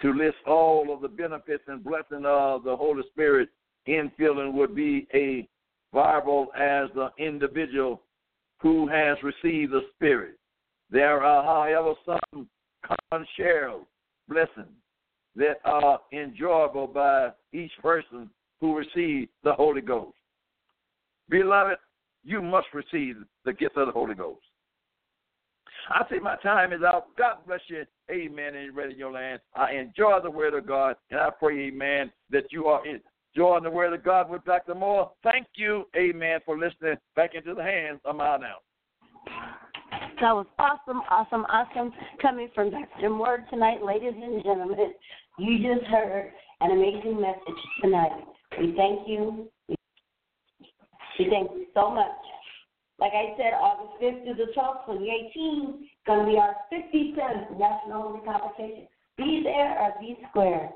To 0.00 0.12
list 0.12 0.36
all 0.46 0.92
of 0.92 1.00
the 1.00 1.08
benefits 1.08 1.64
and 1.66 1.82
blessing 1.82 2.24
of 2.24 2.64
the 2.64 2.76
Holy 2.76 3.02
Spirit 3.10 3.48
infilling 3.88 4.52
would 4.52 4.74
be 4.74 5.06
a 5.14 5.48
viable 5.92 6.48
as 6.54 6.88
the 6.94 7.10
individual 7.18 8.02
who 8.60 8.86
has 8.88 9.16
received 9.22 9.72
the 9.72 9.82
Spirit. 9.94 10.38
There 10.90 11.22
are, 11.22 11.42
however, 11.42 11.94
some 12.04 12.48
common 12.84 13.26
shares 13.36 13.82
blessings 14.28 14.68
that 15.36 15.60
are 15.64 16.00
enjoyable 16.12 16.86
by 16.86 17.30
each 17.52 17.72
person 17.80 18.28
who 18.60 18.76
receives 18.76 19.30
the 19.44 19.52
Holy 19.52 19.80
Ghost. 19.80 20.16
Beloved, 21.28 21.78
you 22.24 22.42
must 22.42 22.66
receive 22.74 23.16
the 23.44 23.52
gift 23.52 23.76
of 23.76 23.86
the 23.86 23.92
Holy 23.92 24.14
Ghost. 24.14 24.42
I 25.88 26.04
say 26.10 26.18
my 26.18 26.36
time 26.36 26.72
is 26.72 26.82
out. 26.82 27.06
God 27.16 27.36
bless 27.46 27.60
you. 27.68 27.84
Amen. 28.10 28.54
And 28.54 28.76
ready 28.76 28.94
your 28.94 29.12
land. 29.12 29.40
I 29.54 29.72
enjoy 29.72 30.18
the 30.22 30.30
word 30.30 30.54
of 30.54 30.66
God, 30.66 30.96
and 31.10 31.20
I 31.20 31.30
pray, 31.30 31.68
amen, 31.68 32.10
that 32.30 32.50
you 32.50 32.66
are 32.66 32.82
enjoying 32.86 33.62
the 33.62 33.70
word 33.70 33.92
of 33.92 34.04
God 34.04 34.30
with 34.30 34.44
Dr. 34.44 34.74
Moore. 34.74 35.10
Thank 35.22 35.46
you, 35.54 35.84
amen, 35.96 36.40
for 36.44 36.58
listening 36.58 36.96
back 37.16 37.34
into 37.34 37.54
the 37.54 37.62
hands 37.62 38.00
of 38.04 38.16
my 38.16 38.36
now. 38.36 38.56
That 40.20 40.32
was 40.32 40.46
awesome, 40.58 41.00
awesome, 41.10 41.44
awesome 41.48 41.92
coming 42.20 42.48
from 42.54 42.70
Dr. 42.70 43.10
Moore 43.10 43.44
tonight, 43.50 43.84
ladies 43.84 44.14
and 44.14 44.42
gentlemen. 44.42 44.92
You 45.38 45.58
just 45.58 45.86
heard 45.86 46.32
an 46.60 46.72
amazing 46.72 47.20
message 47.20 47.62
tonight. 47.80 48.24
We 48.58 48.74
thank 48.76 49.06
you. 49.06 49.48
We 49.68 49.76
thank 51.30 51.50
you 51.52 51.66
so 51.74 51.90
much. 51.90 52.06
Like 53.00 53.12
I 53.12 53.34
said, 53.36 53.52
August 53.54 54.02
5th 54.02 54.24
through 54.24 54.34
the 54.34 54.52
12th, 54.56 54.86
2018, 54.86 55.88
going 56.06 56.20
to 56.20 56.26
be 56.26 56.36
our 56.36 56.56
57th 56.72 57.58
National 57.58 58.20
Holy. 58.24 58.88
Be 59.16 59.42
there 59.44 59.78
or 59.80 59.94
be 60.00 60.16
square. 60.30 60.70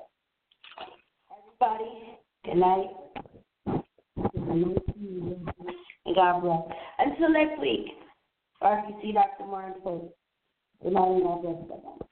Everybody, 1.36 2.18
good 2.44 2.56
night. 2.56 2.90
And 6.04 6.14
God 6.14 6.40
bless. 6.42 6.62
Until 6.98 7.30
next 7.30 7.60
week, 7.60 7.86
RBC 8.62 9.14
Dr. 9.14 9.46
Martin 9.46 9.80
Post. 9.82 10.14
Good 10.82 10.92
night 10.92 11.08
and 11.08 11.22
God 11.22 11.42
bless. 11.42 12.11